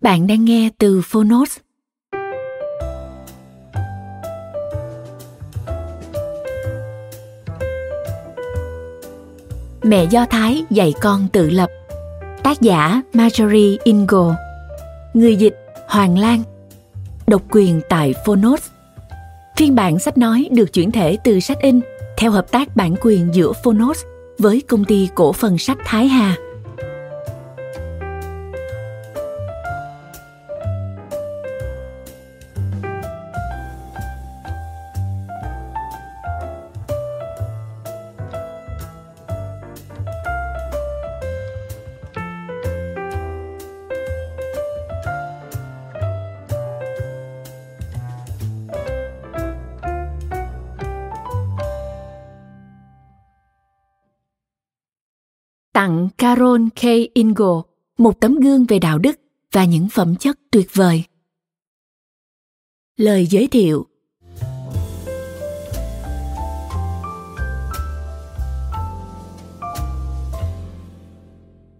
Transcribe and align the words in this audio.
Bạn 0.00 0.26
đang 0.26 0.44
nghe 0.44 0.68
từ 0.78 1.00
Phonos. 1.04 1.56
Mẹ 9.82 10.04
Do 10.10 10.26
Thái 10.26 10.64
dạy 10.70 10.94
con 11.00 11.28
tự 11.32 11.50
lập 11.50 11.70
Tác 12.42 12.60
giả 12.60 13.02
Marjorie 13.12 13.76
Ingo 13.84 14.34
Người 15.14 15.36
dịch 15.36 15.54
Hoàng 15.88 16.18
Lan 16.18 16.42
Độc 17.26 17.42
quyền 17.50 17.80
tại 17.88 18.14
Phonos 18.26 18.62
Phiên 19.56 19.74
bản 19.74 19.98
sách 19.98 20.18
nói 20.18 20.48
được 20.52 20.72
chuyển 20.72 20.92
thể 20.92 21.18
từ 21.24 21.40
sách 21.40 21.58
in 21.60 21.80
theo 22.18 22.30
hợp 22.30 22.50
tác 22.50 22.76
bản 22.76 22.94
quyền 23.00 23.34
giữa 23.34 23.52
Phonos 23.64 24.04
với 24.38 24.62
công 24.68 24.84
ty 24.84 25.08
cổ 25.14 25.32
phần 25.32 25.58
sách 25.58 25.78
Thái 25.84 26.08
Hà. 26.08 26.36
Tặng 55.72 56.08
Carol 56.18 56.62
K. 56.74 56.82
Ingle 57.14 57.60
một 57.98 58.20
tấm 58.20 58.40
gương 58.40 58.64
về 58.64 58.78
đạo 58.78 58.98
đức 58.98 59.20
và 59.52 59.64
những 59.64 59.88
phẩm 59.88 60.16
chất 60.16 60.38
tuyệt 60.50 60.68
vời. 60.74 61.04
Lời 62.96 63.26
giới 63.26 63.46
thiệu 63.46 63.86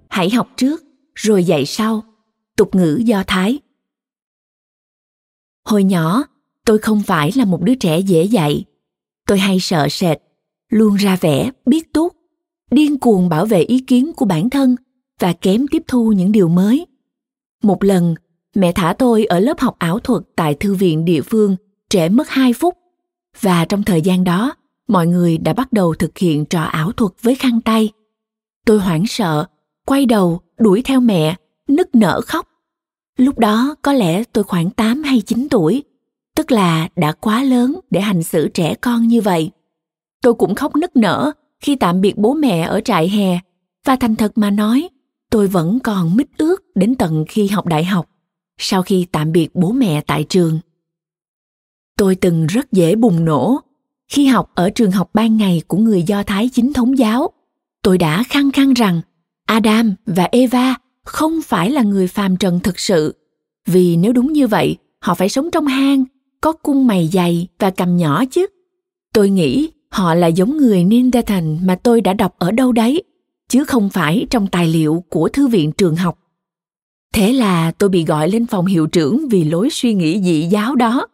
Hãy 0.09 0.31
học 0.31 0.49
trước 0.57 0.85
rồi 1.15 1.45
dạy 1.45 1.67
sau. 1.67 2.05
Tục 2.57 2.75
ngữ 2.75 3.01
Do 3.05 3.25
Thái. 3.27 3.59
Hồi 5.65 5.85
nhỏ, 5.85 6.25
tôi 6.65 6.79
không 6.79 7.03
phải 7.03 7.31
là 7.35 7.45
một 7.45 7.63
đứa 7.63 7.75
trẻ 7.75 7.99
dễ 7.99 8.25
dạy. 8.25 8.65
Tôi 9.27 9.39
hay 9.39 9.61
sợ 9.61 9.87
sệt, 9.91 10.19
luôn 10.69 10.97
ra 10.97 11.17
vẻ 11.21 11.51
biết 11.67 11.93
tốt 11.93 12.20
điên 12.71 12.99
cuồng 12.99 13.29
bảo 13.29 13.47
vệ 13.47 13.61
ý 13.61 13.81
kiến 13.81 14.13
của 14.17 14.25
bản 14.25 14.51
thân 14.51 14.77
và 15.21 15.33
kém 15.33 15.67
tiếp 15.69 15.83
thu 15.89 16.13
những 16.13 16.33
điều 16.33 16.49
mới. 16.49 16.87
Một 17.63 17.85
lần, 17.85 18.15
mẹ 18.55 18.73
thả 18.73 18.95
tôi 18.99 19.25
ở 19.25 19.39
lớp 19.39 19.61
học 19.61 19.77
ảo 19.79 19.99
thuật 19.99 20.23
tại 20.37 20.55
thư 20.55 20.75
viện 20.75 21.05
địa 21.05 21.21
phương 21.21 21.57
trễ 21.89 22.09
mất 22.09 22.29
2 22.29 22.53
phút. 22.53 22.75
Và 23.41 23.65
trong 23.65 23.83
thời 23.83 24.03
gian 24.03 24.25
đó, 24.25 24.55
mọi 24.89 25.07
người 25.07 25.39
đã 25.39 25.53
bắt 25.53 25.73
đầu 25.73 25.95
thực 25.95 26.19
hiện 26.19 26.45
trò 26.45 26.63
ảo 26.63 26.93
thuật 26.93 27.13
với 27.23 27.35
khăn 27.35 27.61
tay. 27.61 27.93
Tôi 28.67 28.79
hoảng 28.79 29.07
sợ, 29.07 29.47
quay 29.87 30.07
đầu 30.07 30.41
đuổi 30.59 30.83
theo 30.85 31.01
mẹ, 31.01 31.37
nức 31.69 31.95
nở 31.95 32.21
khóc. 32.21 32.49
Lúc 33.17 33.39
đó 33.39 33.75
có 33.83 33.93
lẽ 33.93 34.25
tôi 34.25 34.45
khoảng 34.45 34.71
8 34.71 35.03
hay 35.03 35.21
9 35.21 35.49
tuổi, 35.51 35.83
tức 36.37 36.53
là 36.53 36.89
đã 36.97 37.13
quá 37.13 37.43
lớn 37.43 37.81
để 37.91 38.01
hành 38.01 38.23
xử 38.23 38.49
trẻ 38.49 38.75
con 38.75 39.09
như 39.09 39.21
vậy. 39.21 39.51
Tôi 40.23 40.35
cũng 40.35 40.55
khóc 40.55 40.77
nức 40.77 40.97
nở 40.97 41.33
khi 41.61 41.77
tạm 41.77 42.01
biệt 42.01 42.17
bố 42.17 42.35
mẹ 42.35 42.61
ở 42.61 42.81
trại 42.81 43.09
hè 43.09 43.39
và 43.85 43.97
thành 43.97 44.17
thật 44.17 44.39
mà 44.39 44.51
nói, 44.51 44.89
tôi 45.31 45.47
vẫn 45.47 45.79
còn 45.81 46.17
mít 46.17 46.29
ước 46.39 46.63
đến 46.75 46.95
tận 46.95 47.25
khi 47.29 47.47
học 47.47 47.67
đại 47.67 47.85
học, 47.85 48.09
sau 48.59 48.83
khi 48.83 49.07
tạm 49.13 49.33
biệt 49.33 49.49
bố 49.55 49.73
mẹ 49.73 50.01
tại 50.01 50.25
trường. 50.29 50.59
Tôi 51.97 52.15
từng 52.15 52.47
rất 52.47 52.73
dễ 52.73 52.95
bùng 52.95 53.25
nổ. 53.25 53.61
Khi 54.09 54.27
học 54.27 54.51
ở 54.55 54.71
trường 54.71 54.91
học 54.91 55.11
ban 55.15 55.37
ngày 55.37 55.63
của 55.67 55.77
người 55.77 56.03
do 56.03 56.23
thái 56.23 56.49
chính 56.53 56.73
thống 56.73 56.99
giáo, 56.99 57.31
tôi 57.83 57.99
đã 57.99 58.23
khăng 58.23 58.53
khăng 58.53 58.73
rằng 58.73 59.01
adam 59.47 59.95
và 60.07 60.29
eva 60.33 60.75
không 61.05 61.43
phải 61.43 61.71
là 61.71 61.83
người 61.83 62.07
phàm 62.07 62.37
trần 62.37 62.61
thực 62.61 62.79
sự, 62.79 63.15
vì 63.67 63.97
nếu 63.97 64.13
đúng 64.13 64.33
như 64.33 64.47
vậy, 64.47 64.77
họ 65.01 65.15
phải 65.15 65.29
sống 65.29 65.51
trong 65.51 65.67
hang, 65.67 66.05
có 66.41 66.53
cung 66.53 66.87
mày 66.87 67.09
dày 67.13 67.49
và 67.59 67.71
cầm 67.71 67.97
nhỏ 67.97 68.25
chứ. 68.31 68.47
Tôi 69.13 69.31
nghĩ 69.31 69.71
Họ 69.93 70.15
là 70.15 70.27
giống 70.27 70.57
người 70.57 70.85
Nindathan 70.85 71.59
mà 71.63 71.75
tôi 71.75 72.01
đã 72.01 72.15
đọc 72.15 72.35
ở 72.39 72.51
đâu 72.51 72.73
đấy, 72.73 73.03
chứ 73.49 73.65
không 73.65 73.91
phải 73.91 74.27
trong 74.31 74.47
tài 74.47 74.69
liệu 74.69 75.05
của 75.09 75.29
thư 75.29 75.49
viện 75.49 75.73
trường 75.73 75.97
học. 75.97 76.19
Thế 77.15 77.33
là 77.33 77.71
tôi 77.71 77.89
bị 77.89 78.05
gọi 78.05 78.31
lên 78.31 78.47
phòng 78.47 78.67
hiệu 78.67 78.87
trưởng 78.87 79.29
vì 79.29 79.45
lối 79.45 79.69
suy 79.71 79.95
nghĩ 79.95 80.23
dị 80.23 80.43
giáo 80.43 80.75
đó. 80.75 81.07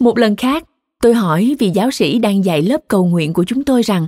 Một 0.00 0.18
lần 0.18 0.36
khác, 0.36 0.64
tôi 1.02 1.14
hỏi 1.14 1.56
vị 1.58 1.70
giáo 1.70 1.90
sĩ 1.90 2.18
đang 2.18 2.44
dạy 2.44 2.62
lớp 2.62 2.80
cầu 2.88 3.06
nguyện 3.06 3.32
của 3.32 3.44
chúng 3.44 3.64
tôi 3.64 3.82
rằng 3.82 4.06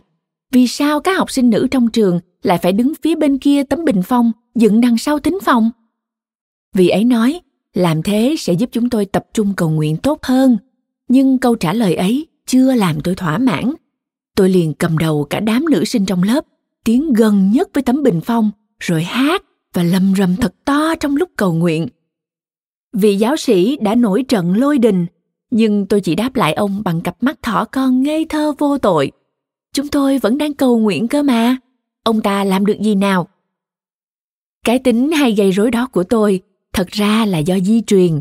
vì 0.53 0.67
sao 0.67 1.01
các 1.01 1.19
học 1.19 1.31
sinh 1.31 1.51
nữ 1.51 1.69
trong 1.71 1.91
trường 1.91 2.21
lại 2.43 2.59
phải 2.63 2.73
đứng 2.73 2.93
phía 3.03 3.15
bên 3.15 3.39
kia 3.39 3.63
tấm 3.63 3.85
bình 3.85 4.03
phong 4.03 4.33
dựng 4.55 4.81
đằng 4.81 4.99
sau 4.99 5.19
thính 5.19 5.39
phòng? 5.43 5.71
Vị 6.75 6.89
ấy 6.89 7.05
nói, 7.05 7.41
làm 7.75 8.03
thế 8.03 8.35
sẽ 8.39 8.53
giúp 8.53 8.71
chúng 8.73 8.91
tôi 8.91 9.05
tập 9.05 9.27
trung 9.35 9.53
cầu 9.57 9.71
nguyện 9.71 9.97
tốt 9.97 10.19
hơn. 10.23 10.59
Nhưng 11.09 11.39
câu 11.39 11.55
trả 11.55 11.73
lời 11.73 11.95
ấy 11.95 12.27
chưa 12.51 12.75
làm 12.75 13.01
tôi 13.01 13.15
thỏa 13.15 13.39
mãn. 13.39 13.73
Tôi 14.37 14.49
liền 14.49 14.75
cầm 14.75 14.99
đầu 14.99 15.27
cả 15.31 15.41
đám 15.41 15.65
nữ 15.71 15.85
sinh 15.85 16.07
trong 16.07 16.23
lớp 16.23 16.45
tiến 16.85 17.13
gần 17.13 17.51
nhất 17.51 17.69
với 17.75 17.83
tấm 17.83 18.03
bình 18.03 18.21
phong, 18.25 18.51
rồi 18.81 19.03
hát 19.03 19.45
và 19.75 19.83
lầm 19.83 20.15
rầm 20.19 20.37
thật 20.37 20.55
to 20.65 20.95
trong 21.01 21.17
lúc 21.17 21.31
cầu 21.37 21.53
nguyện. 21.53 21.89
Vị 22.93 23.17
giáo 23.17 23.37
sĩ 23.37 23.77
đã 23.81 23.95
nổi 23.95 24.23
trận 24.29 24.55
lôi 24.57 24.79
đình, 24.79 25.07
nhưng 25.51 25.87
tôi 25.87 26.01
chỉ 26.01 26.15
đáp 26.15 26.37
lại 26.37 26.53
ông 26.53 26.83
bằng 26.85 27.01
cặp 27.01 27.23
mắt 27.23 27.43
thỏ 27.43 27.65
con 27.65 28.03
ngây 28.03 28.27
thơ 28.29 28.53
vô 28.59 28.79
tội. 28.79 29.13
Chúng 29.73 29.89
tôi 29.89 30.19
vẫn 30.19 30.39
đang 30.39 30.55
cầu 30.55 30.79
nguyện 30.79 31.09
cơ 31.09 31.23
mà. 31.23 31.57
Ông 32.05 32.21
ta 32.21 32.45
làm 32.45 32.67
được 32.67 32.77
gì 32.81 32.95
nào? 32.95 33.29
Cái 34.65 34.79
tính 34.79 35.13
hay 35.13 35.33
gây 35.33 35.51
rối 35.51 35.71
đó 35.71 35.89
của 35.93 36.05
tôi 36.05 36.41
thật 36.73 36.89
ra 36.89 37.27
là 37.27 37.39
do 37.39 37.59
di 37.59 37.83
truyền. 37.83 38.21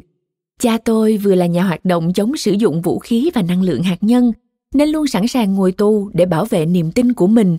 Cha 0.59 0.77
tôi 0.77 1.17
vừa 1.17 1.35
là 1.35 1.45
nhà 1.45 1.63
hoạt 1.63 1.85
động 1.85 2.13
chống 2.13 2.37
sử 2.37 2.51
dụng 2.51 2.81
vũ 2.81 2.99
khí 2.99 3.31
và 3.33 3.41
năng 3.41 3.61
lượng 3.61 3.83
hạt 3.83 3.97
nhân, 4.01 4.31
nên 4.73 4.89
luôn 4.89 5.07
sẵn 5.07 5.27
sàng 5.27 5.55
ngồi 5.55 5.71
tù 5.71 6.09
để 6.13 6.25
bảo 6.25 6.45
vệ 6.45 6.65
niềm 6.65 6.91
tin 6.91 7.13
của 7.13 7.27
mình. 7.27 7.57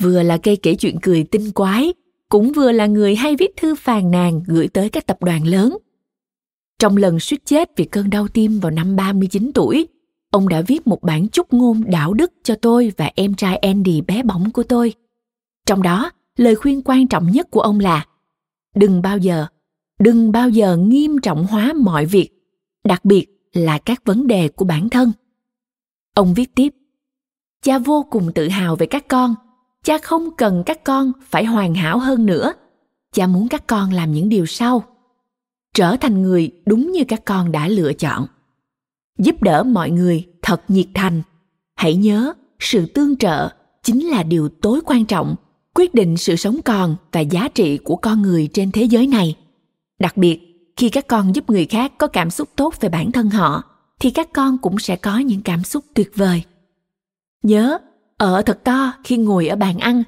Vừa 0.00 0.22
là 0.22 0.36
cây 0.36 0.56
kể 0.56 0.74
chuyện 0.74 0.96
cười 1.02 1.24
tinh 1.24 1.50
quái, 1.52 1.92
cũng 2.28 2.52
vừa 2.52 2.72
là 2.72 2.86
người 2.86 3.14
hay 3.14 3.36
viết 3.36 3.50
thư 3.56 3.74
phàn 3.74 4.10
nàn 4.10 4.42
gửi 4.46 4.68
tới 4.68 4.88
các 4.88 5.06
tập 5.06 5.22
đoàn 5.22 5.46
lớn. 5.46 5.76
Trong 6.78 6.96
lần 6.96 7.20
suýt 7.20 7.44
chết 7.44 7.70
vì 7.76 7.84
cơn 7.84 8.10
đau 8.10 8.28
tim 8.28 8.60
vào 8.60 8.70
năm 8.70 8.96
39 8.96 9.50
tuổi, 9.54 9.88
ông 10.30 10.48
đã 10.48 10.62
viết 10.62 10.86
một 10.86 11.02
bản 11.02 11.28
chúc 11.28 11.52
ngôn 11.52 11.82
đạo 11.86 12.14
đức 12.14 12.32
cho 12.42 12.54
tôi 12.54 12.92
và 12.96 13.10
em 13.14 13.34
trai 13.34 13.56
Andy 13.56 14.00
bé 14.00 14.22
bỏng 14.22 14.50
của 14.50 14.62
tôi. 14.62 14.94
Trong 15.66 15.82
đó, 15.82 16.10
lời 16.36 16.54
khuyên 16.54 16.82
quan 16.84 17.08
trọng 17.08 17.30
nhất 17.30 17.50
của 17.50 17.60
ông 17.60 17.80
là 17.80 18.06
đừng 18.74 19.02
bao 19.02 19.18
giờ, 19.18 19.46
đừng 19.98 20.32
bao 20.32 20.48
giờ 20.48 20.76
nghiêm 20.76 21.18
trọng 21.18 21.46
hóa 21.46 21.72
mọi 21.76 22.06
việc 22.06 22.39
đặc 22.84 23.04
biệt 23.04 23.26
là 23.52 23.78
các 23.78 24.02
vấn 24.04 24.26
đề 24.26 24.48
của 24.48 24.64
bản 24.64 24.88
thân. 24.88 25.12
Ông 26.14 26.34
viết 26.34 26.54
tiếp, 26.54 26.74
cha 27.62 27.78
vô 27.78 28.06
cùng 28.10 28.32
tự 28.34 28.48
hào 28.48 28.76
về 28.76 28.86
các 28.86 29.08
con. 29.08 29.34
Cha 29.84 29.98
không 29.98 30.36
cần 30.36 30.62
các 30.66 30.84
con 30.84 31.12
phải 31.22 31.44
hoàn 31.44 31.74
hảo 31.74 31.98
hơn 31.98 32.26
nữa. 32.26 32.52
Cha 33.12 33.26
muốn 33.26 33.48
các 33.48 33.66
con 33.66 33.92
làm 33.92 34.12
những 34.12 34.28
điều 34.28 34.46
sau. 34.46 34.84
Trở 35.74 35.96
thành 35.96 36.22
người 36.22 36.50
đúng 36.66 36.92
như 36.92 37.04
các 37.08 37.24
con 37.24 37.52
đã 37.52 37.68
lựa 37.68 37.92
chọn. 37.92 38.26
Giúp 39.18 39.42
đỡ 39.42 39.62
mọi 39.62 39.90
người 39.90 40.26
thật 40.42 40.62
nhiệt 40.68 40.86
thành. 40.94 41.22
Hãy 41.76 41.94
nhớ, 41.94 42.32
sự 42.58 42.86
tương 42.86 43.16
trợ 43.16 43.48
chính 43.82 44.06
là 44.06 44.22
điều 44.22 44.48
tối 44.48 44.80
quan 44.86 45.04
trọng, 45.04 45.34
quyết 45.74 45.94
định 45.94 46.16
sự 46.16 46.36
sống 46.36 46.60
còn 46.64 46.96
và 47.12 47.20
giá 47.20 47.48
trị 47.48 47.78
của 47.78 47.96
con 47.96 48.22
người 48.22 48.48
trên 48.52 48.72
thế 48.72 48.84
giới 48.84 49.06
này. 49.06 49.36
Đặc 49.98 50.16
biệt 50.16 50.49
khi 50.76 50.88
các 50.88 51.06
con 51.06 51.34
giúp 51.34 51.50
người 51.50 51.66
khác 51.66 51.92
có 51.98 52.06
cảm 52.06 52.30
xúc 52.30 52.48
tốt 52.56 52.74
về 52.80 52.88
bản 52.88 53.12
thân 53.12 53.30
họ 53.30 53.62
thì 54.00 54.10
các 54.10 54.32
con 54.32 54.58
cũng 54.58 54.78
sẽ 54.78 54.96
có 54.96 55.18
những 55.18 55.42
cảm 55.42 55.64
xúc 55.64 55.84
tuyệt 55.94 56.10
vời. 56.14 56.42
Nhớ 57.42 57.78
ở 58.16 58.42
thật 58.42 58.64
to 58.64 58.92
khi 59.04 59.16
ngồi 59.16 59.48
ở 59.48 59.56
bàn 59.56 59.78
ăn 59.78 60.02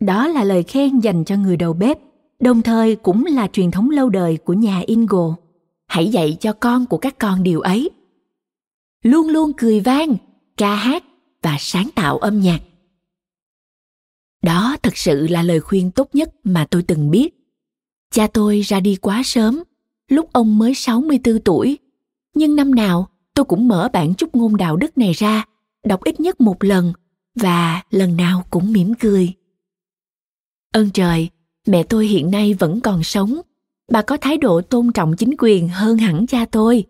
đó 0.00 0.26
là 0.28 0.44
lời 0.44 0.62
khen 0.62 1.00
dành 1.00 1.24
cho 1.24 1.36
người 1.36 1.56
đầu 1.56 1.72
bếp 1.72 1.98
đồng 2.40 2.62
thời 2.62 2.96
cũng 2.96 3.24
là 3.26 3.48
truyền 3.52 3.70
thống 3.70 3.90
lâu 3.90 4.08
đời 4.08 4.36
của 4.36 4.52
nhà 4.52 4.82
ingo. 4.86 5.34
Hãy 5.86 6.08
dạy 6.08 6.36
cho 6.40 6.52
con 6.52 6.86
của 6.86 6.98
các 6.98 7.18
con 7.18 7.42
điều 7.42 7.60
ấy. 7.60 7.90
Luôn 9.02 9.28
luôn 9.28 9.52
cười 9.56 9.80
vang 9.80 10.16
ca 10.56 10.74
hát 10.74 11.04
và 11.42 11.56
sáng 11.60 11.88
tạo 11.94 12.18
âm 12.18 12.40
nhạc. 12.40 12.58
Đó 14.42 14.76
thật 14.82 14.96
sự 14.96 15.26
là 15.26 15.42
lời 15.42 15.60
khuyên 15.60 15.90
tốt 15.90 16.08
nhất 16.12 16.34
mà 16.44 16.66
tôi 16.70 16.82
từng 16.82 17.10
biết. 17.10 17.34
Cha 18.10 18.26
tôi 18.26 18.60
ra 18.60 18.80
đi 18.80 18.96
quá 18.96 19.22
sớm, 19.24 19.62
lúc 20.08 20.32
ông 20.32 20.58
mới 20.58 20.74
64 20.74 21.38
tuổi. 21.40 21.78
Nhưng 22.34 22.56
năm 22.56 22.74
nào 22.74 23.08
tôi 23.34 23.44
cũng 23.44 23.68
mở 23.68 23.88
bản 23.92 24.14
chúc 24.14 24.36
ngôn 24.36 24.56
đạo 24.56 24.76
đức 24.76 24.98
này 24.98 25.12
ra, 25.12 25.44
đọc 25.84 26.04
ít 26.04 26.20
nhất 26.20 26.40
một 26.40 26.64
lần 26.64 26.92
và 27.34 27.82
lần 27.90 28.16
nào 28.16 28.44
cũng 28.50 28.72
mỉm 28.72 28.94
cười. 28.94 29.32
Ơn 30.72 30.90
trời, 30.90 31.28
mẹ 31.66 31.82
tôi 31.82 32.06
hiện 32.06 32.30
nay 32.30 32.54
vẫn 32.54 32.80
còn 32.80 33.02
sống. 33.02 33.40
Bà 33.92 34.02
có 34.02 34.16
thái 34.16 34.36
độ 34.36 34.60
tôn 34.60 34.92
trọng 34.92 35.16
chính 35.16 35.34
quyền 35.38 35.68
hơn 35.68 35.98
hẳn 35.98 36.26
cha 36.26 36.44
tôi. 36.44 36.84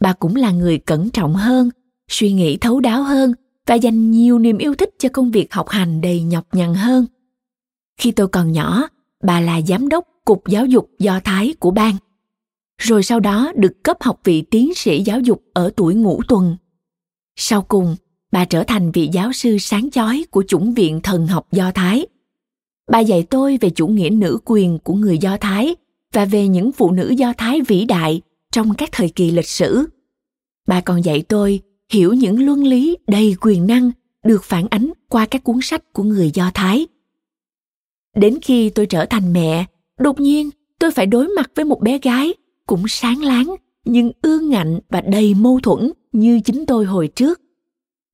Bà 0.00 0.12
cũng 0.12 0.36
là 0.36 0.50
người 0.50 0.78
cẩn 0.78 1.10
trọng 1.10 1.34
hơn, 1.34 1.70
suy 2.08 2.32
nghĩ 2.32 2.56
thấu 2.56 2.80
đáo 2.80 3.02
hơn 3.02 3.32
và 3.66 3.74
dành 3.74 4.10
nhiều 4.10 4.38
niềm 4.38 4.58
yêu 4.58 4.74
thích 4.74 4.90
cho 4.98 5.08
công 5.12 5.30
việc 5.30 5.54
học 5.54 5.68
hành 5.68 6.00
đầy 6.00 6.22
nhọc 6.22 6.46
nhằn 6.52 6.74
hơn. 6.74 7.06
Khi 8.00 8.10
tôi 8.10 8.28
còn 8.28 8.52
nhỏ, 8.52 8.88
bà 9.22 9.40
là 9.40 9.60
giám 9.60 9.88
đốc 9.88 10.04
Cục 10.24 10.48
Giáo 10.48 10.66
dục 10.66 10.90
Do 10.98 11.20
Thái 11.24 11.54
của 11.58 11.70
bang. 11.70 11.96
Rồi 12.78 13.02
sau 13.02 13.20
đó 13.20 13.52
được 13.56 13.84
cấp 13.84 13.96
học 14.00 14.20
vị 14.24 14.42
tiến 14.42 14.74
sĩ 14.74 15.02
giáo 15.02 15.20
dục 15.20 15.42
ở 15.52 15.70
tuổi 15.76 15.94
ngũ 15.94 16.20
tuần. 16.28 16.56
Sau 17.36 17.62
cùng, 17.62 17.96
bà 18.32 18.44
trở 18.44 18.64
thành 18.64 18.92
vị 18.92 19.08
giáo 19.12 19.32
sư 19.32 19.58
sáng 19.58 19.90
chói 19.90 20.24
của 20.30 20.44
chủng 20.48 20.74
viện 20.74 21.00
thần 21.02 21.26
học 21.26 21.46
Do 21.52 21.72
Thái. 21.74 22.06
Bà 22.90 23.00
dạy 23.00 23.22
tôi 23.22 23.58
về 23.60 23.70
chủ 23.70 23.86
nghĩa 23.86 24.10
nữ 24.10 24.38
quyền 24.44 24.78
của 24.78 24.94
người 24.94 25.18
Do 25.18 25.36
Thái 25.36 25.76
và 26.12 26.24
về 26.24 26.48
những 26.48 26.72
phụ 26.72 26.90
nữ 26.90 27.10
Do 27.10 27.32
Thái 27.38 27.60
vĩ 27.60 27.84
đại 27.84 28.20
trong 28.52 28.74
các 28.74 28.88
thời 28.92 29.08
kỳ 29.08 29.30
lịch 29.30 29.48
sử. 29.48 29.86
Bà 30.66 30.80
còn 30.80 31.04
dạy 31.04 31.22
tôi 31.22 31.60
hiểu 31.92 32.12
những 32.12 32.46
luân 32.46 32.64
lý 32.64 32.96
đầy 33.06 33.36
quyền 33.40 33.66
năng 33.66 33.90
được 34.24 34.44
phản 34.44 34.66
ánh 34.70 34.92
qua 35.08 35.26
các 35.26 35.44
cuốn 35.44 35.58
sách 35.62 35.92
của 35.92 36.02
người 36.02 36.30
Do 36.34 36.50
Thái. 36.54 36.86
Đến 38.16 38.38
khi 38.42 38.70
tôi 38.70 38.86
trở 38.86 39.06
thành 39.06 39.32
mẹ, 39.32 39.64
đột 39.98 40.20
nhiên 40.20 40.50
tôi 40.78 40.90
phải 40.90 41.06
đối 41.06 41.28
mặt 41.28 41.50
với 41.54 41.64
một 41.64 41.80
bé 41.80 41.98
gái 41.98 42.34
cũng 42.66 42.88
sáng 42.88 43.22
láng 43.22 43.54
nhưng 43.84 44.12
ương 44.22 44.48
ngạnh 44.48 44.80
và 44.88 45.00
đầy 45.00 45.34
mâu 45.34 45.60
thuẫn 45.62 45.92
như 46.12 46.40
chính 46.40 46.66
tôi 46.66 46.84
hồi 46.84 47.08
trước. 47.08 47.40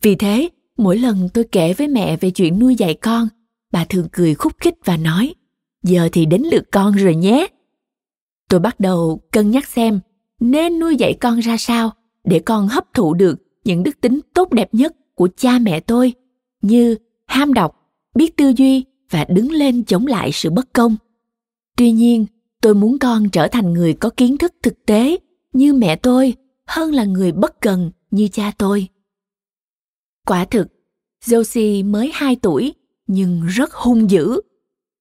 Vì 0.03 0.15
thế, 0.15 0.49
mỗi 0.77 0.99
lần 0.99 1.29
tôi 1.35 1.45
kể 1.53 1.73
với 1.73 1.89
mẹ 1.89 2.17
về 2.17 2.31
chuyện 2.31 2.59
nuôi 2.59 2.75
dạy 2.75 2.95
con, 2.95 3.29
bà 3.73 3.85
thường 3.85 4.09
cười 4.13 4.35
khúc 4.35 4.53
khích 4.61 4.75
và 4.85 4.97
nói, 4.97 5.35
giờ 5.83 6.09
thì 6.13 6.27
đến 6.27 6.43
lượt 6.43 6.65
con 6.71 6.95
rồi 6.95 7.15
nhé. 7.15 7.47
Tôi 8.49 8.61
bắt 8.61 8.81
đầu 8.81 9.21
cân 9.31 9.51
nhắc 9.51 9.69
xem 9.69 10.01
nên 10.41 10.79
nuôi 10.79 10.97
dạy 10.97 11.15
con 11.21 11.41
ra 11.41 11.57
sao 11.57 11.93
để 12.25 12.39
con 12.39 12.69
hấp 12.69 12.85
thụ 12.95 13.15
được 13.15 13.43
những 13.65 13.83
đức 13.83 14.01
tính 14.01 14.21
tốt 14.35 14.53
đẹp 14.53 14.75
nhất 14.75 14.93
của 15.15 15.29
cha 15.37 15.59
mẹ 15.59 15.81
tôi 15.81 16.13
như 16.63 16.97
ham 17.27 17.55
đọc 17.55 17.91
biết 18.15 18.37
tư 18.37 18.53
duy 18.57 18.85
và 19.11 19.25
đứng 19.29 19.53
lên 19.53 19.85
chống 19.85 20.07
lại 20.07 20.33
sự 20.33 20.51
bất 20.51 20.73
công 20.73 20.97
tuy 21.77 21.93
nhiên 21.93 22.27
tôi 22.63 22.75
muốn 22.75 22.99
con 22.99 23.31
trở 23.31 23.49
thành 23.49 23.73
người 23.73 23.95
có 23.95 24.11
kiến 24.11 24.39
thức 24.39 24.55
thực 24.63 24.87
tế 24.87 25.17
như 25.53 25.75
mẹ 25.75 25.97
tôi 25.97 26.35
hơn 26.67 26.95
là 26.95 27.05
người 27.05 27.33
bất 27.33 27.61
cần 27.61 27.91
như 28.11 28.29
cha 28.29 28.53
tôi. 28.59 28.89
Quả 30.27 30.45
thực, 30.45 30.69
josie 31.27 31.91
mới 31.91 32.11
2 32.15 32.37
tuổi 32.37 32.75
nhưng 33.07 33.47
rất 33.47 33.73
hung 33.73 34.11
dữ. 34.11 34.41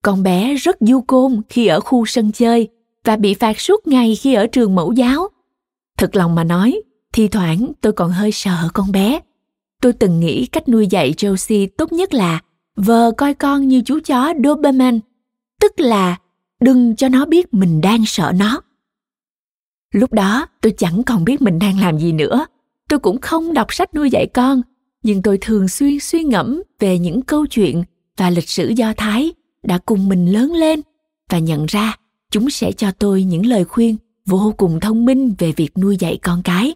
Con 0.03 0.23
bé 0.23 0.55
rất 0.55 0.77
du 0.79 1.01
côn 1.01 1.41
khi 1.49 1.67
ở 1.67 1.79
khu 1.79 2.05
sân 2.05 2.31
chơi 2.31 2.67
và 3.03 3.15
bị 3.15 3.33
phạt 3.33 3.59
suốt 3.59 3.87
ngày 3.87 4.15
khi 4.15 4.33
ở 4.33 4.47
trường 4.47 4.75
mẫu 4.75 4.91
giáo. 4.91 5.27
Thật 5.97 6.15
lòng 6.15 6.35
mà 6.35 6.43
nói, 6.43 6.81
thi 7.13 7.27
thoảng 7.27 7.71
tôi 7.81 7.93
còn 7.93 8.11
hơi 8.11 8.31
sợ 8.31 8.69
con 8.73 8.91
bé. 8.91 9.19
Tôi 9.81 9.93
từng 9.93 10.19
nghĩ 10.19 10.45
cách 10.45 10.69
nuôi 10.69 10.87
dạy 10.87 11.13
josie 11.17 11.67
tốt 11.77 11.91
nhất 11.91 12.13
là 12.13 12.41
vờ 12.75 13.11
coi 13.17 13.33
con 13.33 13.67
như 13.67 13.81
chú 13.85 13.99
chó 14.05 14.33
doberman, 14.43 14.99
tức 15.59 15.79
là 15.79 16.17
đừng 16.61 16.95
cho 16.95 17.09
nó 17.09 17.25
biết 17.25 17.53
mình 17.53 17.81
đang 17.81 18.05
sợ 18.05 18.31
nó. 18.35 18.61
Lúc 19.93 20.13
đó 20.13 20.47
tôi 20.61 20.73
chẳng 20.77 21.03
còn 21.03 21.25
biết 21.25 21.41
mình 21.41 21.59
đang 21.59 21.79
làm 21.79 21.99
gì 21.99 22.11
nữa. 22.11 22.45
Tôi 22.89 22.99
cũng 22.99 23.21
không 23.21 23.53
đọc 23.53 23.73
sách 23.73 23.95
nuôi 23.95 24.09
dạy 24.09 24.27
con 24.33 24.61
nhưng 25.03 25.21
tôi 25.21 25.37
thường 25.41 25.67
xuyên 25.67 25.99
suy 25.99 26.23
ngẫm 26.23 26.63
về 26.79 26.99
những 26.99 27.21
câu 27.21 27.45
chuyện 27.47 27.83
và 28.17 28.29
lịch 28.29 28.49
sử 28.49 28.67
do 28.69 28.93
thái 28.97 29.33
đã 29.63 29.77
cùng 29.77 30.09
mình 30.09 30.25
lớn 30.25 30.51
lên 30.51 30.81
và 31.29 31.39
nhận 31.39 31.65
ra 31.65 31.95
chúng 32.31 32.49
sẽ 32.49 32.71
cho 32.71 32.91
tôi 32.91 33.23
những 33.23 33.45
lời 33.45 33.65
khuyên 33.65 33.97
vô 34.25 34.53
cùng 34.57 34.79
thông 34.79 35.05
minh 35.05 35.33
về 35.37 35.51
việc 35.51 35.77
nuôi 35.77 35.97
dạy 35.99 36.19
con 36.23 36.41
cái. 36.43 36.75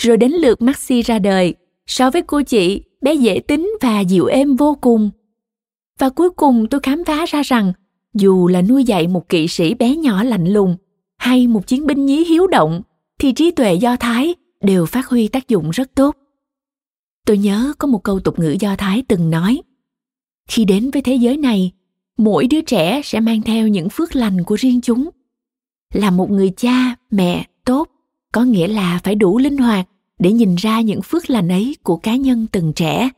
Rồi 0.00 0.16
đến 0.16 0.32
lượt 0.32 0.62
Maxi 0.62 1.02
ra 1.02 1.18
đời, 1.18 1.54
so 1.86 2.10
với 2.10 2.22
cô 2.22 2.42
chị, 2.42 2.82
bé 3.00 3.14
dễ 3.14 3.40
tính 3.40 3.70
và 3.80 4.00
dịu 4.00 4.26
êm 4.26 4.56
vô 4.56 4.78
cùng. 4.80 5.10
Và 5.98 6.08
cuối 6.08 6.30
cùng 6.30 6.66
tôi 6.70 6.80
khám 6.80 7.04
phá 7.04 7.24
ra 7.26 7.42
rằng, 7.42 7.72
dù 8.16 8.48
là 8.48 8.62
nuôi 8.62 8.84
dạy 8.84 9.08
một 9.08 9.28
kỵ 9.28 9.48
sĩ 9.48 9.74
bé 9.74 9.96
nhỏ 9.96 10.22
lạnh 10.22 10.46
lùng 10.46 10.76
hay 11.18 11.46
một 11.46 11.66
chiến 11.66 11.86
binh 11.86 12.06
nhí 12.06 12.24
hiếu 12.24 12.46
động, 12.46 12.82
thì 13.18 13.32
trí 13.32 13.50
tuệ 13.50 13.74
Do 13.74 13.96
Thái 13.96 14.34
đều 14.60 14.86
phát 14.86 15.06
huy 15.06 15.28
tác 15.28 15.48
dụng 15.48 15.70
rất 15.70 15.94
tốt. 15.94 16.16
Tôi 17.26 17.38
nhớ 17.38 17.72
có 17.78 17.88
một 17.88 18.02
câu 18.02 18.20
tục 18.20 18.38
ngữ 18.38 18.56
Do 18.60 18.76
Thái 18.76 19.02
từng 19.08 19.30
nói, 19.30 19.62
khi 20.48 20.64
đến 20.64 20.90
với 20.90 21.02
thế 21.02 21.14
giới 21.14 21.36
này, 21.36 21.72
mỗi 22.18 22.46
đứa 22.46 22.60
trẻ 22.60 23.00
sẽ 23.04 23.20
mang 23.20 23.42
theo 23.42 23.68
những 23.68 23.88
phước 23.88 24.16
lành 24.16 24.44
của 24.44 24.54
riêng 24.54 24.80
chúng. 24.80 25.10
Là 25.94 26.10
một 26.10 26.30
người 26.30 26.50
cha, 26.56 26.96
mẹ 27.10 27.46
tốt 27.64 27.88
có 28.32 28.44
nghĩa 28.44 28.68
là 28.68 29.00
phải 29.04 29.14
đủ 29.14 29.38
linh 29.38 29.56
hoạt 29.56 29.88
để 30.18 30.32
nhìn 30.32 30.54
ra 30.54 30.80
những 30.80 31.02
phước 31.02 31.30
lành 31.30 31.48
ấy 31.48 31.76
của 31.82 31.96
cá 31.96 32.16
nhân 32.16 32.46
từng 32.52 32.72
trẻ. 32.72 33.10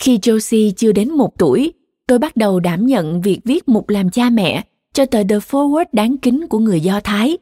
Khi 0.00 0.18
Josie 0.18 0.72
chưa 0.76 0.92
đến 0.92 1.10
một 1.10 1.38
tuổi, 1.38 1.72
tôi 2.06 2.18
bắt 2.18 2.36
đầu 2.36 2.60
đảm 2.60 2.86
nhận 2.86 3.20
việc 3.20 3.40
viết 3.44 3.68
mục 3.68 3.88
làm 3.88 4.10
cha 4.10 4.30
mẹ 4.30 4.64
cho 4.92 5.06
tờ 5.06 5.22
The 5.28 5.36
Forward 5.36 5.84
đáng 5.92 6.16
kính 6.16 6.46
của 6.48 6.58
người 6.58 6.80
Do 6.80 7.00
Thái. 7.00 7.38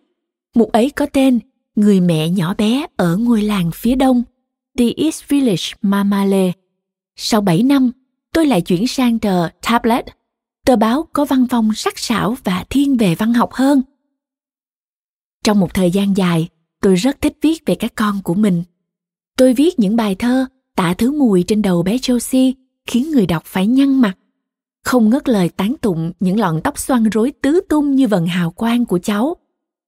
Mục 0.55 0.73
ấy 0.73 0.90
có 0.90 1.07
tên 1.07 1.38
Người 1.76 2.00
mẹ 2.00 2.29
nhỏ 2.29 2.55
bé 2.55 2.87
ở 2.97 3.17
ngôi 3.17 3.43
làng 3.43 3.71
phía 3.75 3.95
đông, 3.95 4.23
The 4.79 4.85
East 4.97 5.29
Village 5.29 5.64
Mamale. 5.83 6.52
Sau 7.17 7.40
7 7.40 7.62
năm, 7.62 7.90
tôi 8.33 8.47
lại 8.47 8.61
chuyển 8.61 8.87
sang 8.87 9.19
tờ 9.19 9.49
Tablet, 9.49 10.05
tờ 10.67 10.76
báo 10.76 11.09
có 11.12 11.25
văn 11.25 11.47
phong 11.50 11.75
sắc 11.75 11.99
sảo 11.99 12.37
và 12.45 12.64
thiên 12.71 12.97
về 12.97 13.14
văn 13.14 13.35
học 13.35 13.52
hơn. 13.52 13.83
Trong 15.45 15.61
một 15.61 15.75
thời 15.75 15.90
gian 15.90 16.17
dài, 16.17 16.49
tôi 16.81 16.95
rất 16.95 17.21
thích 17.21 17.38
viết 17.40 17.62
về 17.67 17.75
các 17.75 17.93
con 17.95 18.23
của 18.25 18.35
mình. 18.35 18.62
Tôi 19.37 19.55
viết 19.55 19.79
những 19.79 19.97
bài 19.97 20.14
thơ 20.14 20.47
tả 20.76 20.95
thứ 20.95 21.12
mùi 21.12 21.43
trên 21.43 21.62
đầu 21.62 21.83
bé 21.83 21.97
Josie 21.97 22.52
khiến 22.87 23.11
người 23.11 23.26
đọc 23.26 23.43
phải 23.47 23.67
nhăn 23.67 24.00
mặt. 24.00 24.14
Không 24.85 25.11
ngớt 25.11 25.29
lời 25.29 25.49
tán 25.49 25.75
tụng 25.81 26.13
những 26.21 26.41
lọn 26.41 26.61
tóc 26.65 26.79
xoăn 26.79 27.05
rối 27.05 27.33
tứ 27.43 27.61
tung 27.69 27.95
như 27.95 28.09
vần 28.09 28.27
hào 28.27 28.51
quang 28.51 28.87
của 28.87 28.99
cháu 28.99 29.37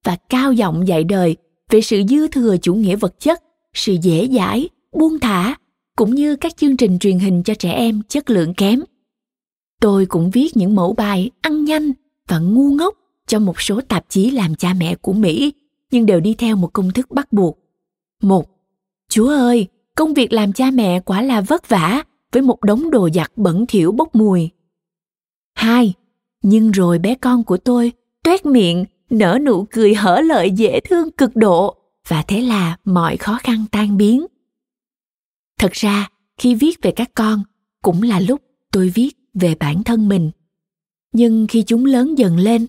và 0.04 0.16
cao 0.28 0.52
giọng 0.52 0.88
dạy 0.88 1.04
đời 1.04 1.36
về 1.70 1.80
sự 1.80 2.02
dư 2.08 2.28
thừa 2.28 2.56
chủ 2.56 2.74
nghĩa 2.74 2.96
vật 2.96 3.20
chất, 3.20 3.42
sự 3.74 3.96
dễ 4.02 4.28
dãi, 4.28 4.68
buông 4.92 5.18
thả 5.18 5.54
cũng 5.96 6.14
như 6.14 6.36
các 6.36 6.56
chương 6.56 6.76
trình 6.76 6.98
truyền 6.98 7.18
hình 7.18 7.42
cho 7.42 7.54
trẻ 7.54 7.72
em 7.72 8.02
chất 8.08 8.30
lượng 8.30 8.54
kém. 8.54 8.80
Tôi 9.80 10.06
cũng 10.06 10.30
viết 10.30 10.56
những 10.56 10.74
mẫu 10.74 10.92
bài 10.92 11.30
ăn 11.40 11.64
nhanh 11.64 11.92
và 12.28 12.38
ngu 12.38 12.70
ngốc 12.70 12.94
cho 13.26 13.38
một 13.38 13.60
số 13.60 13.80
tạp 13.88 14.04
chí 14.08 14.30
làm 14.30 14.54
cha 14.54 14.74
mẹ 14.74 14.94
của 14.94 15.12
Mỹ, 15.12 15.52
nhưng 15.90 16.06
đều 16.06 16.20
đi 16.20 16.34
theo 16.34 16.56
một 16.56 16.72
công 16.72 16.90
thức 16.90 17.10
bắt 17.10 17.32
buộc. 17.32 17.58
Một, 18.22 18.46
Chúa 19.08 19.28
ơi, 19.28 19.68
công 19.96 20.14
việc 20.14 20.32
làm 20.32 20.52
cha 20.52 20.70
mẹ 20.70 21.00
quả 21.00 21.22
là 21.22 21.40
vất 21.40 21.68
vả 21.68 22.02
với 22.32 22.42
một 22.42 22.64
đống 22.64 22.90
đồ 22.90 23.08
giặt 23.14 23.32
bẩn 23.36 23.64
thỉu 23.68 23.92
bốc 23.92 24.14
mùi. 24.14 24.50
Hai, 25.54 25.94
nhưng 26.42 26.70
rồi 26.70 26.98
bé 26.98 27.14
con 27.14 27.44
của 27.44 27.56
tôi 27.56 27.92
toét 28.24 28.46
miệng, 28.46 28.84
nở 29.10 29.38
nụ 29.42 29.66
cười 29.70 29.94
hở 29.94 30.20
lợi 30.20 30.50
dễ 30.50 30.80
thương 30.80 31.10
cực 31.10 31.36
độ 31.36 31.76
và 32.08 32.22
thế 32.22 32.40
là 32.40 32.76
mọi 32.84 33.16
khó 33.16 33.38
khăn 33.42 33.64
tan 33.70 33.96
biến. 33.96 34.26
Thật 35.58 35.72
ra, 35.72 36.08
khi 36.38 36.54
viết 36.54 36.82
về 36.82 36.90
các 36.90 37.10
con 37.14 37.42
cũng 37.82 38.02
là 38.02 38.20
lúc 38.20 38.42
tôi 38.72 38.88
viết 38.88 39.10
về 39.34 39.54
bản 39.54 39.84
thân 39.84 40.08
mình 40.08 40.30
nhưng 41.12 41.46
khi 41.46 41.62
chúng 41.62 41.84
lớn 41.84 42.18
dần 42.18 42.38
lên 42.38 42.66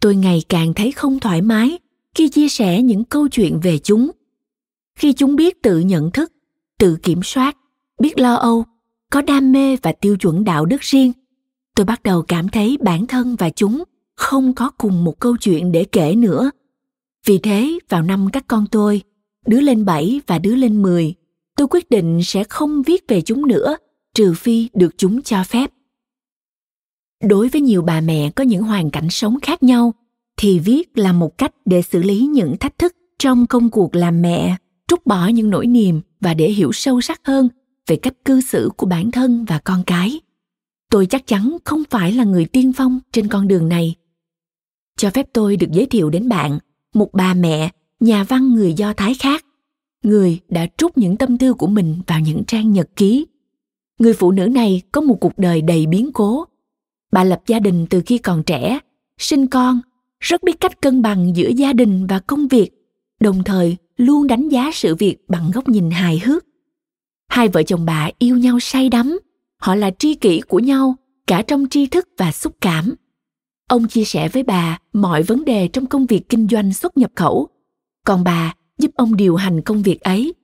tôi 0.00 0.16
ngày 0.16 0.42
càng 0.48 0.74
thấy 0.74 0.92
không 0.92 1.20
thoải 1.20 1.42
mái 1.42 1.78
khi 2.14 2.28
chia 2.28 2.48
sẻ 2.48 2.82
những 2.82 3.04
câu 3.04 3.28
chuyện 3.28 3.60
về 3.60 3.78
chúng 3.78 4.10
khi 4.98 5.12
chúng 5.12 5.36
biết 5.36 5.62
tự 5.62 5.78
nhận 5.78 6.10
thức 6.10 6.32
tự 6.78 6.96
kiểm 7.02 7.22
soát 7.22 7.56
biết 8.00 8.18
lo 8.18 8.34
âu 8.34 8.64
có 9.10 9.22
đam 9.22 9.52
mê 9.52 9.76
và 9.76 9.92
tiêu 9.92 10.16
chuẩn 10.16 10.44
đạo 10.44 10.64
đức 10.64 10.80
riêng 10.80 11.12
tôi 11.76 11.86
bắt 11.86 12.02
đầu 12.02 12.22
cảm 12.22 12.48
thấy 12.48 12.78
bản 12.80 13.06
thân 13.06 13.36
và 13.36 13.50
chúng 13.50 13.84
không 14.16 14.54
có 14.54 14.70
cùng 14.70 15.04
một 15.04 15.20
câu 15.20 15.36
chuyện 15.36 15.72
để 15.72 15.84
kể 15.84 16.14
nữa. 16.14 16.50
Vì 17.26 17.38
thế, 17.38 17.78
vào 17.88 18.02
năm 18.02 18.28
các 18.32 18.44
con 18.48 18.66
tôi, 18.70 19.02
đứa 19.46 19.60
lên 19.60 19.84
bảy 19.84 20.20
và 20.26 20.38
đứa 20.38 20.56
lên 20.56 20.82
mười, 20.82 21.14
tôi 21.56 21.66
quyết 21.70 21.90
định 21.90 22.20
sẽ 22.24 22.44
không 22.44 22.82
viết 22.82 23.04
về 23.08 23.20
chúng 23.20 23.48
nữa, 23.48 23.76
trừ 24.14 24.34
phi 24.36 24.68
được 24.74 24.94
chúng 24.98 25.22
cho 25.22 25.44
phép. 25.44 25.70
Đối 27.22 27.48
với 27.48 27.60
nhiều 27.60 27.82
bà 27.82 28.00
mẹ 28.00 28.30
có 28.30 28.44
những 28.44 28.62
hoàn 28.62 28.90
cảnh 28.90 29.10
sống 29.10 29.40
khác 29.42 29.62
nhau, 29.62 29.94
thì 30.36 30.58
viết 30.58 30.98
là 30.98 31.12
một 31.12 31.38
cách 31.38 31.52
để 31.64 31.82
xử 31.82 32.02
lý 32.02 32.20
những 32.26 32.56
thách 32.56 32.78
thức 32.78 32.96
trong 33.18 33.46
công 33.46 33.70
cuộc 33.70 33.94
làm 33.94 34.22
mẹ, 34.22 34.56
trút 34.88 35.06
bỏ 35.06 35.26
những 35.26 35.50
nỗi 35.50 35.66
niềm 35.66 36.00
và 36.20 36.34
để 36.34 36.50
hiểu 36.50 36.72
sâu 36.72 37.00
sắc 37.00 37.20
hơn 37.24 37.48
về 37.86 37.96
cách 37.96 38.14
cư 38.24 38.40
xử 38.40 38.70
của 38.76 38.86
bản 38.86 39.10
thân 39.10 39.44
và 39.48 39.58
con 39.58 39.82
cái 39.86 40.20
tôi 40.90 41.06
chắc 41.06 41.26
chắn 41.26 41.56
không 41.64 41.82
phải 41.90 42.12
là 42.12 42.24
người 42.24 42.44
tiên 42.44 42.72
phong 42.72 43.00
trên 43.12 43.28
con 43.28 43.48
đường 43.48 43.68
này. 43.68 43.94
Cho 44.96 45.10
phép 45.10 45.26
tôi 45.32 45.56
được 45.56 45.70
giới 45.72 45.86
thiệu 45.86 46.10
đến 46.10 46.28
bạn 46.28 46.58
một 46.94 47.12
bà 47.12 47.34
mẹ, 47.34 47.70
nhà 48.00 48.24
văn 48.24 48.54
người 48.54 48.74
do 48.74 48.92
thái 48.92 49.14
khác, 49.14 49.44
người 50.02 50.40
đã 50.48 50.66
trút 50.76 50.98
những 50.98 51.16
tâm 51.16 51.38
tư 51.38 51.54
của 51.54 51.66
mình 51.66 52.00
vào 52.06 52.20
những 52.20 52.44
trang 52.46 52.72
nhật 52.72 52.88
ký. 52.96 53.26
Người 53.98 54.12
phụ 54.12 54.32
nữ 54.32 54.46
này 54.46 54.82
có 54.92 55.00
một 55.00 55.16
cuộc 55.20 55.38
đời 55.38 55.62
đầy 55.62 55.86
biến 55.86 56.10
cố. 56.14 56.44
Bà 57.12 57.24
lập 57.24 57.42
gia 57.46 57.58
đình 57.58 57.86
từ 57.90 58.02
khi 58.06 58.18
còn 58.18 58.42
trẻ, 58.42 58.78
sinh 59.18 59.46
con, 59.46 59.80
rất 60.20 60.42
biết 60.42 60.60
cách 60.60 60.80
cân 60.80 61.02
bằng 61.02 61.36
giữa 61.36 61.48
gia 61.48 61.72
đình 61.72 62.06
và 62.06 62.18
công 62.18 62.48
việc, 62.48 62.70
đồng 63.20 63.44
thời 63.44 63.76
luôn 63.96 64.26
đánh 64.26 64.48
giá 64.48 64.70
sự 64.74 64.94
việc 64.94 65.16
bằng 65.28 65.50
góc 65.54 65.68
nhìn 65.68 65.90
hài 65.90 66.18
hước. 66.18 66.44
Hai 67.28 67.48
vợ 67.48 67.62
chồng 67.62 67.84
bà 67.84 68.10
yêu 68.18 68.36
nhau 68.36 68.60
say 68.60 68.88
đắm 68.88 69.18
họ 69.58 69.74
là 69.74 69.90
tri 69.90 70.14
kỷ 70.14 70.40
của 70.40 70.58
nhau, 70.58 70.94
cả 71.26 71.42
trong 71.42 71.66
tri 71.70 71.86
thức 71.86 72.08
và 72.16 72.32
xúc 72.32 72.56
cảm. 72.60 72.94
Ông 73.68 73.88
chia 73.88 74.04
sẻ 74.04 74.28
với 74.28 74.42
bà 74.42 74.78
mọi 74.92 75.22
vấn 75.22 75.44
đề 75.44 75.68
trong 75.68 75.86
công 75.86 76.06
việc 76.06 76.28
kinh 76.28 76.48
doanh 76.48 76.72
xuất 76.72 76.98
nhập 76.98 77.10
khẩu. 77.16 77.48
Còn 78.04 78.24
bà 78.24 78.54
giúp 78.78 78.90
ông 78.94 79.16
điều 79.16 79.36
hành 79.36 79.62
công 79.62 79.82
việc 79.82 80.00
ấy. 80.00 80.34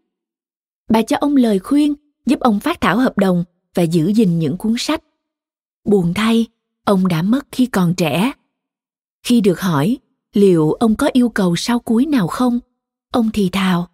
Bà 0.90 1.02
cho 1.02 1.16
ông 1.20 1.36
lời 1.36 1.58
khuyên, 1.58 1.94
giúp 2.26 2.40
ông 2.40 2.60
phát 2.60 2.80
thảo 2.80 2.98
hợp 2.98 3.18
đồng 3.18 3.44
và 3.74 3.82
giữ 3.82 4.08
gìn 4.08 4.38
những 4.38 4.56
cuốn 4.56 4.74
sách. 4.78 5.02
Buồn 5.84 6.14
thay, 6.14 6.46
ông 6.84 7.08
đã 7.08 7.22
mất 7.22 7.46
khi 7.52 7.66
còn 7.66 7.94
trẻ. 7.94 8.32
Khi 9.22 9.40
được 9.40 9.60
hỏi 9.60 9.98
liệu 10.32 10.72
ông 10.72 10.94
có 10.94 11.10
yêu 11.12 11.28
cầu 11.28 11.56
sau 11.56 11.78
cuối 11.78 12.06
nào 12.06 12.26
không, 12.26 12.60
ông 13.12 13.30
thì 13.32 13.48
thào, 13.48 13.88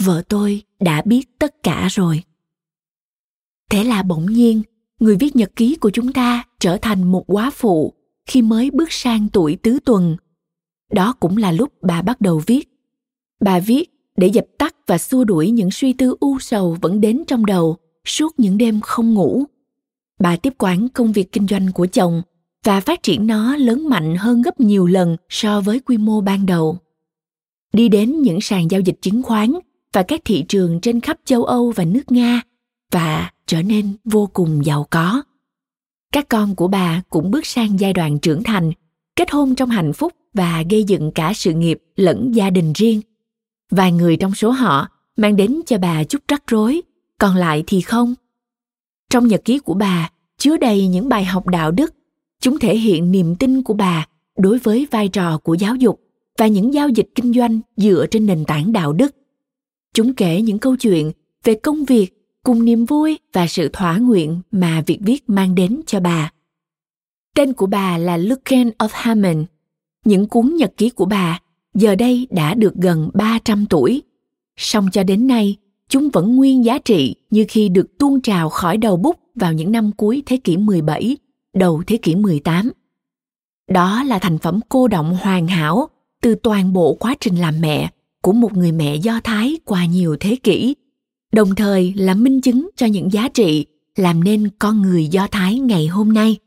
vợ 0.00 0.22
tôi 0.28 0.62
đã 0.80 1.02
biết 1.04 1.38
tất 1.38 1.62
cả 1.62 1.88
rồi 1.90 2.22
thế 3.70 3.84
là 3.84 4.02
bỗng 4.02 4.26
nhiên, 4.26 4.62
người 5.00 5.16
viết 5.16 5.36
nhật 5.36 5.56
ký 5.56 5.76
của 5.76 5.90
chúng 5.90 6.12
ta 6.12 6.44
trở 6.60 6.76
thành 6.76 7.02
một 7.02 7.24
quá 7.26 7.50
phụ 7.54 7.94
khi 8.26 8.42
mới 8.42 8.70
bước 8.70 8.92
sang 8.92 9.28
tuổi 9.32 9.56
tứ 9.56 9.78
tuần. 9.84 10.16
Đó 10.92 11.14
cũng 11.20 11.36
là 11.36 11.52
lúc 11.52 11.72
bà 11.82 12.02
bắt 12.02 12.20
đầu 12.20 12.42
viết. 12.46 12.68
Bà 13.40 13.60
viết 13.60 13.90
để 14.16 14.26
dập 14.26 14.44
tắt 14.58 14.74
và 14.86 14.98
xua 14.98 15.24
đuổi 15.24 15.50
những 15.50 15.70
suy 15.70 15.92
tư 15.92 16.16
u 16.20 16.38
sầu 16.38 16.76
vẫn 16.80 17.00
đến 17.00 17.24
trong 17.26 17.46
đầu 17.46 17.76
suốt 18.04 18.40
những 18.40 18.58
đêm 18.58 18.80
không 18.80 19.14
ngủ. 19.14 19.44
Bà 20.20 20.36
tiếp 20.36 20.54
quản 20.58 20.88
công 20.88 21.12
việc 21.12 21.32
kinh 21.32 21.46
doanh 21.46 21.72
của 21.72 21.86
chồng 21.86 22.22
và 22.64 22.80
phát 22.80 23.02
triển 23.02 23.26
nó 23.26 23.56
lớn 23.56 23.88
mạnh 23.88 24.16
hơn 24.16 24.42
gấp 24.42 24.60
nhiều 24.60 24.86
lần 24.86 25.16
so 25.28 25.60
với 25.60 25.80
quy 25.80 25.98
mô 25.98 26.20
ban 26.20 26.46
đầu. 26.46 26.78
Đi 27.72 27.88
đến 27.88 28.22
những 28.22 28.40
sàn 28.40 28.70
giao 28.70 28.80
dịch 28.80 28.98
chứng 29.02 29.22
khoán 29.22 29.52
và 29.92 30.02
các 30.02 30.20
thị 30.24 30.44
trường 30.48 30.80
trên 30.80 31.00
khắp 31.00 31.18
châu 31.24 31.44
âu 31.44 31.70
và 31.70 31.84
nước 31.84 32.12
nga 32.12 32.42
và 32.90 33.30
trở 33.46 33.62
nên 33.62 33.92
vô 34.04 34.30
cùng 34.32 34.64
giàu 34.64 34.86
có. 34.90 35.22
Các 36.12 36.28
con 36.28 36.54
của 36.54 36.68
bà 36.68 37.02
cũng 37.10 37.30
bước 37.30 37.46
sang 37.46 37.80
giai 37.80 37.92
đoạn 37.92 38.18
trưởng 38.18 38.42
thành, 38.42 38.72
kết 39.16 39.30
hôn 39.30 39.54
trong 39.54 39.70
hạnh 39.70 39.92
phúc 39.92 40.12
và 40.34 40.64
gây 40.70 40.84
dựng 40.84 41.10
cả 41.12 41.32
sự 41.34 41.52
nghiệp 41.52 41.78
lẫn 41.96 42.34
gia 42.34 42.50
đình 42.50 42.72
riêng. 42.72 43.00
Vài 43.70 43.92
người 43.92 44.16
trong 44.16 44.34
số 44.34 44.50
họ 44.50 44.88
mang 45.16 45.36
đến 45.36 45.60
cho 45.66 45.78
bà 45.78 46.04
chút 46.04 46.22
rắc 46.28 46.42
rối, 46.46 46.82
còn 47.18 47.36
lại 47.36 47.64
thì 47.66 47.80
không. 47.80 48.14
Trong 49.10 49.28
nhật 49.28 49.44
ký 49.44 49.58
của 49.58 49.74
bà 49.74 50.10
chứa 50.38 50.56
đầy 50.56 50.88
những 50.88 51.08
bài 51.08 51.24
học 51.24 51.46
đạo 51.46 51.70
đức, 51.70 51.94
chúng 52.40 52.58
thể 52.58 52.76
hiện 52.76 53.10
niềm 53.10 53.36
tin 53.36 53.62
của 53.62 53.74
bà 53.74 54.06
đối 54.38 54.58
với 54.58 54.86
vai 54.90 55.08
trò 55.08 55.38
của 55.38 55.54
giáo 55.54 55.74
dục 55.74 56.00
và 56.38 56.46
những 56.46 56.74
giao 56.74 56.88
dịch 56.88 57.08
kinh 57.14 57.32
doanh 57.32 57.60
dựa 57.76 58.06
trên 58.10 58.26
nền 58.26 58.44
tảng 58.44 58.72
đạo 58.72 58.92
đức. 58.92 59.16
Chúng 59.94 60.14
kể 60.14 60.42
những 60.42 60.58
câu 60.58 60.76
chuyện 60.76 61.12
về 61.44 61.54
công 61.54 61.84
việc 61.84 62.23
cùng 62.44 62.64
niềm 62.64 62.84
vui 62.84 63.18
và 63.32 63.46
sự 63.46 63.68
thỏa 63.72 63.98
nguyện 63.98 64.40
mà 64.50 64.82
việc 64.86 64.98
viết 65.00 65.24
mang 65.26 65.54
đến 65.54 65.80
cho 65.86 66.00
bà. 66.00 66.32
Tên 67.34 67.52
của 67.52 67.66
bà 67.66 67.98
là 67.98 68.16
Lucan 68.16 68.70
of 68.78 68.88
Hammond. 68.92 69.38
Những 70.04 70.28
cuốn 70.28 70.56
nhật 70.56 70.72
ký 70.76 70.90
của 70.90 71.04
bà 71.04 71.40
giờ 71.74 71.94
đây 71.94 72.26
đã 72.30 72.54
được 72.54 72.74
gần 72.74 73.10
300 73.14 73.66
tuổi. 73.66 74.02
Song 74.56 74.88
cho 74.92 75.02
đến 75.02 75.26
nay, 75.26 75.56
chúng 75.88 76.08
vẫn 76.08 76.36
nguyên 76.36 76.64
giá 76.64 76.78
trị 76.78 77.14
như 77.30 77.44
khi 77.48 77.68
được 77.68 77.98
tuôn 77.98 78.20
trào 78.20 78.48
khỏi 78.48 78.76
đầu 78.76 78.96
bút 78.96 79.16
vào 79.34 79.52
những 79.52 79.72
năm 79.72 79.90
cuối 79.96 80.22
thế 80.26 80.36
kỷ 80.36 80.56
17, 80.56 81.16
đầu 81.54 81.82
thế 81.86 81.96
kỷ 81.96 82.14
18. 82.14 82.70
Đó 83.70 84.02
là 84.02 84.18
thành 84.18 84.38
phẩm 84.38 84.60
cô 84.68 84.88
động 84.88 85.16
hoàn 85.20 85.46
hảo 85.46 85.88
từ 86.22 86.34
toàn 86.34 86.72
bộ 86.72 86.94
quá 86.94 87.14
trình 87.20 87.36
làm 87.36 87.60
mẹ 87.60 87.90
của 88.22 88.32
một 88.32 88.52
người 88.52 88.72
mẹ 88.72 88.96
Do 88.96 89.20
Thái 89.24 89.58
qua 89.64 89.86
nhiều 89.86 90.16
thế 90.20 90.36
kỷ 90.42 90.74
đồng 91.34 91.54
thời 91.54 91.94
là 91.96 92.14
minh 92.14 92.40
chứng 92.40 92.68
cho 92.76 92.86
những 92.86 93.12
giá 93.12 93.28
trị 93.28 93.66
làm 93.96 94.24
nên 94.24 94.48
con 94.58 94.82
người 94.82 95.06
do 95.06 95.26
thái 95.30 95.58
ngày 95.58 95.86
hôm 95.86 96.12
nay. 96.12 96.38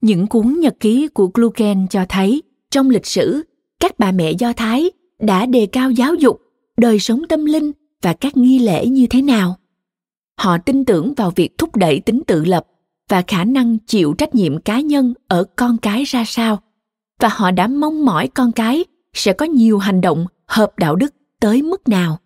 Những 0.00 0.26
cuốn 0.26 0.60
nhật 0.60 0.74
ký 0.80 1.08
của 1.08 1.30
gluken 1.34 1.88
cho 1.88 2.04
thấy, 2.08 2.42
trong 2.70 2.90
lịch 2.90 3.06
sử, 3.06 3.42
các 3.80 3.98
bà 3.98 4.12
mẹ 4.12 4.32
do 4.32 4.52
thái 4.52 4.90
đã 5.20 5.46
đề 5.46 5.66
cao 5.66 5.90
giáo 5.90 6.14
dục, 6.14 6.40
đời 6.76 6.98
sống 6.98 7.22
tâm 7.28 7.44
linh 7.44 7.72
và 8.02 8.12
các 8.12 8.36
nghi 8.36 8.58
lễ 8.58 8.86
như 8.86 9.06
thế 9.06 9.22
nào. 9.22 9.56
Họ 10.38 10.58
tin 10.58 10.84
tưởng 10.84 11.14
vào 11.14 11.30
việc 11.30 11.58
thúc 11.58 11.76
đẩy 11.76 12.00
tính 12.00 12.22
tự 12.26 12.44
lập 12.44 12.66
và 13.08 13.22
khả 13.26 13.44
năng 13.44 13.78
chịu 13.78 14.14
trách 14.18 14.34
nhiệm 14.34 14.60
cá 14.60 14.80
nhân 14.80 15.14
ở 15.28 15.44
con 15.56 15.78
cái 15.78 16.04
ra 16.04 16.24
sao, 16.26 16.62
và 17.20 17.28
họ 17.32 17.50
đã 17.50 17.66
mong 17.66 18.04
mỏi 18.04 18.28
con 18.28 18.52
cái 18.52 18.84
sẽ 19.12 19.32
có 19.32 19.46
nhiều 19.46 19.78
hành 19.78 20.00
động 20.00 20.26
hợp 20.46 20.72
đạo 20.76 20.96
đức 20.96 21.14
tới 21.40 21.62
mức 21.62 21.88
nào. 21.88 22.18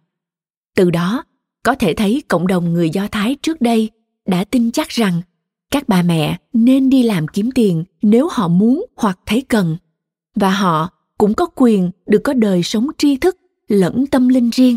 Từ 0.77 0.91
đó 0.91 1.25
có 1.63 1.75
thể 1.75 1.95
thấy 1.95 2.23
cộng 2.29 2.47
đồng 2.47 2.73
người 2.73 2.91
do 2.91 3.09
thái 3.09 3.37
trước 3.43 3.61
đây 3.61 3.91
đã 4.27 4.45
tin 4.45 4.71
chắc 4.71 4.89
rằng 4.89 5.23
các 5.71 5.89
bà 5.89 6.03
mẹ 6.03 6.37
nên 6.53 6.91
đi 6.91 7.03
làm 7.03 7.29
kiếm 7.29 7.51
tiền 7.51 7.85
nếu 8.03 8.29
họ 8.33 8.49
muốn 8.49 8.87
hoặc 8.97 9.19
thấy 9.27 9.41
cần. 9.49 9.77
Và 10.35 10.51
họ 10.51 10.91
cũng 11.19 11.35
có 11.35 11.47
quyền 11.57 11.91
được 12.07 12.21
có 12.25 12.35
đời 12.35 12.63
sống 12.63 12.87
tri 12.99 13.17
thức 13.17 13.37
lẫn 13.69 14.07
tâm 14.07 14.29
linh 14.29 14.51
riêng. 14.51 14.77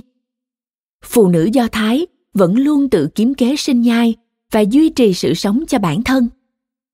Phụ 1.04 1.28
nữ 1.28 1.50
do 1.54 1.68
thái 1.68 2.08
vẫn 2.34 2.56
luôn 2.56 2.90
tự 2.90 3.10
kiếm 3.16 3.34
kế 3.34 3.56
sinh 3.56 3.82
nhai 3.82 4.16
và 4.52 4.60
duy 4.60 4.90
trì 4.90 5.14
sự 5.14 5.34
sống 5.34 5.64
cho 5.68 5.80
bản 5.80 6.04
thân. 6.04 6.28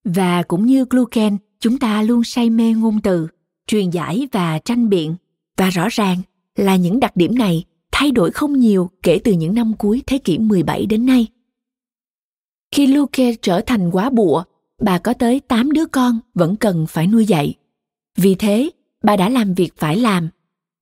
Và 0.03 0.43
cũng 0.43 0.65
như 0.65 0.85
gluken 0.89 1.37
chúng 1.59 1.77
ta 1.77 2.01
luôn 2.01 2.23
say 2.23 2.49
mê 2.49 2.73
ngôn 2.73 3.01
từ, 3.01 3.27
truyền 3.67 3.89
giải 3.89 4.27
và 4.31 4.59
tranh 4.59 4.89
biện. 4.89 5.15
Và 5.57 5.69
rõ 5.69 5.87
ràng 5.91 6.17
là 6.55 6.75
những 6.75 6.99
đặc 6.99 7.15
điểm 7.15 7.37
này 7.37 7.63
thay 8.01 8.11
đổi 8.11 8.31
không 8.31 8.59
nhiều 8.59 8.89
kể 9.03 9.19
từ 9.23 9.31
những 9.31 9.53
năm 9.53 9.73
cuối 9.77 10.03
thế 10.07 10.17
kỷ 10.17 10.37
17 10.37 10.85
đến 10.85 11.05
nay. 11.05 11.27
Khi 12.75 12.87
Luke 12.87 13.33
trở 13.41 13.61
thành 13.61 13.91
quá 13.91 14.09
bụa, 14.09 14.43
bà 14.81 14.97
có 14.97 15.13
tới 15.13 15.39
8 15.39 15.71
đứa 15.71 15.85
con 15.85 16.19
vẫn 16.33 16.55
cần 16.55 16.85
phải 16.89 17.07
nuôi 17.07 17.25
dạy. 17.25 17.55
Vì 18.17 18.35
thế, 18.35 18.69
bà 19.03 19.15
đã 19.15 19.29
làm 19.29 19.53
việc 19.53 19.73
phải 19.77 19.97
làm, 19.97 20.29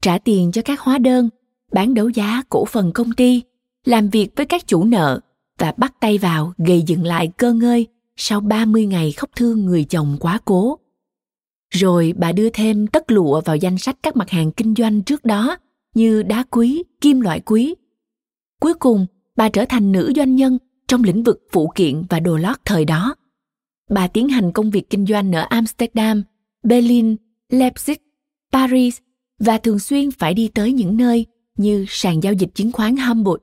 trả 0.01 0.17
tiền 0.17 0.51
cho 0.51 0.61
các 0.61 0.79
hóa 0.79 0.97
đơn, 0.97 1.29
bán 1.71 1.93
đấu 1.93 2.09
giá 2.09 2.43
cổ 2.49 2.65
phần 2.65 2.91
công 2.93 3.11
ty, 3.11 3.41
làm 3.85 4.09
việc 4.09 4.29
với 4.35 4.45
các 4.45 4.67
chủ 4.67 4.83
nợ 4.83 5.19
và 5.57 5.73
bắt 5.77 5.93
tay 5.99 6.17
vào 6.17 6.53
gây 6.57 6.81
dựng 6.81 7.03
lại 7.03 7.31
cơ 7.37 7.53
ngơi 7.53 7.87
sau 8.15 8.39
30 8.39 8.85
ngày 8.85 9.11
khóc 9.11 9.29
thương 9.35 9.65
người 9.65 9.83
chồng 9.83 10.17
quá 10.19 10.39
cố. 10.45 10.79
Rồi 11.69 12.13
bà 12.17 12.31
đưa 12.31 12.49
thêm 12.49 12.87
tất 12.87 13.11
lụa 13.11 13.41
vào 13.41 13.55
danh 13.55 13.77
sách 13.77 13.97
các 14.03 14.15
mặt 14.15 14.29
hàng 14.29 14.51
kinh 14.51 14.73
doanh 14.77 15.01
trước 15.01 15.25
đó 15.25 15.57
như 15.95 16.23
đá 16.23 16.43
quý, 16.43 16.83
kim 17.01 17.21
loại 17.21 17.39
quý. 17.39 17.75
Cuối 18.59 18.73
cùng, 18.73 19.05
bà 19.35 19.49
trở 19.49 19.65
thành 19.69 19.91
nữ 19.91 20.13
doanh 20.15 20.35
nhân 20.35 20.57
trong 20.87 21.03
lĩnh 21.03 21.23
vực 21.23 21.47
phụ 21.51 21.71
kiện 21.75 22.03
và 22.09 22.19
đồ 22.19 22.37
lót 22.37 22.57
thời 22.65 22.85
đó. 22.85 23.15
Bà 23.89 24.07
tiến 24.07 24.29
hành 24.29 24.51
công 24.51 24.71
việc 24.71 24.89
kinh 24.89 25.05
doanh 25.05 25.31
ở 25.31 25.41
Amsterdam, 25.41 26.23
Berlin, 26.63 27.15
Leipzig, 27.49 27.95
Paris 28.51 28.97
và 29.39 29.57
thường 29.57 29.79
xuyên 29.79 30.11
phải 30.11 30.33
đi 30.33 30.47
tới 30.47 30.73
những 30.73 30.97
nơi 30.97 31.25
như 31.57 31.85
sàn 31.87 32.23
giao 32.23 32.33
dịch 32.33 32.49
chứng 32.55 32.71
khoán 32.71 32.97
Hamburg, 32.97 33.41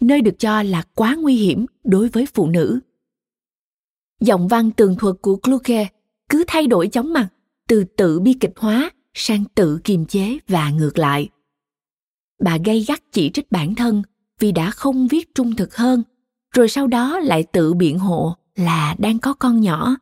nơi 0.00 0.20
được 0.20 0.38
cho 0.38 0.62
là 0.62 0.82
quá 0.94 1.16
nguy 1.20 1.34
hiểm 1.34 1.66
đối 1.84 2.08
với 2.08 2.26
phụ 2.34 2.46
nữ. 2.46 2.80
giọng 4.20 4.48
văn 4.48 4.70
tường 4.70 4.96
thuật 4.98 5.16
của 5.22 5.36
Kluge 5.36 5.88
cứ 6.28 6.44
thay 6.46 6.66
đổi 6.66 6.88
chóng 6.88 7.12
mặt 7.12 7.28
từ 7.68 7.84
tự 7.96 8.20
bi 8.20 8.32
kịch 8.40 8.52
hóa 8.56 8.90
sang 9.14 9.44
tự 9.54 9.80
kiềm 9.84 10.06
chế 10.06 10.38
và 10.48 10.70
ngược 10.70 10.98
lại. 10.98 11.28
Bà 12.44 12.58
gây 12.64 12.84
gắt 12.88 13.02
chỉ 13.12 13.30
trích 13.30 13.52
bản 13.52 13.74
thân 13.74 14.02
vì 14.38 14.52
đã 14.52 14.70
không 14.70 15.08
viết 15.08 15.34
trung 15.34 15.56
thực 15.56 15.76
hơn, 15.76 16.02
rồi 16.54 16.68
sau 16.68 16.86
đó 16.86 17.18
lại 17.18 17.42
tự 17.42 17.74
biện 17.74 17.98
hộ 17.98 18.34
là 18.56 18.96
đang 18.98 19.18
có 19.18 19.34
con 19.34 19.60
nhỏ. 19.60 19.96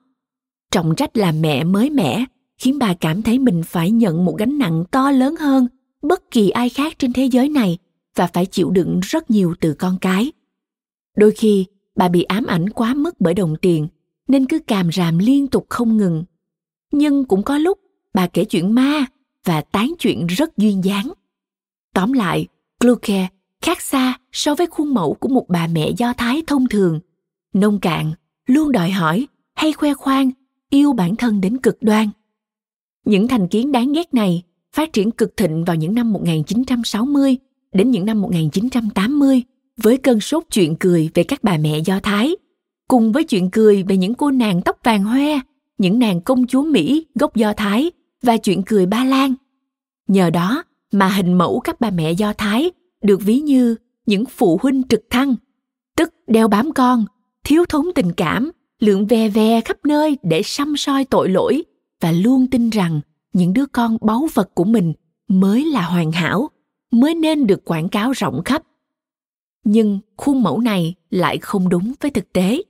Trọng 0.70 0.94
trách 0.96 1.16
là 1.16 1.32
mẹ 1.32 1.64
mới 1.64 1.90
mẻ 1.90 2.24
khiến 2.58 2.78
bà 2.78 2.94
cảm 2.94 3.22
thấy 3.22 3.38
mình 3.38 3.62
phải 3.66 3.90
nhận 3.90 4.24
một 4.24 4.36
gánh 4.38 4.58
nặng 4.58 4.84
to 4.90 5.10
lớn 5.10 5.36
hơn 5.36 5.66
bất 6.02 6.30
kỳ 6.30 6.50
ai 6.50 6.68
khác 6.68 6.98
trên 6.98 7.12
thế 7.12 7.24
giới 7.24 7.48
này 7.48 7.78
và 8.14 8.26
phải 8.26 8.46
chịu 8.46 8.70
đựng 8.70 9.00
rất 9.02 9.30
nhiều 9.30 9.54
từ 9.60 9.74
con 9.74 9.98
cái. 10.00 10.32
Đôi 11.16 11.30
khi, 11.30 11.66
bà 11.96 12.08
bị 12.08 12.22
ám 12.22 12.46
ảnh 12.46 12.70
quá 12.70 12.94
mức 12.94 13.20
bởi 13.20 13.34
đồng 13.34 13.56
tiền 13.62 13.88
nên 14.28 14.46
cứ 14.46 14.58
càm 14.58 14.92
ràm 14.92 15.18
liên 15.18 15.46
tục 15.46 15.66
không 15.68 15.96
ngừng. 15.96 16.24
Nhưng 16.92 17.24
cũng 17.24 17.42
có 17.42 17.58
lúc 17.58 17.78
bà 18.14 18.26
kể 18.26 18.44
chuyện 18.44 18.74
ma 18.74 19.04
và 19.44 19.60
tán 19.60 19.92
chuyện 19.98 20.26
rất 20.26 20.56
duyên 20.56 20.84
dáng. 20.84 21.12
Tóm 21.94 22.12
lại, 22.12 22.46
Glucke 22.80 23.28
khác 23.62 23.80
xa 23.80 24.18
so 24.32 24.54
với 24.54 24.66
khuôn 24.66 24.94
mẫu 24.94 25.14
của 25.14 25.28
một 25.28 25.48
bà 25.48 25.66
mẹ 25.66 25.90
Do 25.96 26.12
Thái 26.12 26.42
thông 26.46 26.68
thường. 26.68 27.00
Nông 27.52 27.80
cạn, 27.80 28.12
luôn 28.46 28.72
đòi 28.72 28.90
hỏi 28.90 29.26
hay 29.54 29.72
khoe 29.72 29.94
khoang, 29.94 30.30
yêu 30.70 30.92
bản 30.92 31.16
thân 31.16 31.40
đến 31.40 31.58
cực 31.58 31.78
đoan. 31.80 32.08
Những 33.04 33.28
thành 33.28 33.48
kiến 33.48 33.72
đáng 33.72 33.92
ghét 33.92 34.14
này 34.14 34.42
phát 34.72 34.92
triển 34.92 35.10
cực 35.10 35.36
thịnh 35.36 35.64
vào 35.64 35.76
những 35.76 35.94
năm 35.94 36.12
1960 36.12 37.36
đến 37.72 37.90
những 37.90 38.06
năm 38.06 38.22
1980 38.22 39.42
với 39.76 39.96
cơn 39.96 40.20
sốt 40.20 40.44
chuyện 40.50 40.76
cười 40.80 41.10
về 41.14 41.24
các 41.24 41.44
bà 41.44 41.56
mẹ 41.56 41.78
Do 41.78 42.00
Thái, 42.00 42.36
cùng 42.88 43.12
với 43.12 43.24
chuyện 43.24 43.50
cười 43.50 43.82
về 43.82 43.96
những 43.96 44.14
cô 44.14 44.30
nàng 44.30 44.62
tóc 44.62 44.78
vàng 44.84 45.04
hoe, 45.04 45.40
những 45.78 45.98
nàng 45.98 46.20
công 46.20 46.46
chúa 46.46 46.62
Mỹ 46.62 47.06
gốc 47.14 47.36
Do 47.36 47.52
Thái 47.52 47.90
và 48.22 48.36
chuyện 48.36 48.62
cười 48.66 48.86
Ba 48.86 49.04
Lan. 49.04 49.34
Nhờ 50.08 50.30
đó 50.30 50.64
mà 50.92 51.08
hình 51.08 51.32
mẫu 51.32 51.60
các 51.60 51.80
bà 51.80 51.90
mẹ 51.90 52.12
Do 52.12 52.32
Thái 52.32 52.70
được 53.02 53.20
ví 53.22 53.38
như 53.40 53.76
những 54.06 54.24
phụ 54.24 54.58
huynh 54.62 54.82
trực 54.88 55.00
thăng, 55.10 55.34
tức 55.96 56.14
đeo 56.26 56.48
bám 56.48 56.72
con, 56.72 57.04
thiếu 57.44 57.64
thốn 57.68 57.86
tình 57.94 58.12
cảm, 58.12 58.50
lượn 58.80 59.06
ve 59.06 59.28
ve 59.28 59.60
khắp 59.60 59.76
nơi 59.84 60.18
để 60.22 60.42
xăm 60.42 60.76
soi 60.76 61.04
tội 61.04 61.28
lỗi 61.28 61.64
và 62.00 62.12
luôn 62.12 62.46
tin 62.46 62.70
rằng 62.70 63.00
những 63.32 63.52
đứa 63.52 63.66
con 63.66 63.96
báu 64.00 64.28
vật 64.34 64.50
của 64.54 64.64
mình 64.64 64.92
mới 65.28 65.64
là 65.64 65.82
hoàn 65.82 66.12
hảo, 66.12 66.50
mới 66.90 67.14
nên 67.14 67.46
được 67.46 67.64
quảng 67.64 67.88
cáo 67.88 68.12
rộng 68.12 68.42
khắp. 68.44 68.62
Nhưng 69.64 70.00
khuôn 70.16 70.42
mẫu 70.42 70.60
này 70.60 70.94
lại 71.10 71.38
không 71.38 71.68
đúng 71.68 71.92
với 72.00 72.10
thực 72.10 72.32
tế. 72.32 72.62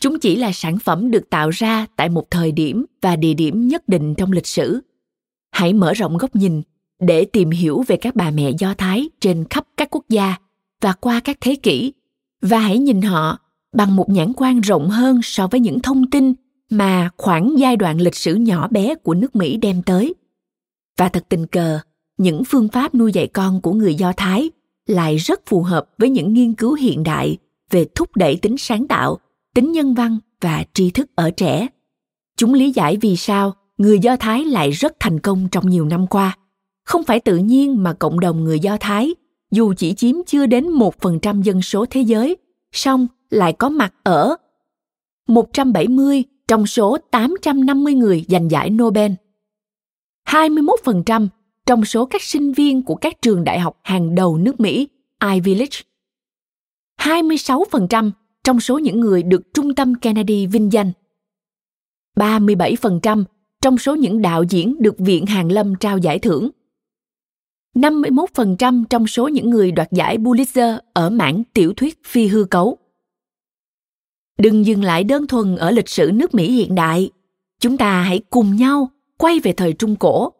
Chúng 0.00 0.18
chỉ 0.18 0.36
là 0.36 0.52
sản 0.52 0.78
phẩm 0.78 1.10
được 1.10 1.30
tạo 1.30 1.50
ra 1.50 1.86
tại 1.96 2.08
một 2.08 2.30
thời 2.30 2.52
điểm 2.52 2.86
và 3.02 3.16
địa 3.16 3.34
điểm 3.34 3.68
nhất 3.68 3.88
định 3.88 4.14
trong 4.14 4.32
lịch 4.32 4.46
sử. 4.46 4.80
Hãy 5.50 5.72
mở 5.72 5.92
rộng 5.92 6.16
góc 6.16 6.36
nhìn 6.36 6.62
để 7.00 7.24
tìm 7.24 7.50
hiểu 7.50 7.84
về 7.86 7.96
các 7.96 8.16
bà 8.16 8.30
mẹ 8.30 8.50
Do 8.58 8.74
Thái 8.74 9.08
trên 9.20 9.44
khắp 9.50 9.66
các 9.76 9.88
quốc 9.90 10.04
gia 10.08 10.36
và 10.80 10.92
qua 10.92 11.20
các 11.20 11.36
thế 11.40 11.54
kỷ 11.54 11.92
và 12.42 12.58
hãy 12.58 12.78
nhìn 12.78 13.02
họ 13.02 13.38
bằng 13.72 13.96
một 13.96 14.08
nhãn 14.08 14.32
quan 14.36 14.60
rộng 14.60 14.88
hơn 14.88 15.20
so 15.22 15.46
với 15.46 15.60
những 15.60 15.80
thông 15.80 16.10
tin 16.10 16.34
mà 16.70 17.10
khoảng 17.16 17.54
giai 17.58 17.76
đoạn 17.76 18.00
lịch 18.00 18.14
sử 18.14 18.34
nhỏ 18.34 18.68
bé 18.68 18.94
của 18.94 19.14
nước 19.14 19.36
Mỹ 19.36 19.56
đem 19.56 19.82
tới. 19.82 20.14
Và 20.96 21.08
thật 21.08 21.24
tình 21.28 21.46
cờ, 21.46 21.80
những 22.18 22.44
phương 22.44 22.68
pháp 22.68 22.94
nuôi 22.94 23.12
dạy 23.12 23.26
con 23.26 23.60
của 23.60 23.72
người 23.72 23.94
Do 23.94 24.12
Thái 24.12 24.50
lại 24.86 25.16
rất 25.16 25.40
phù 25.46 25.62
hợp 25.62 25.86
với 25.98 26.10
những 26.10 26.32
nghiên 26.32 26.54
cứu 26.54 26.74
hiện 26.74 27.02
đại 27.02 27.38
về 27.70 27.86
thúc 27.94 28.16
đẩy 28.16 28.36
tính 28.36 28.56
sáng 28.58 28.88
tạo, 28.88 29.18
tính 29.54 29.72
nhân 29.72 29.94
văn 29.94 30.18
và 30.40 30.64
tri 30.74 30.90
thức 30.90 31.10
ở 31.14 31.30
trẻ. 31.30 31.66
Chúng 32.36 32.54
lý 32.54 32.72
giải 32.72 32.96
vì 32.96 33.16
sao 33.16 33.54
người 33.78 33.98
Do 33.98 34.16
Thái 34.16 34.44
lại 34.44 34.70
rất 34.70 34.96
thành 35.00 35.20
công 35.20 35.48
trong 35.52 35.70
nhiều 35.70 35.84
năm 35.84 36.06
qua. 36.06 36.36
Không 36.86 37.04
phải 37.04 37.20
tự 37.20 37.36
nhiên 37.36 37.82
mà 37.82 37.92
cộng 37.92 38.20
đồng 38.20 38.44
người 38.44 38.60
Do 38.60 38.76
Thái, 38.80 39.14
dù 39.50 39.74
chỉ 39.76 39.94
chiếm 39.94 40.14
chưa 40.26 40.46
đến 40.46 40.68
một 40.68 41.00
phần 41.00 41.20
trăm 41.20 41.42
dân 41.42 41.62
số 41.62 41.86
thế 41.90 42.00
giới, 42.00 42.36
song 42.72 43.06
lại 43.30 43.52
có 43.52 43.68
mặt 43.68 43.94
ở 44.02 44.36
170 45.28 46.24
trong 46.48 46.66
số 46.66 46.98
850 47.10 47.94
người 47.94 48.24
giành 48.28 48.50
giải 48.50 48.70
Nobel. 48.70 49.12
21% 50.28 51.28
trong 51.66 51.84
số 51.84 52.06
các 52.06 52.22
sinh 52.22 52.52
viên 52.52 52.82
của 52.82 52.94
các 52.94 53.22
trường 53.22 53.44
đại 53.44 53.60
học 53.60 53.78
hàng 53.82 54.14
đầu 54.14 54.36
nước 54.36 54.60
Mỹ, 54.60 54.88
Ivy 55.32 55.54
League. 55.54 55.78
26% 57.00 58.10
trong 58.44 58.60
số 58.60 58.78
những 58.78 59.00
người 59.00 59.22
được 59.22 59.54
Trung 59.54 59.74
tâm 59.74 59.94
Kennedy 59.94 60.46
vinh 60.46 60.72
danh. 60.72 60.92
37% 62.16 63.24
trong 63.60 63.78
số 63.78 63.94
những 63.94 64.22
đạo 64.22 64.42
diễn 64.42 64.82
được 64.82 64.98
Viện 64.98 65.26
Hàn 65.26 65.48
Lâm 65.48 65.74
trao 65.74 65.98
giải 65.98 66.18
thưởng. 66.18 66.50
51% 67.76 68.84
trong 68.90 69.06
số 69.06 69.28
những 69.28 69.50
người 69.50 69.72
đoạt 69.72 69.92
giải 69.92 70.18
Pulitzer 70.18 70.78
ở 70.92 71.10
mảng 71.10 71.42
tiểu 71.52 71.72
thuyết 71.76 71.98
phi 72.04 72.26
hư 72.26 72.44
cấu. 72.44 72.78
Đừng 74.38 74.66
dừng 74.66 74.84
lại 74.84 75.04
đơn 75.04 75.26
thuần 75.26 75.56
ở 75.56 75.70
lịch 75.70 75.88
sử 75.88 76.10
nước 76.14 76.34
Mỹ 76.34 76.52
hiện 76.52 76.74
đại. 76.74 77.10
Chúng 77.60 77.76
ta 77.76 78.02
hãy 78.02 78.20
cùng 78.30 78.56
nhau 78.56 78.90
quay 79.18 79.40
về 79.40 79.52
thời 79.52 79.72
Trung 79.72 79.96
Cổ. 79.96 80.32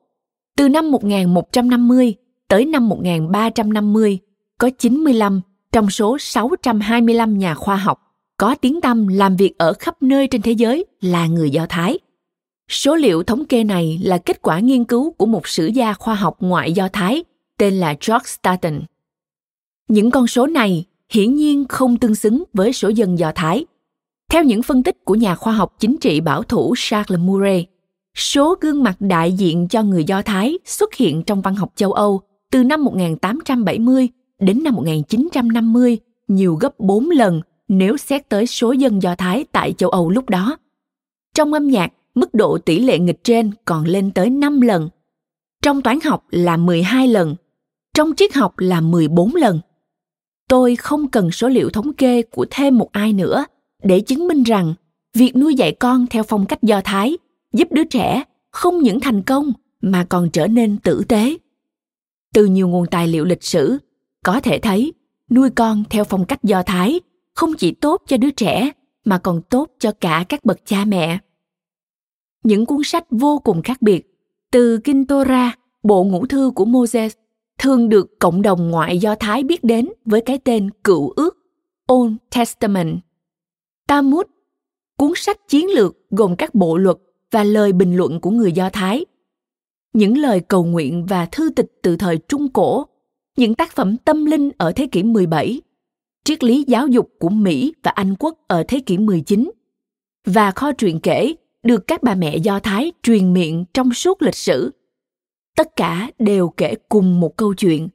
Từ 0.57 0.69
năm 0.69 0.91
1150 0.91 2.15
tới 2.49 2.65
năm 2.65 2.89
1350, 2.89 4.19
có 4.59 4.71
95 4.79 5.41
trong 5.73 5.91
số 5.91 6.19
625 6.19 7.39
nhà 7.39 7.55
khoa 7.55 7.77
học 7.77 8.03
có 8.37 8.55
tiếng 8.55 8.81
tăm 8.81 9.09
làm 9.09 9.37
việc 9.37 9.59
ở 9.59 9.73
khắp 9.73 10.03
nơi 10.03 10.27
trên 10.27 10.43
thế 10.43 10.53
giới 10.53 10.85
là 11.01 11.27
người 11.27 11.51
Do 11.51 11.67
Thái. 11.69 11.99
Số 12.69 12.95
liệu 12.95 13.23
thống 13.23 13.45
kê 13.45 13.65
này 13.65 14.01
là 14.03 14.19
kết 14.19 14.43
quả 14.43 14.61
nghiên 14.61 14.85
cứu 14.85 15.13
của 15.13 15.27
một 15.27 15.49
sử 15.49 15.67
gia 15.67 15.93
khoa 15.93 16.15
học 16.15 16.37
ngoại 16.41 16.73
Do 16.73 16.89
Thái 16.93 17.25
tên 17.59 17.75
là 17.75 17.95
George 18.07 18.27
Staten. 18.27 18.81
Những 19.89 20.11
con 20.11 20.27
số 20.27 20.47
này 20.47 20.85
hiển 21.11 21.35
nhiên 21.35 21.65
không 21.69 21.97
tương 21.97 22.15
xứng 22.15 22.45
với 22.53 22.73
số 22.73 22.89
dân 22.89 23.19
Do 23.19 23.33
Thái. 23.35 23.65
Theo 24.31 24.45
những 24.45 24.63
phân 24.63 24.83
tích 24.83 25.05
của 25.05 25.15
nhà 25.15 25.35
khoa 25.35 25.53
học 25.53 25.75
chính 25.79 25.97
trị 26.01 26.21
bảo 26.21 26.43
thủ 26.43 26.75
Charles 26.79 27.21
Murray, 27.21 27.67
số 28.15 28.55
gương 28.61 28.83
mặt 28.83 28.97
đại 29.01 29.33
diện 29.33 29.69
cho 29.69 29.83
người 29.83 30.05
Do 30.05 30.23
Thái 30.23 30.59
xuất 30.65 30.95
hiện 30.95 31.23
trong 31.23 31.41
văn 31.43 31.55
học 31.55 31.73
châu 31.77 31.93
Âu 31.93 32.21
từ 32.51 32.65
năm 32.65 32.85
1870 32.85 34.09
đến 34.39 34.63
năm 34.63 34.75
1950 34.75 35.99
nhiều 36.29 36.55
gấp 36.55 36.79
4 36.79 37.11
lần 37.11 37.41
nếu 37.69 37.97
xét 37.97 38.29
tới 38.29 38.47
số 38.47 38.73
dân 38.73 39.03
Do 39.03 39.15
Thái 39.15 39.45
tại 39.53 39.73
châu 39.73 39.91
Âu 39.91 40.11
lúc 40.11 40.29
đó. 40.31 40.57
Trong 41.35 41.53
âm 41.53 41.69
nhạc, 41.69 41.93
mức 42.17 42.35
độ 42.35 42.59
tỷ 42.59 42.79
lệ 42.79 42.99
nghịch 42.99 43.25
trên 43.25 43.51
còn 43.65 43.85
lên 43.85 44.11
tới 44.11 44.31
5 44.31 44.61
lần. 44.61 44.89
Trong 45.63 45.83
toán 45.83 45.99
học 46.05 46.25
là 46.31 46.57
12 46.57 47.09
lần. 47.09 47.35
Trong 47.95 48.15
triết 48.17 48.35
học 48.35 48.59
là 48.59 48.81
14 48.81 49.35
lần. 49.35 49.61
Tôi 50.49 50.77
không 50.77 51.09
cần 51.09 51.31
số 51.31 51.49
liệu 51.49 51.71
thống 51.71 51.93
kê 51.93 52.23
của 52.23 52.47
thêm 52.51 52.79
một 52.79 52.93
ai 52.93 53.13
nữa 53.13 53.45
để 53.83 54.01
chứng 54.01 54.29
minh 54.29 54.43
rằng 54.43 54.75
việc 55.15 55.37
nuôi 55.37 55.55
dạy 55.55 55.73
con 55.73 56.07
theo 56.07 56.23
phong 56.23 56.47
cách 56.47 56.63
Do 56.63 56.81
Thái 56.85 57.19
giúp 57.53 57.69
đứa 57.73 57.85
trẻ 57.85 58.23
không 58.51 58.79
những 58.79 59.01
thành 59.01 59.23
công 59.23 59.53
mà 59.81 60.07
còn 60.09 60.31
trở 60.31 60.47
nên 60.47 60.79
tử 60.79 61.03
tế. 61.09 61.37
Từ 62.35 62.45
nhiều 62.45 62.69
nguồn 62.69 62.87
tài 62.87 63.09
liệu 63.09 63.25
lịch 63.25 63.43
sử, 63.43 63.79
có 64.25 64.41
thể 64.41 64.59
thấy 64.59 64.93
nuôi 65.31 65.51
con 65.51 65.85
theo 65.91 66.05
phong 66.05 66.25
cách 66.25 66.43
Do 66.43 66.63
Thái 66.63 67.01
không 67.35 67.55
chỉ 67.55 67.73
tốt 67.73 68.03
cho 68.07 68.17
đứa 68.17 68.31
trẻ 68.31 68.71
mà 69.05 69.19
còn 69.19 69.43
tốt 69.43 69.71
cho 69.79 69.93
cả 69.93 70.25
các 70.29 70.45
bậc 70.45 70.67
cha 70.67 70.85
mẹ. 70.85 71.19
Những 72.47 72.67
cuốn 72.67 72.79
sách 72.85 73.07
vô 73.11 73.39
cùng 73.39 73.63
khác 73.63 73.83
biệt, 73.83 74.07
từ 74.53 74.79
Kinh 74.79 75.07
Torah, 75.07 75.59
bộ 75.83 76.05
ngũ 76.05 76.27
thư 76.27 76.51
của 76.55 76.65
Moses, 76.65 77.15
thường 77.59 77.89
được 77.89 78.19
cộng 78.19 78.43
đồng 78.43 78.71
ngoại 78.71 78.99
Do 78.99 79.15
Thái 79.15 79.45
biết 79.45 79.65
đến 79.65 79.89
với 80.05 80.21
cái 80.21 80.39
tên 80.39 80.71
Cựu 80.85 81.13
ước, 81.17 81.37
Old 81.93 82.15
Testament. 82.37 82.99
Talmud, 83.89 84.27
cuốn 84.99 85.13
sách 85.17 85.49
chiến 85.49 85.71
lược 85.71 85.97
gồm 86.11 86.37
các 86.37 86.55
bộ 86.55 86.77
luật 86.77 86.97
và 87.31 87.45
lời 87.45 87.73
bình 87.73 87.97
luận 87.97 88.21
của 88.21 88.31
người 88.31 88.53
Do 88.53 88.71
Thái. 88.71 89.05
Những 89.93 90.19
lời 90.19 90.41
cầu 90.41 90.65
nguyện 90.65 91.07
và 91.07 91.27
thư 91.27 91.51
tịch 91.51 91.73
từ 91.83 91.97
thời 91.97 92.19
Trung 92.19 92.49
Cổ, 92.49 92.87
những 93.37 93.55
tác 93.55 93.73
phẩm 93.73 93.97
tâm 93.97 94.25
linh 94.25 94.51
ở 94.59 94.73
thế 94.73 94.87
kỷ 94.87 95.03
17, 95.03 95.61
triết 96.25 96.45
lý 96.45 96.65
giáo 96.67 96.87
dục 96.87 97.11
của 97.19 97.29
Mỹ 97.29 97.75
và 97.83 97.91
Anh 97.91 98.15
quốc 98.19 98.39
ở 98.49 98.65
thế 98.69 98.81
kỷ 98.81 98.99
19 98.99 99.51
và 100.27 100.51
kho 100.51 100.73
truyện 100.73 101.01
kể 101.01 101.35
được 101.67 101.87
các 101.87 102.03
bà 102.03 102.15
mẹ 102.15 102.37
Do 102.37 102.61
Thái 102.61 102.93
truyền 103.03 103.33
miệng 103.33 103.65
trong 103.75 103.93
suốt 103.93 104.23
lịch 104.23 104.35
sử. 104.35 104.71
Tất 105.57 105.77
cả 105.77 106.11
đều 106.19 106.49
kể 106.49 106.75
cùng 106.89 107.21
một 107.21 107.37
câu 107.37 107.55
chuyện, 107.55 107.89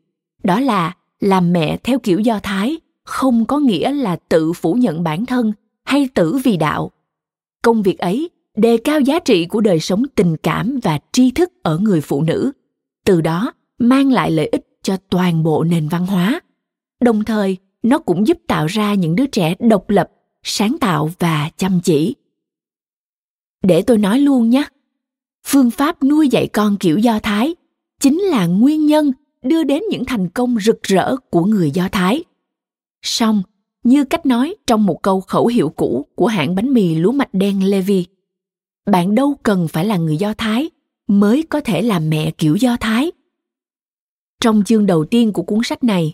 đó 0.44 0.60
là 0.60 0.96
làm 1.20 1.54
mẹ 1.54 1.78
theo 1.84 2.00
kiểu 2.00 2.20
Do 2.20 2.40
Thái 2.40 2.78
không 3.04 3.46
có 3.46 3.60
nghĩa 3.60 3.92
là 3.92 4.16
tự 4.30 4.54
phủ 4.54 4.74
nhận 4.74 5.04
bản 5.04 5.26
thân 5.26 5.54
hay 5.84 6.10
tử 6.14 6.40
vì 6.44 6.58
đạo. 6.58 6.92
Công 7.64 7.82
việc 7.82 8.00
ấy 8.00 8.30
đề 8.56 8.78
cao 8.78 9.00
giá 9.00 9.20
trị 9.20 9.46
của 9.46 9.62
đời 9.62 9.80
sống 9.80 10.04
tình 10.16 10.38
cảm 10.38 10.80
và 10.84 11.00
tri 11.12 11.32
thức 11.32 11.52
ở 11.64 11.78
người 11.78 12.02
phụ 12.02 12.22
nữ, 12.22 12.52
từ 13.06 13.22
đó 13.22 13.54
mang 13.80 14.12
lại 14.12 14.32
lợi 14.32 14.48
ích 14.48 14.68
cho 14.84 14.98
toàn 15.10 15.44
bộ 15.44 15.64
nền 15.64 15.88
văn 15.88 16.06
hóa. 16.06 16.42
Đồng 17.02 17.24
thời, 17.24 17.58
nó 17.84 18.00
cũng 18.00 18.28
giúp 18.28 18.38
tạo 18.48 18.66
ra 18.66 18.94
những 18.94 19.16
đứa 19.16 19.28
trẻ 19.28 19.56
độc 19.60 19.90
lập, 19.90 20.10
sáng 20.44 20.78
tạo 20.82 21.10
và 21.20 21.50
chăm 21.58 21.80
chỉ 21.84 22.16
để 23.62 23.82
tôi 23.82 23.98
nói 23.98 24.20
luôn 24.20 24.50
nhé 24.50 24.64
phương 25.46 25.72
pháp 25.72 26.04
nuôi 26.04 26.30
dạy 26.30 26.48
con 26.48 26.78
kiểu 26.78 26.98
do 26.98 27.20
thái 27.20 27.56
chính 28.00 28.20
là 28.20 28.46
nguyên 28.46 28.86
nhân 28.86 29.12
đưa 29.44 29.64
đến 29.64 29.84
những 29.90 30.06
thành 30.06 30.30
công 30.30 30.58
rực 30.60 30.84
rỡ 30.84 31.16
của 31.30 31.46
người 31.46 31.72
do 31.72 31.90
thái 31.92 32.24
song 33.02 33.44
như 33.84 34.04
cách 34.04 34.26
nói 34.26 34.56
trong 34.68 34.86
một 34.86 35.04
câu 35.04 35.22
khẩu 35.22 35.48
hiệu 35.48 35.70
cũ 35.70 36.06
của 36.16 36.28
hãng 36.28 36.56
bánh 36.56 36.74
mì 36.74 36.96
lúa 36.96 37.12
mạch 37.12 37.34
đen 37.34 37.70
Levi. 37.70 38.06
Bạn 38.86 39.16
đâu 39.16 39.36
cần 39.44 39.68
phải 39.68 39.86
là 39.86 39.98
người 39.98 40.18
Do 40.18 40.34
Thái 40.34 40.70
mới 41.08 41.44
có 41.50 41.62
thể 41.62 41.82
làm 41.82 42.10
mẹ 42.10 42.32
kiểu 42.32 42.56
Do 42.56 42.78
Thái. 42.80 43.12
Trong 44.42 44.64
chương 44.66 44.86
đầu 44.86 45.06
tiên 45.06 45.34
của 45.34 45.44
cuốn 45.44 45.60
sách 45.64 45.84
này, 45.84 46.14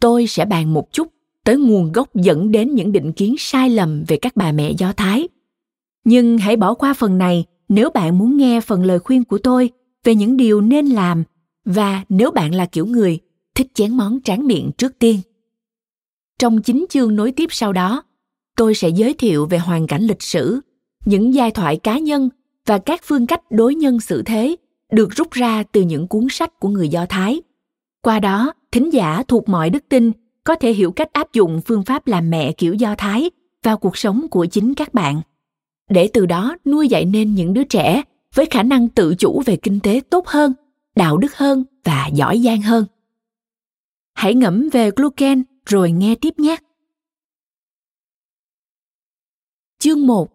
tôi 0.00 0.26
sẽ 0.26 0.44
bàn 0.44 0.74
một 0.74 0.92
chút 0.92 1.08
tới 1.44 1.56
nguồn 1.56 1.92
gốc 1.92 2.14
dẫn 2.14 2.50
đến 2.50 2.74
những 2.74 2.92
định 2.92 3.12
kiến 3.12 3.34
sai 3.38 3.70
lầm 3.70 4.04
về 4.08 4.16
các 4.16 4.36
bà 4.36 4.52
mẹ 4.52 4.72
Do 4.78 4.92
Thái. 4.92 5.28
Nhưng 6.04 6.38
hãy 6.38 6.56
bỏ 6.56 6.74
qua 6.74 6.94
phần 6.94 7.18
này 7.18 7.44
nếu 7.68 7.90
bạn 7.90 8.18
muốn 8.18 8.36
nghe 8.36 8.60
phần 8.60 8.84
lời 8.84 8.98
khuyên 8.98 9.24
của 9.24 9.38
tôi 9.38 9.70
về 10.04 10.14
những 10.14 10.36
điều 10.36 10.60
nên 10.60 10.86
làm 10.86 11.24
và 11.64 12.04
nếu 12.08 12.30
bạn 12.30 12.54
là 12.54 12.66
kiểu 12.66 12.86
người 12.86 13.18
thích 13.54 13.66
chén 13.74 13.96
món 13.96 14.20
tráng 14.24 14.46
miệng 14.46 14.70
trước 14.78 14.98
tiên. 14.98 15.20
Trong 16.38 16.62
chính 16.62 16.86
chương 16.90 17.16
nối 17.16 17.32
tiếp 17.32 17.48
sau 17.52 17.72
đó, 17.72 18.02
tôi 18.56 18.74
sẽ 18.74 18.88
giới 18.88 19.14
thiệu 19.14 19.46
về 19.46 19.58
hoàn 19.58 19.86
cảnh 19.86 20.02
lịch 20.02 20.22
sử, 20.22 20.60
những 21.04 21.34
giai 21.34 21.50
thoại 21.50 21.76
cá 21.76 21.98
nhân 21.98 22.28
và 22.66 22.78
các 22.78 23.00
phương 23.04 23.26
cách 23.26 23.40
đối 23.50 23.74
nhân 23.74 24.00
xử 24.00 24.22
thế 24.22 24.56
được 24.92 25.10
rút 25.10 25.30
ra 25.30 25.62
từ 25.62 25.82
những 25.82 26.08
cuốn 26.08 26.26
sách 26.30 26.60
của 26.60 26.68
người 26.68 26.88
Do 26.88 27.06
Thái. 27.06 27.42
Qua 28.02 28.20
đó, 28.20 28.52
thính 28.72 28.92
giả 28.92 29.22
thuộc 29.28 29.48
mọi 29.48 29.70
đức 29.70 29.84
tin 29.88 30.12
có 30.44 30.54
thể 30.54 30.72
hiểu 30.72 30.92
cách 30.92 31.12
áp 31.12 31.32
dụng 31.32 31.60
phương 31.66 31.84
pháp 31.84 32.06
làm 32.06 32.30
mẹ 32.30 32.52
kiểu 32.52 32.74
Do 32.74 32.94
Thái 32.98 33.30
vào 33.62 33.78
cuộc 33.78 33.96
sống 33.96 34.28
của 34.30 34.46
chính 34.46 34.74
các 34.74 34.94
bạn. 34.94 35.20
Để 35.90 36.10
từ 36.12 36.26
đó 36.26 36.56
nuôi 36.64 36.88
dạy 36.88 37.04
nên 37.04 37.34
những 37.34 37.54
đứa 37.54 37.64
trẻ 37.64 38.02
với 38.34 38.46
khả 38.46 38.62
năng 38.62 38.88
tự 38.88 39.14
chủ 39.18 39.42
về 39.46 39.56
kinh 39.56 39.80
tế 39.80 40.00
tốt 40.10 40.26
hơn, 40.26 40.52
đạo 40.96 41.16
đức 41.16 41.36
hơn 41.36 41.64
và 41.84 42.06
giỏi 42.14 42.40
giang 42.44 42.62
hơn. 42.62 42.86
Hãy 44.14 44.34
ngẫm 44.34 44.68
về 44.72 44.90
Glucken 44.96 45.42
rồi 45.66 45.92
nghe 45.92 46.14
tiếp 46.14 46.38
nhé. 46.38 46.56
Chương 49.78 50.06
1. 50.06 50.30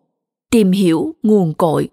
Tìm 0.51 0.71
hiểu 0.71 1.15
nguồn 1.23 1.53
cội. 1.53 1.89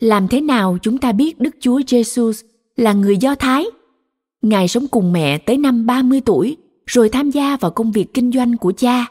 Làm 0.00 0.28
thế 0.28 0.40
nào 0.40 0.78
chúng 0.82 0.98
ta 0.98 1.12
biết 1.12 1.40
Đức 1.40 1.56
Chúa 1.60 1.78
Jesus 1.78 2.46
là 2.76 2.92
người 2.92 3.16
Do 3.16 3.34
Thái? 3.34 3.66
Ngài 4.42 4.68
sống 4.68 4.88
cùng 4.88 5.12
mẹ 5.12 5.38
tới 5.38 5.58
năm 5.58 5.86
30 5.86 6.20
tuổi, 6.20 6.56
rồi 6.86 7.08
tham 7.08 7.30
gia 7.30 7.56
vào 7.56 7.70
công 7.70 7.92
việc 7.92 8.14
kinh 8.14 8.32
doanh 8.32 8.56
của 8.56 8.72
cha. 8.76 9.06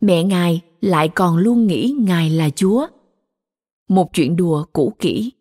Mẹ 0.00 0.24
Ngài 0.24 0.60
lại 0.80 1.08
còn 1.08 1.36
luôn 1.36 1.66
nghĩ 1.66 1.94
Ngài 1.98 2.30
là 2.30 2.50
Chúa. 2.50 2.86
Một 3.88 4.10
chuyện 4.12 4.36
đùa 4.36 4.64
cũ 4.72 4.92
kỹ. 4.98 5.32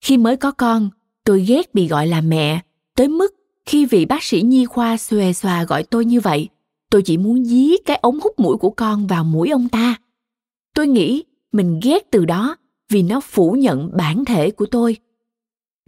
Khi 0.00 0.16
mới 0.16 0.36
có 0.36 0.50
con 0.50 0.90
tôi 1.24 1.44
ghét 1.44 1.74
bị 1.74 1.88
gọi 1.88 2.06
là 2.06 2.20
mẹ 2.20 2.60
tới 2.96 3.08
mức 3.08 3.34
khi 3.66 3.86
vị 3.86 4.04
bác 4.04 4.22
sĩ 4.22 4.42
nhi 4.42 4.66
khoa 4.66 4.96
xòe 4.96 5.32
xòa 5.32 5.64
gọi 5.64 5.82
tôi 5.82 6.04
như 6.04 6.20
vậy 6.20 6.48
tôi 6.92 7.02
chỉ 7.02 7.16
muốn 7.16 7.44
dí 7.44 7.76
cái 7.84 7.98
ống 8.02 8.20
hút 8.20 8.38
mũi 8.38 8.56
của 8.56 8.70
con 8.70 9.06
vào 9.06 9.24
mũi 9.24 9.50
ông 9.50 9.68
ta. 9.68 9.94
Tôi 10.74 10.88
nghĩ 10.88 11.24
mình 11.52 11.80
ghét 11.82 12.10
từ 12.10 12.24
đó 12.24 12.56
vì 12.88 13.02
nó 13.02 13.20
phủ 13.20 13.52
nhận 13.52 13.90
bản 13.96 14.24
thể 14.24 14.50
của 14.50 14.66
tôi 14.66 14.96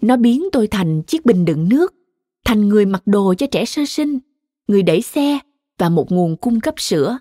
nó 0.02 0.16
biến 0.16 0.44
tôi 0.52 0.66
thành 0.66 1.02
chiếc 1.02 1.26
bình 1.26 1.44
đựng 1.44 1.68
nước, 1.68 1.94
thành 2.44 2.68
người 2.68 2.86
mặc 2.86 3.02
đồ 3.06 3.34
cho 3.34 3.46
trẻ 3.46 3.64
sơ 3.64 3.84
sinh, 3.84 4.18
người 4.68 4.82
đẩy 4.82 5.02
xe 5.02 5.38
và 5.78 5.88
một 5.88 6.12
nguồn 6.12 6.36
cung 6.36 6.60
cấp 6.60 6.74
sữa. 6.76 7.18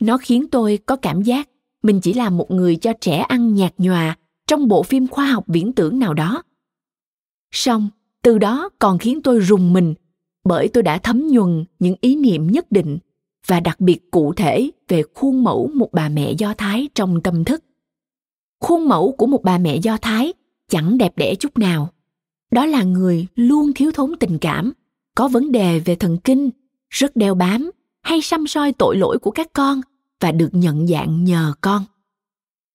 Nó 0.00 0.18
khiến 0.18 0.46
tôi 0.50 0.78
có 0.86 0.96
cảm 0.96 1.22
giác 1.22 1.48
mình 1.82 2.00
chỉ 2.00 2.12
là 2.12 2.30
một 2.30 2.50
người 2.50 2.76
cho 2.76 2.92
trẻ 3.00 3.18
ăn 3.18 3.54
nhạt 3.54 3.74
nhòa 3.78 4.16
trong 4.46 4.68
bộ 4.68 4.82
phim 4.82 5.06
khoa 5.06 5.26
học 5.26 5.44
viễn 5.46 5.72
tưởng 5.72 5.98
nào 5.98 6.14
đó. 6.14 6.42
Song 7.50 7.88
từ 8.22 8.38
đó 8.38 8.68
còn 8.78 8.98
khiến 8.98 9.22
tôi 9.22 9.40
rùng 9.40 9.72
mình 9.72 9.94
bởi 10.44 10.68
tôi 10.68 10.82
đã 10.82 10.98
thấm 10.98 11.28
nhuần 11.28 11.64
những 11.78 11.94
ý 12.00 12.16
niệm 12.16 12.46
nhất 12.46 12.72
định 12.72 12.98
và 13.46 13.60
đặc 13.60 13.80
biệt 13.80 14.10
cụ 14.10 14.32
thể 14.34 14.70
về 14.88 15.02
khuôn 15.14 15.44
mẫu 15.44 15.70
một 15.74 15.88
bà 15.92 16.08
mẹ 16.08 16.32
do 16.32 16.54
thái 16.54 16.88
trong 16.94 17.20
tâm 17.20 17.44
thức. 17.44 17.64
Khuôn 18.60 18.88
mẫu 18.88 19.12
của 19.12 19.26
một 19.26 19.42
bà 19.42 19.58
mẹ 19.58 19.76
do 19.76 19.96
thái 19.96 20.32
chẳng 20.68 20.98
đẹp 20.98 21.12
đẽ 21.16 21.34
chút 21.34 21.58
nào. 21.58 21.88
Đó 22.50 22.66
là 22.66 22.82
người 22.82 23.26
luôn 23.34 23.72
thiếu 23.74 23.90
thốn 23.92 24.12
tình 24.20 24.38
cảm, 24.38 24.72
có 25.14 25.28
vấn 25.28 25.52
đề 25.52 25.78
về 25.78 25.94
thần 25.94 26.18
kinh, 26.24 26.50
rất 26.90 27.16
đeo 27.16 27.34
bám 27.34 27.70
hay 28.02 28.22
xăm 28.22 28.46
soi 28.46 28.72
tội 28.72 28.96
lỗi 28.96 29.18
của 29.18 29.30
các 29.30 29.52
con 29.52 29.80
và 30.20 30.32
được 30.32 30.48
nhận 30.52 30.86
dạng 30.86 31.24
nhờ 31.24 31.52
con. 31.60 31.84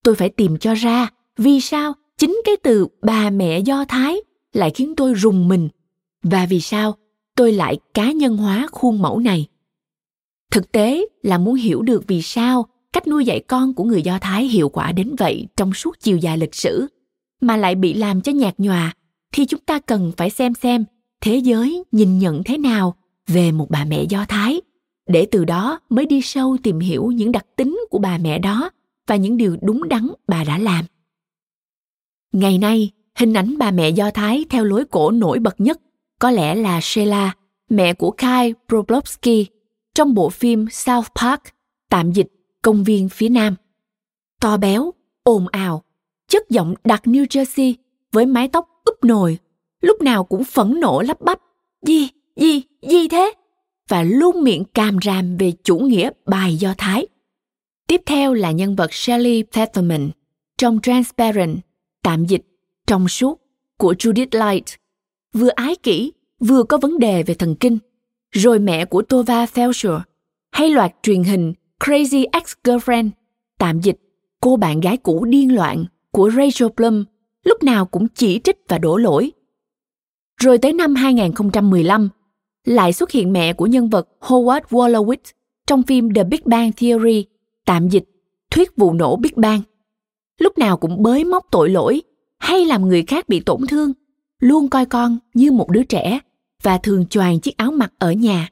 Tôi 0.03 0.15
phải 0.15 0.29
tìm 0.29 0.57
cho 0.57 0.73
ra 0.73 1.09
vì 1.37 1.61
sao 1.61 1.93
chính 2.17 2.41
cái 2.45 2.55
từ 2.63 2.87
bà 3.01 3.29
mẹ 3.29 3.59
do 3.59 3.85
thái 3.85 4.17
lại 4.53 4.71
khiến 4.75 4.93
tôi 4.95 5.13
rùng 5.13 5.47
mình 5.47 5.69
và 6.23 6.45
vì 6.45 6.61
sao 6.61 6.95
tôi 7.35 7.51
lại 7.51 7.77
cá 7.93 8.11
nhân 8.11 8.37
hóa 8.37 8.67
khuôn 8.71 9.01
mẫu 9.01 9.19
này. 9.19 9.47
Thực 10.51 10.71
tế 10.71 11.05
là 11.21 11.37
muốn 11.37 11.55
hiểu 11.55 11.81
được 11.81 12.03
vì 12.07 12.21
sao 12.21 12.65
cách 12.93 13.07
nuôi 13.07 13.25
dạy 13.25 13.39
con 13.47 13.73
của 13.73 13.83
người 13.83 14.01
do 14.01 14.19
thái 14.19 14.45
hiệu 14.45 14.69
quả 14.69 14.91
đến 14.91 15.15
vậy 15.19 15.47
trong 15.57 15.73
suốt 15.73 15.99
chiều 15.99 16.17
dài 16.17 16.37
lịch 16.37 16.55
sử 16.55 16.87
mà 17.41 17.57
lại 17.57 17.75
bị 17.75 17.93
làm 17.93 18.21
cho 18.21 18.31
nhạt 18.31 18.53
nhòa, 18.57 18.93
thì 19.33 19.45
chúng 19.45 19.59
ta 19.59 19.79
cần 19.79 20.11
phải 20.17 20.29
xem 20.29 20.53
xem 20.53 20.85
thế 21.21 21.37
giới 21.37 21.83
nhìn 21.91 22.19
nhận 22.19 22.43
thế 22.43 22.57
nào 22.57 22.95
về 23.27 23.51
một 23.51 23.69
bà 23.69 23.85
mẹ 23.85 24.03
do 24.03 24.25
thái, 24.27 24.61
để 25.07 25.27
từ 25.31 25.45
đó 25.45 25.79
mới 25.89 26.05
đi 26.05 26.21
sâu 26.21 26.57
tìm 26.63 26.79
hiểu 26.79 27.11
những 27.11 27.31
đặc 27.31 27.45
tính 27.55 27.79
của 27.89 27.99
bà 27.99 28.17
mẹ 28.17 28.39
đó 28.39 28.69
và 29.07 29.15
những 29.15 29.37
điều 29.37 29.57
đúng 29.61 29.89
đắn 29.89 30.07
bà 30.27 30.43
đã 30.43 30.57
làm. 30.57 30.85
Ngày 32.31 32.57
nay, 32.57 32.91
hình 33.15 33.33
ảnh 33.33 33.57
bà 33.57 33.71
mẹ 33.71 33.89
do 33.89 34.11
thái 34.11 34.45
theo 34.49 34.63
lối 34.63 34.85
cổ 34.85 35.11
nổi 35.11 35.39
bật 35.39 35.61
nhất 35.61 35.79
có 36.19 36.31
lẽ 36.31 36.55
là 36.55 36.79
sheila, 36.81 37.35
mẹ 37.69 37.93
của 37.93 38.11
kai 38.11 38.53
Broblovsky 38.67 39.45
trong 39.95 40.13
bộ 40.13 40.29
phim 40.29 40.67
south 40.71 41.07
park, 41.21 41.41
tạm 41.89 42.11
dịch 42.11 42.27
công 42.61 42.83
viên 42.83 43.09
phía 43.09 43.29
nam. 43.29 43.55
To 44.41 44.57
béo, 44.57 44.93
ồn 45.23 45.47
ào 45.47 45.83
chất 46.27 46.49
giọng 46.49 46.73
đặc 46.83 47.01
new 47.03 47.25
jersey 47.25 47.73
với 48.11 48.25
mái 48.25 48.47
tóc 48.47 48.69
úp 48.85 49.03
nồi 49.03 49.37
lúc 49.81 50.01
nào 50.01 50.23
cũng 50.23 50.43
phẫn 50.43 50.79
nộ 50.79 51.01
lắp 51.01 51.21
bắp. 51.21 51.39
Gì 51.85 52.09
gì 52.35 52.61
gì 52.89 53.07
thế? 53.07 53.33
Và 53.89 54.03
luôn 54.03 54.43
miệng 54.43 54.63
càm 54.73 54.97
ràm 55.01 55.37
về 55.37 55.53
chủ 55.63 55.77
nghĩa 55.77 56.09
bài 56.25 56.55
Do 56.55 56.73
Thái. 56.77 57.07
Tiếp 57.87 58.01
theo 58.05 58.33
là 58.33 58.51
nhân 58.51 58.75
vật 58.75 58.93
Shelley 58.93 59.43
Pfefferman 59.43 60.09
trong 60.57 60.79
Transparent, 60.81 61.57
tạm 62.03 62.25
dịch, 62.25 62.41
trong 62.87 63.07
suốt, 63.07 63.41
của 63.77 63.93
Judith 63.93 64.51
Light, 64.51 64.65
vừa 65.33 65.49
ái 65.49 65.75
kỷ, 65.75 66.11
vừa 66.39 66.63
có 66.63 66.77
vấn 66.77 66.99
đề 66.99 67.23
về 67.23 67.33
thần 67.33 67.55
kinh, 67.55 67.77
rồi 68.31 68.59
mẹ 68.59 68.85
của 68.85 69.01
Tova 69.01 69.45
Felcher, 69.45 69.99
hay 70.51 70.69
loạt 70.69 70.95
truyền 71.03 71.23
hình 71.23 71.53
Crazy 71.79 72.29
Ex-Girlfriend, 72.29 73.09
tạm 73.57 73.81
dịch, 73.81 73.97
cô 74.41 74.55
bạn 74.55 74.79
gái 74.79 74.97
cũ 74.97 75.25
điên 75.25 75.55
loạn 75.55 75.85
của 76.17 76.31
Rachel 76.31 76.69
Plum, 76.77 77.03
lúc 77.43 77.63
nào 77.63 77.85
cũng 77.85 78.07
chỉ 78.07 78.39
trích 78.43 78.57
và 78.67 78.77
đổ 78.77 78.97
lỗi. 78.97 79.31
Rồi 80.41 80.57
tới 80.57 80.73
năm 80.73 80.95
2015, 80.95 82.09
lại 82.65 82.93
xuất 82.93 83.11
hiện 83.11 83.33
mẹ 83.33 83.53
của 83.53 83.65
nhân 83.65 83.89
vật 83.89 84.07
Howard 84.21 84.61
Wolowitz 84.69 85.33
trong 85.67 85.83
phim 85.83 86.13
The 86.13 86.23
Big 86.23 86.39
Bang 86.45 86.71
Theory, 86.71 87.25
tạm 87.65 87.89
dịch 87.89 88.03
Thuyết 88.51 88.75
vụ 88.75 88.93
nổ 88.93 89.15
Big 89.15 89.31
Bang. 89.35 89.61
Lúc 90.39 90.57
nào 90.57 90.77
cũng 90.77 91.03
bới 91.03 91.23
móc 91.23 91.45
tội 91.51 91.69
lỗi 91.69 92.01
hay 92.39 92.65
làm 92.65 92.87
người 92.87 93.03
khác 93.03 93.29
bị 93.29 93.39
tổn 93.39 93.67
thương, 93.67 93.93
luôn 94.39 94.69
coi 94.69 94.85
con 94.85 95.17
như 95.33 95.51
một 95.51 95.69
đứa 95.69 95.83
trẻ 95.83 96.19
và 96.63 96.77
thường 96.77 97.07
choàng 97.07 97.39
chiếc 97.39 97.57
áo 97.57 97.71
mặc 97.71 97.93
ở 97.99 98.11
nhà. 98.11 98.49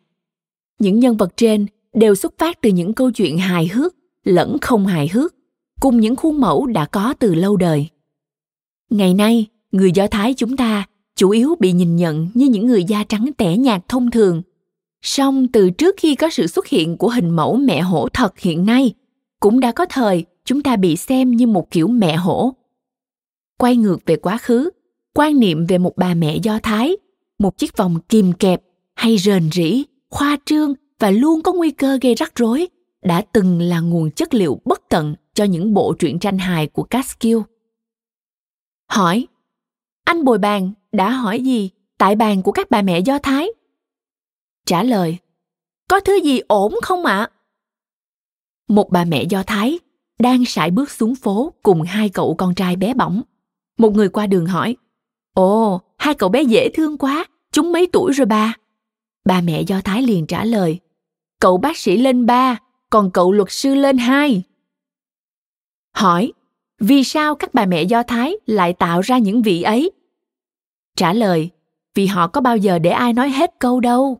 Những 0.79 0.99
nhân 0.99 1.17
vật 1.17 1.37
trên 1.37 1.65
đều 1.93 2.15
xuất 2.15 2.37
phát 2.37 2.61
từ 2.61 2.69
những 2.69 2.93
câu 2.93 3.11
chuyện 3.11 3.37
hài 3.37 3.67
hước 3.67 3.95
lẫn 4.23 4.57
không 4.61 4.85
hài 4.85 5.07
hước, 5.07 5.34
cùng 5.79 5.99
những 5.99 6.15
khuôn 6.15 6.39
mẫu 6.39 6.65
đã 6.65 6.85
có 6.85 7.13
từ 7.19 7.35
lâu 7.35 7.57
đời. 7.57 7.87
Ngày 8.89 9.13
nay, 9.13 9.45
người 9.71 9.91
Do 9.91 10.07
Thái 10.07 10.33
chúng 10.33 10.57
ta 10.57 10.87
chủ 11.15 11.29
yếu 11.29 11.55
bị 11.59 11.71
nhìn 11.71 11.95
nhận 11.95 12.27
như 12.33 12.45
những 12.45 12.67
người 12.67 12.83
da 12.83 13.03
trắng 13.03 13.29
tẻ 13.37 13.57
nhạt 13.57 13.87
thông 13.87 14.11
thường. 14.11 14.41
Song 15.01 15.47
từ 15.47 15.69
trước 15.69 15.95
khi 15.97 16.15
có 16.15 16.29
sự 16.29 16.47
xuất 16.47 16.67
hiện 16.67 16.97
của 16.97 17.09
hình 17.09 17.29
mẫu 17.29 17.55
mẹ 17.55 17.81
hổ 17.81 18.07
thật 18.13 18.39
hiện 18.39 18.65
nay, 18.65 18.93
cũng 19.39 19.59
đã 19.59 19.71
có 19.71 19.85
thời 19.89 20.25
chúng 20.45 20.61
ta 20.61 20.75
bị 20.75 20.95
xem 20.95 21.31
như 21.31 21.47
một 21.47 21.71
kiểu 21.71 21.87
mẹ 21.87 22.15
hổ. 22.15 22.53
Quay 23.57 23.75
ngược 23.75 23.97
về 24.05 24.15
quá 24.15 24.37
khứ, 24.37 24.69
quan 25.13 25.39
niệm 25.39 25.65
về 25.65 25.77
một 25.77 25.97
bà 25.97 26.13
mẹ 26.13 26.37
Do 26.43 26.59
Thái, 26.63 26.97
một 27.39 27.57
chiếc 27.57 27.77
vòng 27.77 27.97
kìm 28.09 28.33
kẹp 28.33 28.61
hay 28.95 29.17
rền 29.17 29.49
rĩ, 29.51 29.83
khoa 30.09 30.37
trương 30.45 30.73
và 30.99 31.11
luôn 31.11 31.41
có 31.41 31.53
nguy 31.53 31.71
cơ 31.71 31.97
gây 32.01 32.15
rắc 32.15 32.31
rối, 32.35 32.67
đã 33.03 33.21
từng 33.21 33.61
là 33.61 33.79
nguồn 33.79 34.11
chất 34.11 34.33
liệu 34.33 34.61
bất 34.65 34.81
tận 34.89 35.15
cho 35.35 35.43
những 35.43 35.73
bộ 35.73 35.93
truyện 35.99 36.19
tranh 36.19 36.37
hài 36.37 36.67
của 36.67 36.83
Catskill. 36.83 37.37
Hỏi, 38.89 39.27
anh 40.05 40.23
bồi 40.23 40.37
bàn 40.37 40.71
đã 40.91 41.09
hỏi 41.09 41.41
gì 41.41 41.69
tại 41.97 42.15
bàn 42.15 42.41
của 42.41 42.51
các 42.51 42.69
bà 42.69 42.81
mẹ 42.81 42.99
Do 42.99 43.19
Thái? 43.19 43.47
Trả 44.65 44.83
lời, 44.83 45.17
có 45.89 45.99
thứ 45.99 46.15
gì 46.23 46.39
ổn 46.47 46.73
không 46.81 47.05
ạ? 47.05 47.17
À? 47.17 47.31
Một 48.67 48.89
bà 48.91 49.05
mẹ 49.05 49.23
Do 49.23 49.43
Thái 49.43 49.79
đang 50.19 50.45
sải 50.45 50.71
bước 50.71 50.91
xuống 50.91 51.15
phố 51.15 51.53
cùng 51.63 51.81
hai 51.81 52.09
cậu 52.09 52.35
con 52.35 52.55
trai 52.55 52.75
bé 52.75 52.93
bỏng. 52.93 53.21
Một 53.77 53.89
người 53.89 54.09
qua 54.09 54.27
đường 54.27 54.45
hỏi, 54.45 54.75
Ồ, 55.33 55.81
hai 55.97 56.13
cậu 56.13 56.29
bé 56.29 56.43
dễ 56.43 56.69
thương 56.73 56.97
quá, 56.97 57.25
chúng 57.51 57.71
mấy 57.71 57.87
tuổi 57.93 58.13
rồi 58.13 58.25
ba? 58.25 58.53
Bà 59.25 59.41
mẹ 59.41 59.61
Do 59.61 59.81
Thái 59.81 60.01
liền 60.01 60.27
trả 60.27 60.45
lời, 60.45 60.79
cậu 61.39 61.57
bác 61.57 61.77
sĩ 61.77 61.97
lên 61.97 62.25
ba, 62.25 62.59
còn 62.89 63.11
cậu 63.11 63.31
luật 63.31 63.51
sư 63.51 63.75
lên 63.75 63.97
hai. 63.97 64.43
Hỏi, 65.95 66.33
vì 66.79 67.03
sao 67.03 67.35
các 67.35 67.53
bà 67.53 67.65
mẹ 67.65 67.83
Do 67.83 68.03
Thái 68.03 68.35
lại 68.45 68.73
tạo 68.73 69.01
ra 69.01 69.17
những 69.17 69.41
vị 69.41 69.61
ấy? 69.61 69.91
Trả 70.95 71.13
lời, 71.13 71.49
vì 71.95 72.05
họ 72.05 72.27
có 72.27 72.41
bao 72.41 72.57
giờ 72.57 72.79
để 72.79 72.89
ai 72.89 73.13
nói 73.13 73.29
hết 73.29 73.51
câu 73.59 73.79
đâu. 73.79 74.17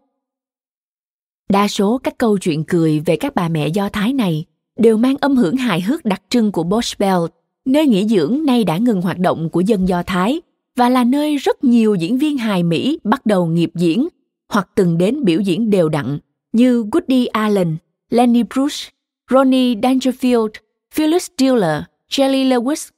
Đa 1.50 1.68
số 1.68 1.98
các 1.98 2.18
câu 2.18 2.38
chuyện 2.38 2.64
cười 2.64 3.00
về 3.00 3.16
các 3.16 3.36
bà 3.36 3.50
mẹ 3.50 3.68
Do 3.68 3.90
Thái 3.90 4.14
này 4.14 4.46
đều 4.78 4.98
mang 4.98 5.18
âm 5.18 5.36
hưởng 5.36 5.58
hài 5.58 5.82
hước 5.82 6.06
đặc 6.06 6.22
trưng 6.30 6.52
của 6.52 6.64
Boschbelt, 6.64 7.32
nơi 7.66 7.88
nghỉ 7.88 8.08
dưỡng 8.08 8.46
nay 8.46 8.64
đã 8.64 8.78
ngừng 8.78 9.02
hoạt 9.02 9.20
động 9.20 9.50
của 9.50 9.62
dân 9.62 9.88
Do 9.88 10.04
Thái 10.04 10.42
và 10.76 10.90
là 10.90 11.04
nơi 11.04 11.38
rất 11.38 11.64
nhiều 11.64 11.96
diễn 11.96 12.18
viên 12.18 12.38
hài 12.38 12.64
Mỹ 12.64 13.00
bắt 13.04 13.26
đầu 13.26 13.46
nghiệp 13.46 13.72
diễn 13.76 14.08
hoặc 14.50 14.70
từng 14.76 14.98
đến 14.98 15.24
biểu 15.24 15.40
diễn 15.40 15.70
đều 15.70 15.90
đặn 15.90 16.20
như 16.54 16.84
Woody 16.84 17.28
Allen, 17.32 17.78
Lenny 18.10 18.44
Bruce, 18.44 18.90
Ronnie 19.32 19.76
Dangerfield, 19.76 20.50
Phyllis 20.96 21.28
Diller, 21.38 21.84
Jelly 22.10 22.50
Lewis, 22.50 22.90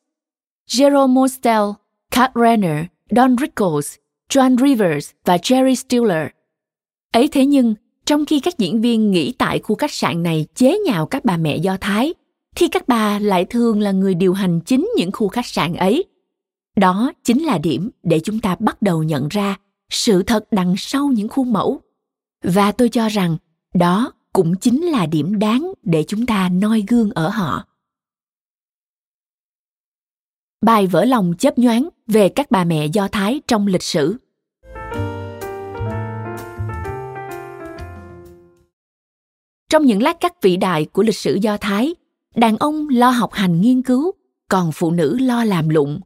Jerome 0.68 1.14
Mostel, 1.14 1.64
Kat 2.12 2.32
Renner, 2.36 2.86
Don 3.10 3.36
Rickles, 3.38 3.96
John 4.30 4.58
Rivers 4.58 5.12
và 5.26 5.38
Jerry 5.38 5.76
Stiller. 5.76 6.28
Ấy 7.14 7.28
thế 7.28 7.46
nhưng, 7.46 7.76
trong 8.06 8.26
khi 8.26 8.40
các 8.40 8.58
diễn 8.58 8.82
viên 8.82 9.12
nghỉ 9.12 9.32
tại 9.32 9.60
khu 9.60 9.76
khách 9.76 9.92
sạn 9.92 10.24
này 10.24 10.46
chế 10.56 10.78
nhạo 10.86 11.06
các 11.06 11.26
bà 11.26 11.38
mẹ 11.38 11.58
Do 11.58 11.78
Thái, 11.82 12.14
thì 12.56 12.68
các 12.68 12.88
bà 12.88 13.20
lại 13.20 13.46
thường 13.46 13.82
là 13.82 13.92
người 13.92 14.16
điều 14.16 14.34
hành 14.34 14.60
chính 14.62 14.90
những 14.98 15.12
khu 15.12 15.28
khách 15.28 15.46
sạn 15.46 15.74
ấy. 15.74 16.04
Đó 16.76 17.12
chính 17.24 17.44
là 17.44 17.58
điểm 17.58 17.90
để 18.04 18.20
chúng 18.24 18.40
ta 18.40 18.56
bắt 18.60 18.82
đầu 18.82 19.04
nhận 19.04 19.28
ra 19.28 19.56
sự 19.90 20.24
thật 20.24 20.48
đằng 20.52 20.76
sau 20.78 21.08
những 21.08 21.28
khuôn 21.28 21.54
mẫu. 21.54 21.82
Và 22.44 22.72
tôi 22.72 22.90
cho 22.90 23.10
rằng 23.10 23.38
đó 23.74 24.12
cũng 24.34 24.56
chính 24.56 24.82
là 24.82 25.06
điểm 25.06 25.40
đáng 25.40 25.74
để 25.84 26.04
chúng 26.08 26.26
ta 26.26 26.50
noi 26.50 26.84
gương 26.88 27.12
ở 27.12 27.30
họ. 27.30 27.68
Bài 30.62 30.88
vỡ 30.88 31.06
lòng 31.06 31.34
chớp 31.40 31.58
nhoáng 31.58 31.90
về 32.08 32.30
các 32.30 32.52
bà 32.52 32.64
mẹ 32.64 32.86
Do 32.86 33.08
Thái 33.08 33.42
trong 33.48 33.68
lịch 33.68 33.84
sử. 33.84 34.16
Trong 39.70 39.86
những 39.86 40.02
lát 40.02 40.20
cắt 40.20 40.42
vĩ 40.42 40.58
đại 40.58 40.86
của 40.86 41.04
lịch 41.04 41.16
sử 41.16 41.36
Do 41.42 41.58
Thái, 41.58 41.96
đàn 42.36 42.58
ông 42.58 42.90
lo 42.90 43.10
học 43.10 43.34
hành 43.34 43.62
nghiên 43.62 43.82
cứu, 43.82 44.12
còn 44.50 44.72
phụ 44.72 44.92
nữ 44.92 45.18
lo 45.20 45.44
làm 45.44 45.70
lụng. 45.70 46.00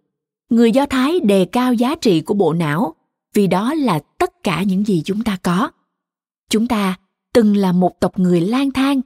Người 0.50 0.72
Do 0.72 0.86
Thái 0.86 1.20
đề 1.20 1.46
cao 1.46 1.74
giá 1.74 1.96
trị 1.96 2.22
của 2.22 2.34
bộ 2.34 2.54
não, 2.54 2.96
vì 3.34 3.48
đó 3.48 3.74
là 3.74 4.00
tất 4.18 4.44
cả 4.44 4.64
những 4.64 4.86
gì 4.86 5.02
chúng 5.06 5.24
ta 5.24 5.38
có. 5.44 5.72
Chúng 6.50 6.68
ta 6.68 7.00
từng 7.34 7.56
là 7.56 7.72
một 7.72 8.00
tộc 8.00 8.20
người 8.20 8.42
lang 8.42 8.72
thang. 8.72 9.02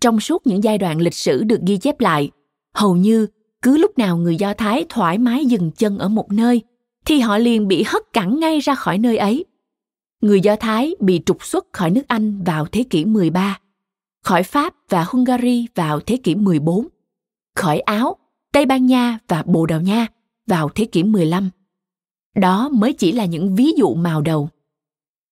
Trong 0.00 0.20
suốt 0.20 0.46
những 0.46 0.64
giai 0.64 0.78
đoạn 0.78 1.00
lịch 1.00 1.14
sử 1.14 1.44
được 1.44 1.60
ghi 1.66 1.76
chép 1.76 2.00
lại, 2.00 2.30
hầu 2.74 2.96
như 2.96 3.26
cứ 3.62 3.76
lúc 3.76 3.98
nào 3.98 4.16
người 4.16 4.36
Do 4.36 4.54
Thái 4.54 4.84
thoải 4.88 5.18
mái 5.18 5.46
dừng 5.46 5.70
chân 5.70 5.98
ở 5.98 6.08
một 6.08 6.32
nơi, 6.32 6.62
thì 7.04 7.20
họ 7.20 7.38
liền 7.38 7.68
bị 7.68 7.84
hất 7.86 8.02
cẳng 8.12 8.40
ngay 8.40 8.60
ra 8.60 8.74
khỏi 8.74 8.98
nơi 8.98 9.16
ấy. 9.16 9.44
Người 10.20 10.40
Do 10.40 10.56
Thái 10.56 10.94
bị 11.00 11.20
trục 11.26 11.44
xuất 11.44 11.66
khỏi 11.72 11.90
nước 11.90 12.02
Anh 12.08 12.42
vào 12.44 12.66
thế 12.66 12.84
kỷ 12.90 13.04
13, 13.04 13.58
khỏi 14.24 14.42
Pháp 14.42 14.74
và 14.88 15.04
Hungary 15.08 15.66
vào 15.74 16.00
thế 16.00 16.16
kỷ 16.16 16.34
14, 16.34 16.88
khỏi 17.56 17.80
Áo, 17.80 18.16
Tây 18.52 18.66
Ban 18.66 18.86
Nha 18.86 19.18
và 19.28 19.42
Bồ 19.46 19.66
Đào 19.66 19.80
Nha 19.80 20.06
vào 20.46 20.68
thế 20.74 20.84
kỷ 20.84 21.02
15. 21.02 21.50
Đó 22.36 22.68
mới 22.68 22.92
chỉ 22.92 23.12
là 23.12 23.24
những 23.24 23.54
ví 23.54 23.72
dụ 23.76 23.94
màu 23.94 24.20
đầu. 24.20 24.48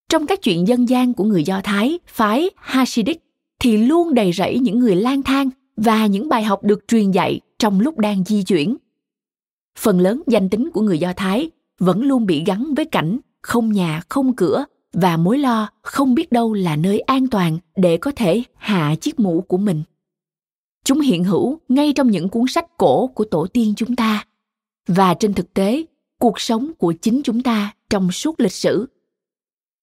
Trong 0.08 0.26
các 0.26 0.42
chuyện 0.42 0.68
dân 0.68 0.88
gian 0.88 1.14
của 1.14 1.24
người 1.24 1.44
Do 1.44 1.60
Thái, 1.64 1.98
phái 2.06 2.50
Hasidic 2.56 3.20
thì 3.60 3.76
luôn 3.76 4.14
đầy 4.14 4.32
rẫy 4.32 4.58
những 4.58 4.78
người 4.78 4.96
lang 4.96 5.22
thang 5.22 5.50
và 5.76 6.06
những 6.06 6.28
bài 6.28 6.42
học 6.42 6.62
được 6.62 6.88
truyền 6.88 7.10
dạy 7.10 7.40
trong 7.60 7.80
lúc 7.80 7.98
đang 7.98 8.24
di 8.24 8.42
chuyển. 8.42 8.76
Phần 9.78 10.00
lớn 10.00 10.22
danh 10.26 10.48
tính 10.48 10.70
của 10.70 10.80
người 10.80 10.98
Do 10.98 11.12
Thái 11.16 11.50
vẫn 11.78 12.02
luôn 12.02 12.26
bị 12.26 12.44
gắn 12.46 12.74
với 12.74 12.84
cảnh 12.84 13.18
không 13.42 13.72
nhà, 13.72 14.02
không 14.08 14.36
cửa 14.36 14.64
và 14.92 15.16
mối 15.16 15.38
lo 15.38 15.68
không 15.82 16.14
biết 16.14 16.32
đâu 16.32 16.52
là 16.52 16.76
nơi 16.76 17.00
an 17.00 17.26
toàn 17.26 17.58
để 17.76 17.96
có 17.96 18.12
thể 18.16 18.42
hạ 18.56 18.94
chiếc 19.00 19.20
mũ 19.20 19.44
của 19.48 19.58
mình. 19.58 19.82
Chúng 20.84 21.00
hiện 21.00 21.24
hữu 21.24 21.58
ngay 21.68 21.92
trong 21.92 22.10
những 22.10 22.28
cuốn 22.28 22.44
sách 22.48 22.66
cổ 22.76 23.06
của 23.06 23.24
tổ 23.24 23.46
tiên 23.46 23.74
chúng 23.76 23.96
ta 23.96 24.24
và 24.88 25.14
trên 25.14 25.34
thực 25.34 25.54
tế, 25.54 25.84
cuộc 26.18 26.40
sống 26.40 26.72
của 26.78 26.92
chính 27.02 27.20
chúng 27.24 27.42
ta 27.42 27.74
trong 27.90 28.12
suốt 28.12 28.40
lịch 28.40 28.52
sử. 28.52 28.86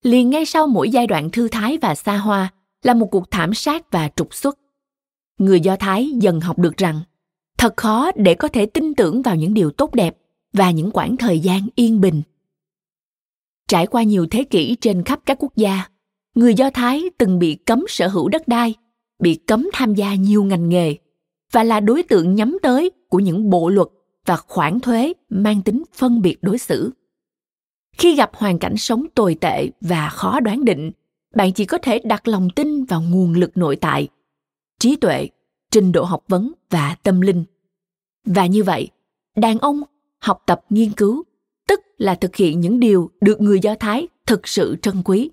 Liền 0.03 0.29
ngay 0.29 0.45
sau 0.45 0.67
mỗi 0.67 0.89
giai 0.89 1.07
đoạn 1.07 1.29
thư 1.29 1.47
thái 1.47 1.77
và 1.77 1.95
xa 1.95 2.17
hoa 2.17 2.53
là 2.83 2.93
một 2.93 3.07
cuộc 3.11 3.31
thảm 3.31 3.53
sát 3.53 3.91
và 3.91 4.09
trục 4.15 4.33
xuất. 4.33 4.59
Người 5.39 5.59
Do 5.59 5.75
Thái 5.75 6.09
dần 6.21 6.41
học 6.41 6.59
được 6.59 6.77
rằng 6.77 7.01
thật 7.57 7.77
khó 7.77 8.11
để 8.15 8.33
có 8.33 8.47
thể 8.47 8.65
tin 8.65 8.93
tưởng 8.93 9.21
vào 9.21 9.35
những 9.35 9.53
điều 9.53 9.71
tốt 9.71 9.95
đẹp 9.95 10.17
và 10.53 10.71
những 10.71 10.91
quãng 10.91 11.17
thời 11.17 11.39
gian 11.39 11.67
yên 11.75 12.01
bình. 12.01 12.21
Trải 13.67 13.87
qua 13.87 14.03
nhiều 14.03 14.27
thế 14.31 14.43
kỷ 14.43 14.75
trên 14.81 15.03
khắp 15.03 15.19
các 15.25 15.37
quốc 15.39 15.55
gia, 15.55 15.85
người 16.35 16.53
do 16.53 16.69
thái 16.69 17.03
từng 17.17 17.39
bị 17.39 17.55
cấm 17.55 17.85
sở 17.87 18.07
hữu 18.07 18.29
đất 18.29 18.47
đai, 18.47 18.75
bị 19.19 19.35
cấm 19.35 19.69
tham 19.73 19.95
gia 19.95 20.15
nhiều 20.15 20.43
ngành 20.43 20.69
nghề 20.69 20.95
và 21.51 21.63
là 21.63 21.79
đối 21.79 22.03
tượng 22.03 22.35
nhắm 22.35 22.57
tới 22.61 22.91
của 23.09 23.19
những 23.19 23.49
bộ 23.49 23.69
luật 23.69 23.87
và 24.25 24.35
khoản 24.35 24.79
thuế 24.79 25.13
mang 25.29 25.61
tính 25.61 25.83
phân 25.93 26.21
biệt 26.21 26.37
đối 26.41 26.57
xử. 26.57 26.91
Khi 27.97 28.15
gặp 28.15 28.31
hoàn 28.33 28.59
cảnh 28.59 28.77
sống 28.77 29.05
tồi 29.15 29.35
tệ 29.35 29.69
và 29.81 30.09
khó 30.09 30.39
đoán 30.39 30.65
định, 30.65 30.91
bạn 31.35 31.53
chỉ 31.53 31.65
có 31.65 31.77
thể 31.77 31.99
đặt 31.99 32.27
lòng 32.27 32.49
tin 32.49 32.83
vào 32.83 33.01
nguồn 33.01 33.33
lực 33.33 33.57
nội 33.57 33.75
tại, 33.75 34.07
trí 34.79 34.95
tuệ 34.95 35.27
trình 35.71 35.91
độ 35.91 36.03
học 36.03 36.23
vấn 36.27 36.53
và 36.69 36.95
tâm 37.03 37.21
linh. 37.21 37.43
Và 38.25 38.45
như 38.45 38.63
vậy, 38.63 38.89
đàn 39.35 39.59
ông 39.59 39.81
học 40.19 40.43
tập 40.45 40.61
nghiên 40.69 40.91
cứu, 40.91 41.23
tức 41.67 41.81
là 41.97 42.15
thực 42.15 42.35
hiện 42.35 42.59
những 42.59 42.79
điều 42.79 43.11
được 43.21 43.41
người 43.41 43.59
do 43.59 43.75
thái 43.75 44.07
thực 44.25 44.47
sự 44.47 44.75
trân 44.81 45.03
quý. 45.05 45.29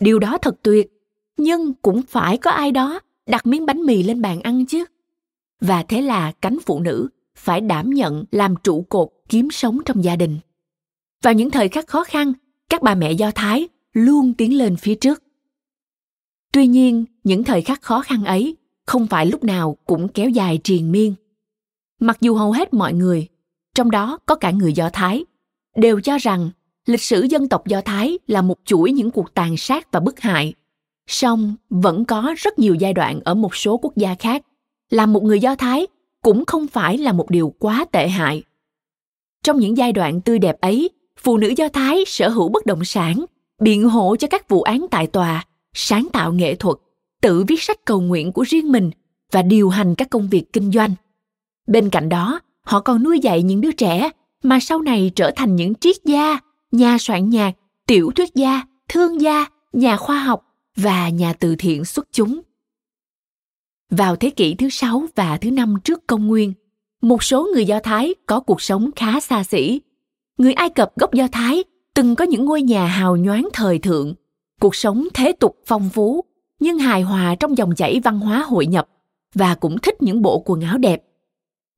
Điều 0.00 0.18
đó 0.18 0.38
thật 0.42 0.56
tuyệt, 0.62 0.92
nhưng 1.36 1.74
cũng 1.74 2.02
phải 2.02 2.38
có 2.38 2.50
ai 2.50 2.72
đó 2.72 3.00
đặt 3.26 3.46
miếng 3.46 3.66
bánh 3.66 3.82
mì 3.82 4.02
lên 4.02 4.22
bàn 4.22 4.40
ăn 4.40 4.66
chứ. 4.66 4.84
Và 5.60 5.82
thế 5.82 6.00
là 6.00 6.32
cánh 6.32 6.58
phụ 6.66 6.80
nữ 6.80 7.08
phải 7.36 7.60
đảm 7.60 7.90
nhận 7.90 8.24
làm 8.30 8.54
trụ 8.62 8.82
cột 8.88 9.08
kiếm 9.28 9.50
sống 9.50 9.78
trong 9.84 10.04
gia 10.04 10.16
đình. 10.16 10.38
Vào 11.22 11.34
những 11.34 11.50
thời 11.50 11.68
khắc 11.68 11.86
khó 11.86 12.04
khăn, 12.04 12.32
các 12.68 12.82
bà 12.82 12.94
mẹ 12.94 13.12
do 13.12 13.30
thái 13.30 13.68
luôn 13.92 14.34
tiến 14.34 14.58
lên 14.58 14.76
phía 14.76 14.94
trước. 14.94 15.22
Tuy 16.52 16.66
nhiên, 16.66 17.04
những 17.24 17.44
thời 17.44 17.62
khắc 17.62 17.82
khó 17.82 18.00
khăn 18.00 18.24
ấy 18.24 18.56
không 18.86 19.06
phải 19.06 19.26
lúc 19.26 19.44
nào 19.44 19.76
cũng 19.86 20.08
kéo 20.08 20.28
dài 20.28 20.58
triền 20.64 20.92
miên. 20.92 21.14
Mặc 22.00 22.18
dù 22.20 22.34
hầu 22.34 22.52
hết 22.52 22.74
mọi 22.74 22.92
người, 22.92 23.28
trong 23.74 23.90
đó 23.90 24.18
có 24.26 24.34
cả 24.34 24.50
người 24.50 24.72
do 24.72 24.90
thái, 24.92 25.24
đều 25.76 26.00
cho 26.00 26.18
rằng 26.18 26.50
lịch 26.86 27.02
sử 27.02 27.22
dân 27.22 27.48
tộc 27.48 27.66
do 27.66 27.80
thái 27.80 28.18
là 28.26 28.42
một 28.42 28.58
chuỗi 28.64 28.92
những 28.92 29.10
cuộc 29.10 29.34
tàn 29.34 29.56
sát 29.56 29.92
và 29.92 30.00
bức 30.00 30.20
hại. 30.20 30.54
Song 31.06 31.54
vẫn 31.70 32.04
có 32.04 32.34
rất 32.38 32.58
nhiều 32.58 32.74
giai 32.74 32.92
đoạn 32.92 33.20
ở 33.24 33.34
một 33.34 33.56
số 33.56 33.76
quốc 33.76 33.96
gia 33.96 34.14
khác 34.14 34.42
Làm 34.90 35.12
một 35.12 35.22
người 35.22 35.40
do 35.40 35.54
thái 35.54 35.86
cũng 36.22 36.44
không 36.44 36.66
phải 36.66 36.98
là 36.98 37.12
một 37.12 37.30
điều 37.30 37.54
quá 37.58 37.84
tệ 37.92 38.08
hại. 38.08 38.42
Trong 39.42 39.58
những 39.58 39.76
giai 39.76 39.92
đoạn 39.92 40.20
tươi 40.20 40.38
đẹp 40.38 40.60
ấy, 40.60 40.90
phụ 41.18 41.36
nữ 41.36 41.52
do 41.56 41.68
thái 41.68 42.04
sở 42.06 42.28
hữu 42.28 42.48
bất 42.48 42.66
động 42.66 42.84
sản, 42.84 43.24
biện 43.60 43.88
hộ 43.88 44.16
cho 44.16 44.28
các 44.28 44.48
vụ 44.48 44.62
án 44.62 44.86
tại 44.90 45.06
tòa, 45.06 45.44
sáng 45.74 46.08
tạo 46.12 46.32
nghệ 46.32 46.54
thuật 46.54 46.76
tự 47.22 47.44
viết 47.48 47.62
sách 47.62 47.84
cầu 47.84 48.00
nguyện 48.00 48.32
của 48.32 48.42
riêng 48.42 48.72
mình 48.72 48.90
và 49.32 49.42
điều 49.42 49.68
hành 49.68 49.94
các 49.94 50.10
công 50.10 50.28
việc 50.28 50.52
kinh 50.52 50.72
doanh. 50.72 50.94
Bên 51.66 51.90
cạnh 51.90 52.08
đó, 52.08 52.40
họ 52.62 52.80
còn 52.80 53.02
nuôi 53.02 53.20
dạy 53.20 53.42
những 53.42 53.60
đứa 53.60 53.72
trẻ 53.72 54.10
mà 54.42 54.60
sau 54.60 54.82
này 54.82 55.12
trở 55.14 55.30
thành 55.36 55.56
những 55.56 55.74
triết 55.74 55.96
gia, 56.04 56.38
nhà 56.70 56.96
soạn 57.00 57.30
nhạc, 57.30 57.52
tiểu 57.86 58.10
thuyết 58.10 58.34
gia, 58.34 58.62
thương 58.88 59.20
gia, 59.20 59.46
nhà 59.72 59.96
khoa 59.96 60.18
học 60.18 60.42
và 60.76 61.08
nhà 61.08 61.32
từ 61.32 61.56
thiện 61.56 61.84
xuất 61.84 62.08
chúng. 62.12 62.40
Vào 63.90 64.16
thế 64.16 64.30
kỷ 64.30 64.54
thứ 64.54 64.68
sáu 64.70 65.04
và 65.14 65.36
thứ 65.36 65.50
năm 65.50 65.74
trước 65.84 66.06
công 66.06 66.26
nguyên, 66.26 66.52
một 67.02 67.22
số 67.22 67.48
người 67.54 67.64
do 67.64 67.80
thái 67.80 68.14
có 68.26 68.40
cuộc 68.40 68.62
sống 68.62 68.90
khá 68.96 69.20
xa 69.20 69.44
xỉ. 69.44 69.80
Người 70.38 70.52
ai 70.52 70.70
cập 70.70 70.96
gốc 70.96 71.14
do 71.14 71.28
thái 71.32 71.64
từng 71.94 72.16
có 72.16 72.24
những 72.24 72.44
ngôi 72.44 72.62
nhà 72.62 72.86
hào 72.86 73.16
nhoáng 73.16 73.48
thời 73.52 73.78
thượng, 73.78 74.14
cuộc 74.60 74.74
sống 74.74 75.08
thế 75.14 75.32
tục 75.32 75.56
phong 75.66 75.90
phú 75.90 76.24
nhưng 76.60 76.78
hài 76.78 77.02
hòa 77.02 77.34
trong 77.40 77.58
dòng 77.58 77.74
chảy 77.74 78.00
văn 78.04 78.20
hóa 78.20 78.38
hội 78.38 78.66
nhập 78.66 78.88
và 79.34 79.54
cũng 79.54 79.78
thích 79.78 80.02
những 80.02 80.22
bộ 80.22 80.42
quần 80.46 80.60
áo 80.60 80.78
đẹp 80.78 81.02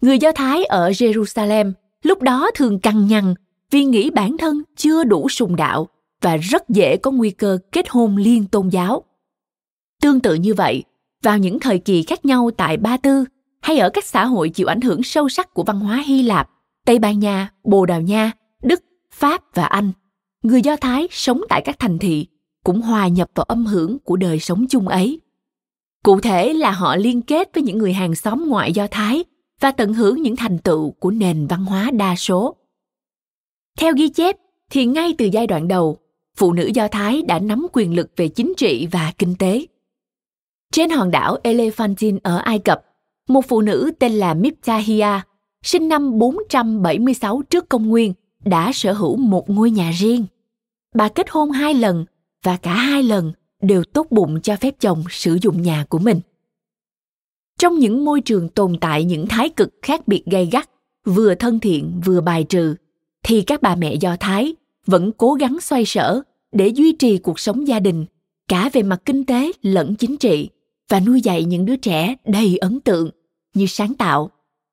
người 0.01 0.19
do 0.19 0.33
thái 0.33 0.65
ở 0.65 0.91
jerusalem 0.91 1.73
lúc 2.03 2.23
đó 2.23 2.51
thường 2.55 2.79
cằn 2.79 3.07
nhằn 3.07 3.35
vì 3.71 3.85
nghĩ 3.85 4.11
bản 4.11 4.37
thân 4.39 4.63
chưa 4.77 5.05
đủ 5.05 5.29
sùng 5.29 5.57
đạo 5.57 5.89
và 6.21 6.37
rất 6.37 6.69
dễ 6.69 6.97
có 6.97 7.11
nguy 7.11 7.31
cơ 7.31 7.59
kết 7.73 7.89
hôn 7.89 8.17
liên 8.17 8.47
tôn 8.47 8.69
giáo. 8.69 9.05
Tương 10.03 10.21
tự 10.21 10.35
như 10.35 10.55
vậy, 10.55 10.85
vào 11.23 11.39
những 11.39 11.61
thời 11.61 11.79
kỳ 11.79 12.03
khác 12.03 12.25
nhau 12.25 12.51
tại 12.57 12.77
Ba 12.77 12.97
Tư 12.97 13.25
hay 13.61 13.79
ở 13.79 13.91
các 13.91 14.05
xã 14.05 14.27
hội 14.27 14.49
chịu 14.49 14.67
ảnh 14.67 14.81
hưởng 14.81 15.03
sâu 15.03 15.29
sắc 15.29 15.55
của 15.55 15.63
văn 15.63 15.81
hóa 15.81 16.03
Hy 16.07 16.23
Lạp, 16.23 16.51
Tây 16.87 16.99
Ban 16.99 17.19
Nha, 17.19 17.51
Bồ 17.65 17.87
Đào 17.87 18.01
Nha, 18.01 18.33
Đức, 18.63 18.85
Pháp 19.13 19.43
và 19.55 19.65
Anh, 19.65 19.93
người 20.43 20.63
Do 20.63 20.77
Thái 20.77 21.09
sống 21.11 21.41
tại 21.49 21.63
các 21.65 21.79
thành 21.79 21.99
thị 21.99 22.27
cũng 22.69 22.81
hòa 22.81 23.09
nhập 23.09 23.31
vào 23.35 23.45
âm 23.45 23.67
hưởng 23.67 23.99
của 23.99 24.17
đời 24.17 24.39
sống 24.39 24.67
chung 24.69 24.89
ấy. 24.89 25.21
Cụ 26.05 26.21
thể 26.21 26.53
là 26.53 26.71
họ 26.71 26.97
liên 26.97 27.23
kết 27.23 27.51
với 27.55 27.63
những 27.63 27.79
người 27.79 27.93
hàng 27.93 28.15
xóm 28.15 28.49
ngoại 28.49 28.73
Do 28.73 28.87
Thái 28.91 29.25
và 29.61 29.71
tận 29.71 29.95
hưởng 29.95 30.23
những 30.23 30.37
thành 30.37 30.59
tựu 30.59 30.91
của 30.91 31.11
nền 31.11 31.47
văn 31.47 31.65
hóa 31.65 31.91
đa 31.91 32.17
số. 32.17 32.57
Theo 33.79 33.93
ghi 33.97 34.09
chép, 34.09 34.37
thì 34.71 34.87
ngay 34.87 35.15
từ 35.19 35.27
giai 35.33 35.47
đoạn 35.47 35.69
đầu, 35.69 35.99
phụ 36.37 36.53
nữ 36.53 36.71
Do 36.75 36.89
Thái 36.89 37.23
đã 37.23 37.39
nắm 37.39 37.67
quyền 37.73 37.95
lực 37.95 38.11
về 38.17 38.29
chính 38.29 38.53
trị 38.57 38.89
và 38.91 39.13
kinh 39.19 39.35
tế. 39.39 39.67
Trên 40.73 40.91
hòn 40.91 41.11
đảo 41.11 41.37
Elephantine 41.43 42.19
ở 42.23 42.37
Ai 42.37 42.59
Cập, 42.59 42.83
một 43.29 43.45
phụ 43.49 43.61
nữ 43.61 43.91
tên 43.99 44.13
là 44.13 44.35
Miptahia, 44.35 45.21
sinh 45.63 45.89
năm 45.89 46.19
476 46.19 47.43
trước 47.43 47.69
công 47.69 47.89
nguyên, 47.89 48.15
đã 48.45 48.71
sở 48.75 48.93
hữu 48.93 49.17
một 49.17 49.51
ngôi 49.51 49.71
nhà 49.71 49.91
riêng. 49.91 50.27
Bà 50.95 51.09
kết 51.09 51.31
hôn 51.31 51.51
hai 51.51 51.75
lần 51.75 52.05
và 52.49 52.57
cả 52.57 52.75
hai 52.75 53.03
lần 53.03 53.33
đều 53.63 53.85
tốt 53.85 54.07
bụng 54.11 54.41
cho 54.41 54.57
phép 54.57 54.75
chồng 54.81 55.05
sử 55.11 55.39
dụng 55.43 55.63
nhà 55.63 55.85
của 55.89 55.99
mình. 55.99 56.21
Trong 57.59 57.79
những 57.79 58.05
môi 58.05 58.21
trường 58.21 58.49
tồn 58.49 58.79
tại 58.81 59.05
những 59.05 59.27
thái 59.27 59.49
cực 59.49 59.75
khác 59.83 60.09
biệt 60.09 60.23
gay 60.27 60.49
gắt, 60.53 60.71
vừa 61.05 61.35
thân 61.35 61.61
thiện 61.61 62.01
vừa 62.05 62.21
bài 62.21 62.45
trừ, 62.45 62.75
thì 63.23 63.43
các 63.43 63.63
bà 63.63 63.75
mẹ 63.75 63.95
Do 63.95 64.17
Thái 64.21 64.55
vẫn 64.87 65.13
cố 65.13 65.35
gắng 65.35 65.59
xoay 65.61 65.85
sở 65.85 66.23
để 66.53 66.69
duy 66.69 66.93
trì 66.93 67.19
cuộc 67.19 67.41
sống 67.41 67.69
gia 67.69 67.81
đình 67.81 68.07
cả 68.49 68.71
về 68.73 68.83
mặt 68.83 69.03
kinh 69.05 69.25
tế 69.25 69.53
lẫn 69.63 69.95
chính 69.95 70.17
trị 70.17 70.49
và 70.89 71.01
nuôi 71.01 71.21
dạy 71.21 71.45
những 71.45 71.65
đứa 71.65 71.77
trẻ 71.77 72.15
đầy 72.25 72.57
ấn 72.57 72.81
tượng 72.81 73.11
như 73.55 73.67
sáng 73.67 73.95
tạo 73.95 74.31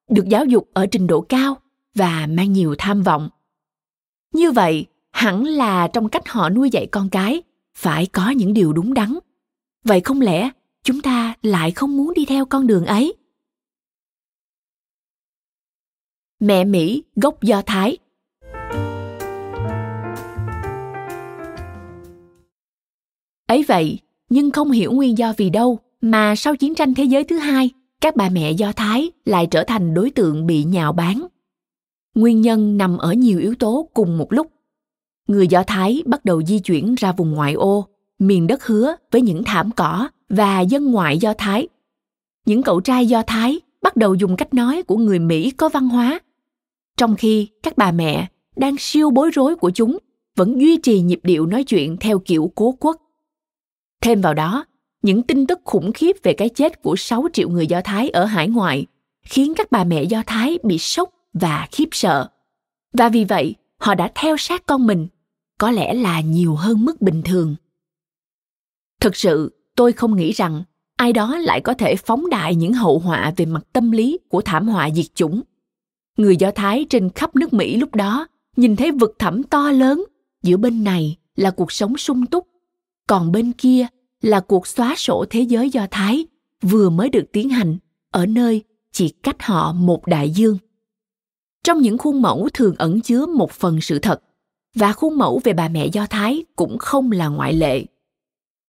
được 0.10 0.30
giáo 0.30 0.46
dục 0.46 0.70
ở 0.74 0.86
trình 0.86 1.08
độ 1.08 1.22
cao 1.22 1.58
và 1.96 2.28
mang 2.30 2.54
nhiều 2.54 2.76
tham 2.78 3.04
vọng 3.04 3.30
như 4.34 4.52
vậy 4.52 4.86
hẳn 5.12 5.44
là 5.46 5.88
trong 5.88 6.10
cách 6.10 6.30
họ 6.30 6.50
nuôi 6.50 6.70
dạy 6.70 6.88
con 6.92 7.10
cái 7.10 7.42
phải 7.78 8.06
có 8.06 8.30
những 8.30 8.54
điều 8.54 8.74
đúng 8.74 8.94
đắn. 8.94 9.20
Vậy 9.84 10.02
không 10.02 10.22
lẽ 10.22 10.50
chúng 10.84 11.02
ta 11.02 11.34
lại 11.42 11.72
không 11.72 11.98
muốn 11.98 12.14
đi 12.14 12.26
theo 12.26 12.46
con 12.46 12.68
đường 12.68 12.86
ấy? 12.86 13.14
Mẹ 16.40 16.64
mỹ 16.64 17.04
gốc 17.16 17.44
do 17.44 17.62
thái. 17.62 17.98
Ấy 23.48 23.64
vậy, 23.68 24.00
nhưng 24.30 24.52
không 24.52 24.72
hiểu 24.72 24.92
nguyên 24.92 25.18
do 25.18 25.34
vì 25.38 25.50
đâu 25.50 25.80
mà 26.02 26.36
sau 26.36 26.56
chiến 26.56 26.76
tranh 26.76 26.94
thế 26.94 27.04
giới 27.04 27.24
thứ 27.24 27.38
hai, 27.38 27.70
các 28.02 28.16
bà 28.16 28.30
mẹ 28.30 28.52
do 28.52 28.72
thái 28.72 29.12
lại 29.26 29.48
trở 29.52 29.64
thành 29.64 29.94
đối 29.94 30.12
tượng 30.12 30.46
bị 30.48 30.64
nhào 30.64 30.94
bán. 30.94 31.28
Nguyên 32.16 32.42
nhân 32.42 32.78
nằm 32.78 32.98
ở 32.98 33.14
nhiều 33.14 33.40
yếu 33.40 33.56
tố 33.60 33.90
cùng 33.94 34.18
một 34.18 34.34
lúc 34.34 34.55
người 35.28 35.48
do 35.48 35.64
thái 35.64 36.04
bắt 36.06 36.26
đầu 36.26 36.44
di 36.44 36.60
chuyển 36.60 36.96
ra 36.96 37.12
vùng 37.12 37.32
ngoại 37.32 37.54
ô 37.54 37.88
miền 38.20 38.48
đất 38.48 38.66
hứa 38.66 38.96
với 39.12 39.22
những 39.22 39.44
thảm 39.44 39.72
cỏ 39.72 40.10
và 40.30 40.62
dân 40.62 40.92
ngoại 40.92 41.18
do 41.18 41.34
thái. 41.38 41.68
Những 42.46 42.64
cậu 42.64 42.82
trai 42.82 43.06
do 43.06 43.22
thái 43.28 43.60
bắt 43.82 43.96
đầu 43.96 44.16
dùng 44.16 44.36
cách 44.36 44.54
nói 44.54 44.84
của 44.84 44.98
người 44.98 45.20
mỹ 45.20 45.52
có 45.52 45.70
văn 45.70 45.88
hóa. 45.88 46.20
Trong 46.98 47.16
khi 47.16 47.48
các 47.64 47.78
bà 47.78 47.92
mẹ 47.92 48.28
đang 48.56 48.76
siêu 48.80 49.10
bối 49.12 49.30
rối 49.34 49.56
của 49.56 49.70
chúng 49.70 49.98
vẫn 50.36 50.62
duy 50.62 50.78
trì 50.78 51.02
nhịp 51.02 51.20
điệu 51.24 51.46
nói 51.46 51.64
chuyện 51.64 51.98
theo 51.98 52.20
kiểu 52.20 52.52
cố 52.56 52.76
quốc. 52.80 52.98
Thêm 54.02 54.22
vào 54.22 54.34
đó 54.34 54.66
những 55.02 55.24
tin 55.24 55.48
tức 55.48 55.60
khủng 55.64 55.92
khiếp 55.94 56.16
về 56.24 56.34
cái 56.34 56.50
chết 56.50 56.82
của 56.82 56.96
6 56.96 57.28
triệu 57.34 57.50
người 57.50 57.68
Do 57.68 57.82
Thái 57.84 58.10
ở 58.10 58.26
hải 58.26 58.48
ngoại 58.48 58.86
khiến 59.24 59.54
các 59.56 59.72
bà 59.72 59.84
mẹ 59.84 60.04
Do 60.04 60.24
Thái 60.26 60.60
bị 60.64 60.78
sốc 60.78 61.10
và 61.34 61.68
khiếp 61.72 61.90
sợ. 61.92 62.28
Và 62.94 63.10
vì 63.10 63.26
vậy, 63.26 63.56
họ 63.78 63.96
đã 63.96 64.12
theo 64.16 64.38
sát 64.38 64.66
con 64.66 64.88
mình, 64.88 65.08
có 65.58 65.72
lẽ 65.72 65.94
là 65.94 66.22
nhiều 66.22 66.56
hơn 66.56 66.86
mức 66.86 67.02
bình 67.02 67.22
thường. 67.26 67.56
Thực 69.02 69.16
sự, 69.16 69.52
tôi 69.76 69.94
không 69.94 70.16
nghĩ 70.16 70.32
rằng 70.32 70.64
ai 70.98 71.14
đó 71.14 71.38
lại 71.38 71.62
có 71.62 71.74
thể 71.74 71.96
phóng 71.96 72.30
đại 72.30 72.56
những 72.56 72.74
hậu 72.74 73.00
họa 73.00 73.34
về 73.38 73.46
mặt 73.46 73.64
tâm 73.74 73.92
lý 73.92 74.20
của 74.30 74.42
thảm 74.42 74.68
họa 74.68 74.90
diệt 74.90 75.16
chủng. 75.16 75.42
Người 76.18 76.38
Do 76.38 76.52
Thái 76.52 76.86
trên 76.90 77.10
khắp 77.10 77.36
nước 77.36 77.54
Mỹ 77.54 77.78
lúc 77.78 77.96
đó 77.96 78.28
nhìn 78.56 78.76
thấy 78.76 78.92
vực 78.92 79.16
thẳm 79.20 79.44
to 79.44 79.72
lớn, 79.72 80.04
giữa 80.44 80.58
bên 80.58 80.84
này 80.84 81.18
là 81.36 81.52
cuộc 81.52 81.72
sống 81.72 81.98
sung 81.98 82.26
túc, 82.26 82.48
còn 83.08 83.32
bên 83.32 83.52
kia 83.52 83.88
là 84.22 84.40
cuộc 84.40 84.68
xóa 84.68 84.96
sổ 84.98 85.26
thế 85.30 85.42
giới 85.42 85.70
Do 85.70 85.88
Thái 85.92 86.26
vừa 86.62 86.90
mới 86.90 87.10
được 87.10 87.26
tiến 87.32 87.50
hành 87.50 87.78
ở 88.12 88.26
nơi 88.26 88.64
chỉ 88.92 89.10
cách 89.10 89.44
họ 89.44 89.74
một 89.74 90.08
đại 90.08 90.30
dương. 90.30 90.58
Trong 91.64 91.82
những 91.82 91.98
khuôn 91.98 92.22
mẫu 92.22 92.50
thường 92.54 92.76
ẩn 92.78 93.02
chứa 93.02 93.26
một 93.26 93.52
phần 93.52 93.82
sự 93.82 94.00
thật, 94.00 94.22
và 94.76 94.94
khuôn 94.94 95.18
mẫu 95.18 95.42
về 95.44 95.54
bà 95.54 95.68
mẹ 95.68 95.88
Do 95.88 96.08
Thái 96.10 96.44
cũng 96.56 96.78
không 96.78 97.12
là 97.12 97.28
ngoại 97.28 97.54
lệ. 97.54 97.86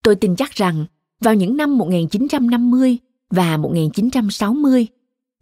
Tôi 0.02 0.16
tin 0.16 0.36
chắc 0.36 0.50
rằng 0.50 0.84
vào 1.20 1.34
những 1.34 1.56
năm 1.56 1.78
1950 1.78 2.98
và 3.30 3.56
1960, 3.56 4.86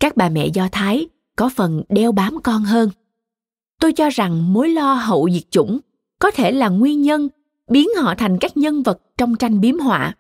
các 0.01 0.17
bà 0.17 0.29
mẹ 0.29 0.47
Do 0.47 0.69
Thái 0.73 1.09
có 1.37 1.51
phần 1.57 1.83
đeo 1.89 2.13
bám 2.13 2.43
con 2.43 2.63
hơn. 2.63 2.91
Tôi 3.81 3.93
cho 3.93 4.09
rằng 4.09 4.53
mối 4.53 4.69
lo 4.69 4.95
hậu 4.95 5.29
diệt 5.33 5.51
chủng 5.51 5.81
có 6.19 6.31
thể 6.31 6.53
là 6.53 6.69
nguyên 6.69 7.03
nhân 7.03 7.29
biến 7.71 7.89
họ 8.03 8.15
thành 8.15 8.39
các 8.39 8.57
nhân 8.57 8.83
vật 8.83 9.01
trong 9.19 9.37
tranh 9.37 9.61
biếm 9.61 9.79
họa. 9.79 10.17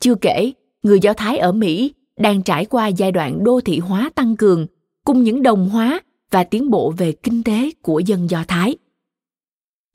Chưa 0.00 0.14
kể, 0.14 0.52
người 0.82 1.00
Do 1.00 1.12
Thái 1.12 1.38
ở 1.38 1.52
Mỹ 1.52 1.92
đang 2.16 2.42
trải 2.42 2.64
qua 2.64 2.86
giai 2.86 3.12
đoạn 3.12 3.44
đô 3.44 3.60
thị 3.60 3.78
hóa 3.78 4.10
tăng 4.14 4.36
cường 4.36 4.66
cùng 5.04 5.22
những 5.22 5.42
đồng 5.42 5.68
hóa 5.68 6.00
và 6.30 6.44
tiến 6.44 6.70
bộ 6.70 6.90
về 6.96 7.12
kinh 7.12 7.42
tế 7.42 7.70
của 7.82 7.98
dân 7.98 8.30
Do 8.30 8.44
Thái. 8.48 8.76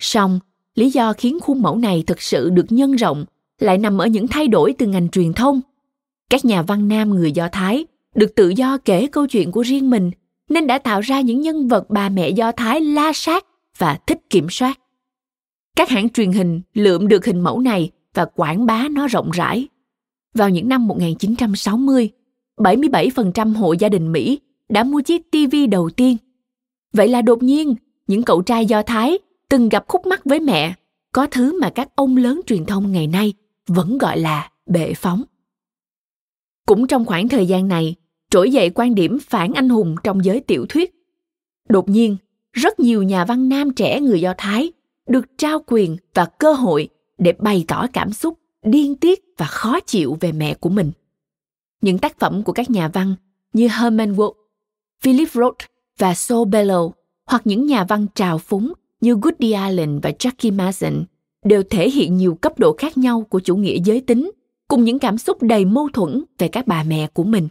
Song, 0.04 0.40
lý 0.76 0.90
do 0.90 1.14
khiến 1.14 1.40
khuôn 1.40 1.62
mẫu 1.62 1.78
này 1.78 2.04
thực 2.08 2.22
sự 2.22 2.50
được 2.50 2.66
nhân 2.70 2.96
rộng 2.96 3.26
lại 3.60 3.78
nằm 3.78 3.98
ở 3.98 4.08
những 4.08 4.28
thay 4.28 4.48
đổi 4.48 4.74
từ 4.78 4.88
ngành 4.88 5.10
truyền 5.10 5.34
thông. 5.34 5.62
Các 6.30 6.46
nhà 6.46 6.62
văn 6.62 6.88
nam 6.88 7.10
người 7.10 7.32
Do 7.32 7.48
Thái 7.52 7.86
được 8.16 8.36
tự 8.36 8.50
do 8.50 8.78
kể 8.78 9.08
câu 9.08 9.28
chuyện 9.28 9.52
của 9.52 9.62
riêng 9.62 9.90
mình 9.90 10.12
nên 10.50 10.68
đã 10.68 10.78
tạo 10.78 11.02
ra 11.02 11.22
những 11.22 11.42
nhân 11.42 11.68
vật 11.68 11.90
bà 11.90 12.10
mẹ 12.10 12.30
Do 12.30 12.52
Thái 12.52 12.82
la 12.82 13.12
sát 13.14 13.46
và 13.78 13.98
thích 14.08 14.20
kiểm 14.30 14.48
soát. 14.50 14.80
Các 15.76 15.90
hãng 15.90 16.10
truyền 16.10 16.32
hình 16.32 16.62
lượm 16.74 17.08
được 17.08 17.26
hình 17.26 17.42
mẫu 17.42 17.60
này 17.60 17.92
và 18.14 18.26
quảng 18.26 18.66
bá 18.66 18.88
nó 18.92 19.08
rộng 19.08 19.32
rãi. 19.32 19.68
Vào 20.34 20.50
những 20.50 20.70
năm 20.70 20.88
1960, 20.88 22.10
77% 22.58 23.54
hộ 23.54 23.74
gia 23.74 23.90
đình 23.90 24.12
Mỹ 24.12 24.40
đã 24.70 24.84
mua 24.84 25.02
chiếc 25.02 25.32
TV 25.32 25.56
đầu 25.72 25.90
tiên. 25.90 26.18
Vậy 26.94 27.08
là 27.08 27.22
đột 27.22 27.44
nhiên, 27.44 27.76
những 28.08 28.24
cậu 28.24 28.42
trai 28.42 28.66
Do 28.66 28.82
Thái 28.82 29.18
từng 29.54 29.70
gặp 29.70 29.86
khúc 29.88 30.06
mắc 30.06 30.26
với 30.26 30.40
mẹ, 30.40 30.74
có 31.12 31.28
thứ 31.32 31.60
mà 31.62 31.70
các 31.70 31.96
ông 31.96 32.18
lớn 32.18 32.42
truyền 32.46 32.66
thông 32.66 32.92
ngày 32.92 33.08
nay 33.08 33.34
vẫn 33.68 33.98
gọi 33.98 34.20
là 34.20 34.52
bệ 34.66 34.94
phóng. 34.94 35.24
Cũng 36.68 36.88
trong 36.88 37.06
khoảng 37.06 37.30
thời 37.30 37.46
gian 37.46 37.68
này, 37.68 37.96
trỗi 38.30 38.52
dậy 38.52 38.70
quan 38.76 38.96
điểm 38.96 39.20
phản 39.20 39.54
anh 39.54 39.70
hùng 39.70 39.96
trong 40.04 40.26
giới 40.26 40.40
tiểu 40.40 40.66
thuyết. 40.70 40.94
Đột 41.70 41.90
nhiên, 41.90 42.18
rất 42.54 42.80
nhiều 42.80 43.04
nhà 43.04 43.26
văn 43.26 43.50
nam 43.50 43.74
trẻ 43.74 44.00
người 44.00 44.22
Do 44.22 44.34
Thái 44.38 44.72
được 45.08 45.26
trao 45.38 45.64
quyền 45.68 45.98
và 46.14 46.26
cơ 46.26 46.54
hội 46.54 46.90
để 47.18 47.34
bày 47.40 47.66
tỏ 47.68 47.88
cảm 47.94 48.14
xúc 48.14 48.40
điên 48.64 48.96
tiết 48.96 49.24
và 49.38 49.46
khó 49.46 49.80
chịu 49.80 50.18
về 50.20 50.32
mẹ 50.32 50.54
của 50.54 50.70
mình. 50.70 50.92
Những 51.82 51.98
tác 51.98 52.20
phẩm 52.20 52.44
của 52.44 52.54
các 52.54 52.70
nhà 52.70 52.88
văn 52.88 53.16
như 53.54 53.68
Herman 53.68 54.14
Wood, 54.14 54.34
Philip 55.02 55.32
Roth 55.32 55.66
và 55.98 56.14
so 56.14 56.36
Bellow 56.36 56.92
hoặc 57.26 57.42
những 57.46 57.66
nhà 57.66 57.84
văn 57.84 58.08
trào 58.16 58.38
phúng 58.38 58.74
như 59.04 59.18
Goody 59.22 59.52
Allen 59.52 60.00
và 60.00 60.12
Jackie 60.20 60.56
Mason 60.56 61.04
đều 61.46 61.64
thể 61.64 61.90
hiện 61.90 62.18
nhiều 62.18 62.36
cấp 62.36 62.60
độ 62.60 62.74
khác 62.78 62.98
nhau 62.98 63.26
của 63.30 63.40
chủ 63.40 63.56
nghĩa 63.56 63.78
giới 63.86 64.02
tính 64.02 64.32
cùng 64.68 64.84
những 64.84 65.00
cảm 65.00 65.18
xúc 65.18 65.44
đầy 65.44 65.66
mâu 65.66 65.90
thuẫn 65.94 66.24
về 66.38 66.48
các 66.48 66.68
bà 66.68 66.84
mẹ 66.84 67.08
của 67.08 67.24
mình. 67.24 67.48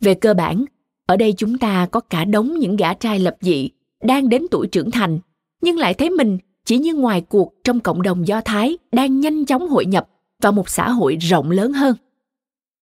Về 0.00 0.14
cơ 0.14 0.34
bản, 0.34 0.64
ở 1.06 1.16
đây 1.16 1.34
chúng 1.36 1.58
ta 1.58 1.86
có 1.86 2.00
cả 2.00 2.24
đống 2.24 2.54
những 2.54 2.76
gã 2.76 2.94
trai 2.94 3.18
lập 3.18 3.36
dị 3.40 3.70
đang 4.02 4.28
đến 4.28 4.46
tuổi 4.50 4.66
trưởng 4.66 4.90
thành 4.90 5.18
nhưng 5.62 5.78
lại 5.78 5.94
thấy 5.94 6.10
mình 6.10 6.38
chỉ 6.64 6.78
như 6.78 6.94
ngoài 6.94 7.20
cuộc 7.20 7.54
trong 7.64 7.80
cộng 7.80 8.02
đồng 8.02 8.28
Do 8.28 8.40
Thái 8.40 8.78
đang 8.92 9.20
nhanh 9.20 9.44
chóng 9.44 9.68
hội 9.68 9.86
nhập 9.86 10.08
vào 10.42 10.52
một 10.52 10.68
xã 10.68 10.90
hội 10.90 11.16
rộng 11.16 11.50
lớn 11.50 11.72
hơn. 11.72 11.96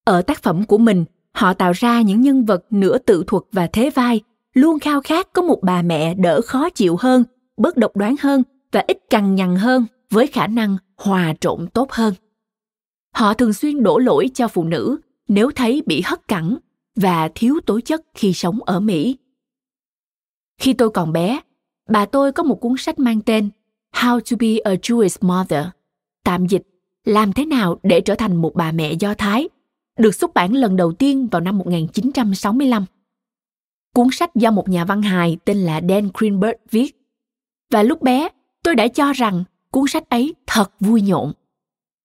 Ở 0.05 0.23
tác 0.23 0.43
phẩm 0.43 0.65
của 0.65 0.79
mình, 0.79 1.05
họ 1.33 1.55
tạo 1.55 1.73
ra 1.73 2.01
những 2.01 2.21
nhân 2.21 2.45
vật 2.45 2.65
nửa 2.71 2.99
tự 2.99 3.25
thuật 3.27 3.43
và 3.53 3.67
thế 3.67 3.91
vai, 3.91 4.21
luôn 4.55 4.79
khao 4.79 5.01
khát 5.01 5.33
có 5.33 5.43
một 5.43 5.59
bà 5.63 5.83
mẹ 5.83 6.15
đỡ 6.15 6.41
khó 6.41 6.71
chịu 6.71 6.97
hơn, 7.01 7.25
bớt 7.57 7.77
độc 7.77 7.97
đoán 7.97 8.15
hơn 8.21 8.43
và 8.73 8.85
ít 8.87 8.99
cằn 9.11 9.35
nhằn 9.35 9.57
hơn 9.57 9.87
với 10.11 10.27
khả 10.27 10.47
năng 10.47 10.77
hòa 10.97 11.35
trộn 11.41 11.67
tốt 11.67 11.93
hơn. 11.93 12.15
Họ 13.15 13.35
thường 13.35 13.53
xuyên 13.53 13.83
đổ 13.83 13.99
lỗi 13.99 14.31
cho 14.35 14.49
phụ 14.49 14.65
nữ 14.65 14.97
nếu 15.29 15.51
thấy 15.51 15.83
bị 15.87 16.03
hất 16.05 16.29
cẳng 16.29 16.57
và 16.97 17.29
thiếu 17.35 17.61
tố 17.67 17.81
chất 17.81 18.03
khi 18.15 18.33
sống 18.33 18.63
ở 18.63 18.81
Mỹ. 18.81 19.17
Khi 20.59 20.73
tôi 20.73 20.91
còn 20.91 21.13
bé, 21.13 21.41
bà 21.89 22.05
tôi 22.05 22.33
có 22.33 22.43
một 22.43 22.61
cuốn 22.61 22.75
sách 22.79 22.99
mang 22.99 23.21
tên 23.21 23.51
How 23.95 24.21
to 24.21 24.37
be 24.41 24.57
a 24.65 24.75
Jewish 24.75 25.17
Mother, 25.21 25.67
tạm 26.25 26.47
dịch 26.47 26.63
Làm 27.05 27.33
thế 27.33 27.47
nào 27.47 27.79
để 27.83 28.01
trở 28.01 28.15
thành 28.15 28.37
một 28.37 28.55
bà 28.55 28.73
mẹ 28.73 28.93
Do 28.93 29.15
Thái, 29.15 29.49
được 29.99 30.15
xuất 30.15 30.35
bản 30.35 30.53
lần 30.53 30.77
đầu 30.77 30.93
tiên 30.93 31.29
vào 31.29 31.41
năm 31.41 31.59
1965. 31.59 32.85
Cuốn 33.95 34.09
sách 34.13 34.35
do 34.35 34.51
một 34.51 34.69
nhà 34.69 34.85
văn 34.85 35.03
hài 35.03 35.37
tên 35.45 35.57
là 35.57 35.81
Dan 35.89 36.09
Greenberg 36.15 36.57
viết. 36.71 37.06
Và 37.71 37.83
lúc 37.83 38.03
bé, 38.03 38.29
tôi 38.63 38.75
đã 38.75 38.89
cho 38.89 39.13
rằng 39.13 39.45
cuốn 39.71 39.85
sách 39.89 40.09
ấy 40.09 40.35
thật 40.47 40.71
vui 40.81 41.03
nhộn. 41.03 41.33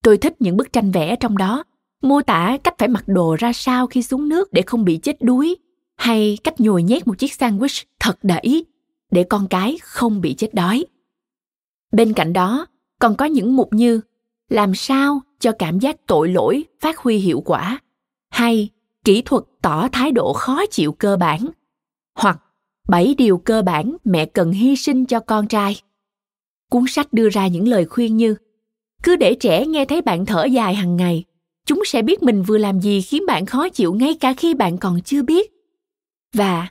Tôi 0.03 0.17
thích 0.17 0.35
những 0.39 0.57
bức 0.57 0.73
tranh 0.73 0.91
vẽ 0.91 1.15
trong 1.15 1.37
đó, 1.37 1.63
mô 2.01 2.21
tả 2.21 2.57
cách 2.63 2.75
phải 2.77 2.87
mặc 2.87 3.03
đồ 3.07 3.35
ra 3.39 3.53
sao 3.53 3.87
khi 3.87 4.03
xuống 4.03 4.29
nước 4.29 4.53
để 4.53 4.61
không 4.61 4.85
bị 4.85 4.97
chết 4.97 5.21
đuối, 5.21 5.55
hay 5.97 6.37
cách 6.43 6.59
nhồi 6.59 6.83
nhét 6.83 7.07
một 7.07 7.17
chiếc 7.17 7.31
sandwich 7.31 7.83
thật 7.99 8.19
đẩy 8.23 8.65
để 9.11 9.23
con 9.23 9.47
cái 9.47 9.77
không 9.81 10.21
bị 10.21 10.33
chết 10.33 10.53
đói. 10.53 10.85
Bên 11.91 12.13
cạnh 12.13 12.33
đó, 12.33 12.65
còn 12.99 13.15
có 13.15 13.25
những 13.25 13.55
mục 13.55 13.73
như 13.73 14.01
làm 14.49 14.75
sao 14.75 15.21
cho 15.39 15.51
cảm 15.59 15.79
giác 15.79 16.07
tội 16.07 16.29
lỗi 16.29 16.63
phát 16.79 16.97
huy 16.97 17.17
hiệu 17.17 17.41
quả 17.45 17.79
hay 18.29 18.69
kỹ 19.03 19.21
thuật 19.21 19.43
tỏ 19.61 19.87
thái 19.91 20.11
độ 20.11 20.33
khó 20.33 20.65
chịu 20.71 20.91
cơ 20.91 21.17
bản 21.17 21.39
hoặc 22.15 22.39
bảy 22.91 23.15
điều 23.17 23.37
cơ 23.37 23.61
bản 23.61 23.97
mẹ 24.03 24.25
cần 24.25 24.51
hy 24.51 24.75
sinh 24.75 25.05
cho 25.05 25.19
con 25.19 25.47
trai. 25.47 25.81
Cuốn 26.69 26.83
sách 26.87 27.13
đưa 27.13 27.29
ra 27.29 27.47
những 27.47 27.67
lời 27.67 27.85
khuyên 27.85 28.17
như 28.17 28.35
cứ 29.03 29.15
để 29.15 29.35
trẻ 29.39 29.65
nghe 29.65 29.85
thấy 29.85 30.01
bạn 30.01 30.25
thở 30.25 30.45
dài 30.45 30.75
hàng 30.75 30.95
ngày 30.95 31.23
chúng 31.65 31.81
sẽ 31.85 32.01
biết 32.01 32.23
mình 32.23 32.43
vừa 32.43 32.57
làm 32.57 32.79
gì 32.79 33.01
khiến 33.01 33.23
bạn 33.27 33.45
khó 33.45 33.69
chịu 33.69 33.93
ngay 33.93 34.13
cả 34.13 34.33
khi 34.33 34.53
bạn 34.53 34.77
còn 34.77 35.01
chưa 35.01 35.23
biết. 35.23 35.51
Và 36.33 36.67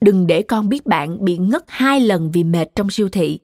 đừng 0.00 0.26
để 0.26 0.42
con 0.42 0.68
biết 0.68 0.86
bạn 0.86 1.24
bị 1.24 1.38
ngất 1.38 1.64
hai 1.66 2.00
lần 2.00 2.30
vì 2.32 2.44
mệt 2.44 2.68
trong 2.76 2.90
siêu 2.90 3.08
thị 3.08 3.38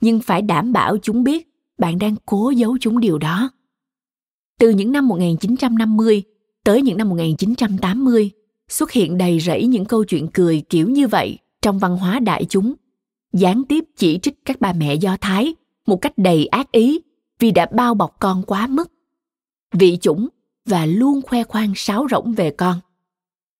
nhưng 0.00 0.20
phải 0.20 0.42
đảm 0.42 0.72
bảo 0.72 0.96
chúng 1.02 1.24
biết 1.24 1.48
bạn 1.78 1.98
đang 1.98 2.14
cố 2.26 2.50
giấu 2.50 2.76
chúng 2.80 3.00
điều 3.00 3.18
đó. 3.18 3.50
Từ 4.58 4.70
những 4.70 4.92
năm 4.92 5.08
1950 5.08 6.22
tới 6.64 6.82
những 6.82 6.96
năm 6.98 7.08
1980, 7.08 8.30
xuất 8.68 8.92
hiện 8.92 9.18
đầy 9.18 9.40
rẫy 9.40 9.66
những 9.66 9.84
câu 9.84 10.04
chuyện 10.04 10.28
cười 10.28 10.62
kiểu 10.68 10.88
như 10.88 11.08
vậy 11.08 11.38
trong 11.62 11.78
văn 11.78 11.96
hóa 11.96 12.18
đại 12.18 12.44
chúng, 12.48 12.74
gián 13.32 13.62
tiếp 13.68 13.84
chỉ 13.96 14.18
trích 14.22 14.44
các 14.44 14.60
bà 14.60 14.72
mẹ 14.72 14.94
Do 14.94 15.16
Thái 15.20 15.54
một 15.86 15.96
cách 15.96 16.12
đầy 16.16 16.46
ác 16.46 16.72
ý 16.72 17.00
vì 17.38 17.50
đã 17.50 17.66
bao 17.72 17.94
bọc 17.94 18.16
con 18.20 18.42
quá 18.42 18.66
mức, 18.66 18.92
vị 19.72 19.98
chủng 20.00 20.28
và 20.66 20.86
luôn 20.86 21.22
khoe 21.22 21.44
khoang 21.44 21.72
sáo 21.76 22.06
rỗng 22.10 22.32
về 22.32 22.50
con. 22.50 22.80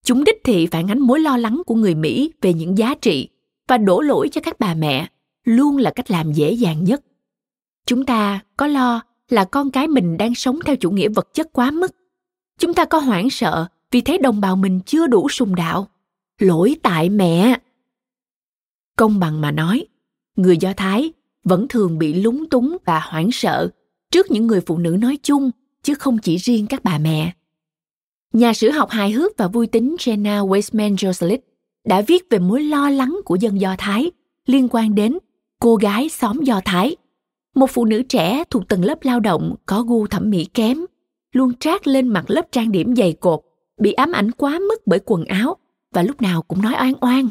Chúng 0.05 0.25
đích 0.25 0.41
thị 0.45 0.67
phản 0.67 0.91
ánh 0.91 0.99
mối 0.99 1.21
lo 1.21 1.37
lắng 1.37 1.63
của 1.67 1.75
người 1.75 1.95
Mỹ 1.95 2.33
về 2.41 2.55
những 2.55 2.79
giá 2.79 2.95
trị 2.95 3.29
và 3.69 3.79
đổ 3.79 4.01
lỗi 4.01 4.29
cho 4.33 4.41
các 4.41 4.61
bà 4.61 4.75
mẹ 4.75 5.09
luôn 5.45 5.77
là 5.77 5.91
cách 5.91 6.11
làm 6.11 6.33
dễ 6.33 6.53
dàng 6.53 6.85
nhất. 6.85 7.03
Chúng 7.87 8.05
ta 8.05 8.41
có 8.57 8.67
lo 8.67 9.01
là 9.29 9.45
con 9.45 9.71
cái 9.71 9.89
mình 9.89 10.17
đang 10.17 10.35
sống 10.35 10.59
theo 10.67 10.77
chủ 10.77 10.91
nghĩa 10.91 11.09
vật 11.09 11.29
chất 11.35 11.53
quá 11.53 11.71
mức. 11.71 11.95
Chúng 12.59 12.75
ta 12.75 12.85
có 12.85 12.99
hoảng 12.99 13.31
sợ 13.31 13.67
vì 13.91 14.01
thấy 14.01 14.19
đồng 14.19 14.41
bào 14.41 14.57
mình 14.57 14.81
chưa 14.87 15.07
đủ 15.07 15.29
sùng 15.29 15.55
đạo. 15.55 15.89
Lỗi 16.39 16.77
tại 16.83 17.09
mẹ 17.09 17.59
công 18.99 19.19
bằng 19.21 19.41
mà 19.41 19.51
nói. 19.51 19.87
Người 20.37 20.57
do 20.57 20.73
thái 20.77 21.13
vẫn 21.45 21.69
thường 21.69 21.99
bị 21.99 22.15
lúng 22.15 22.49
túng 22.49 22.77
và 22.85 23.01
hoảng 23.01 23.33
sợ 23.33 23.69
trước 24.11 24.31
những 24.31 24.47
người 24.47 24.61
phụ 24.61 24.79
nữ 24.79 24.97
nói 25.01 25.19
chung, 25.23 25.51
chứ 25.83 25.95
không 25.95 26.19
chỉ 26.19 26.37
riêng 26.37 26.67
các 26.67 26.85
bà 26.85 26.99
mẹ. 26.99 27.33
Nhà 28.33 28.53
sử 28.53 28.71
học 28.71 28.91
hài 28.91 29.11
hước 29.11 29.37
và 29.37 29.49
vui 29.49 29.67
tính 29.67 29.97
Jenna 29.99 30.49
Weissman 30.49 30.95
Joselit 30.95 31.39
đã 31.85 32.01
viết 32.01 32.25
về 32.31 32.39
mối 32.39 32.63
lo 32.63 32.91
lắng 32.91 33.21
của 33.25 33.37
dân 33.37 33.61
Do 33.61 33.75
Thái 33.79 34.11
liên 34.47 34.69
quan 34.71 34.95
đến 34.95 35.19
cô 35.61 35.77
gái 35.77 36.09
xóm 36.09 36.41
Do 36.43 36.61
Thái, 36.65 36.97
một 37.55 37.71
phụ 37.71 37.85
nữ 37.85 38.03
trẻ 38.03 38.45
thuộc 38.51 38.69
tầng 38.69 38.85
lớp 38.85 38.99
lao 39.03 39.21
động 39.21 39.55
có 39.67 39.83
gu 39.83 40.07
thẩm 40.07 40.31
mỹ 40.31 40.45
kém, 40.45 40.79
luôn 41.33 41.55
trát 41.55 41.89
lên 41.89 42.09
mặt 42.09 42.31
lớp 42.31 42.47
trang 42.53 42.73
điểm 42.73 42.97
dày 42.97 43.13
cột 43.13 43.41
bị 43.81 43.93
ám 43.93 44.13
ảnh 44.13 44.31
quá 44.31 44.59
mức 44.59 44.87
bởi 44.87 45.01
quần 45.05 45.25
áo 45.25 45.57
và 45.93 46.03
lúc 46.03 46.23
nào 46.23 46.43
cũng 46.43 46.63
nói 46.63 46.75
oan 46.79 46.93
oan. 47.01 47.29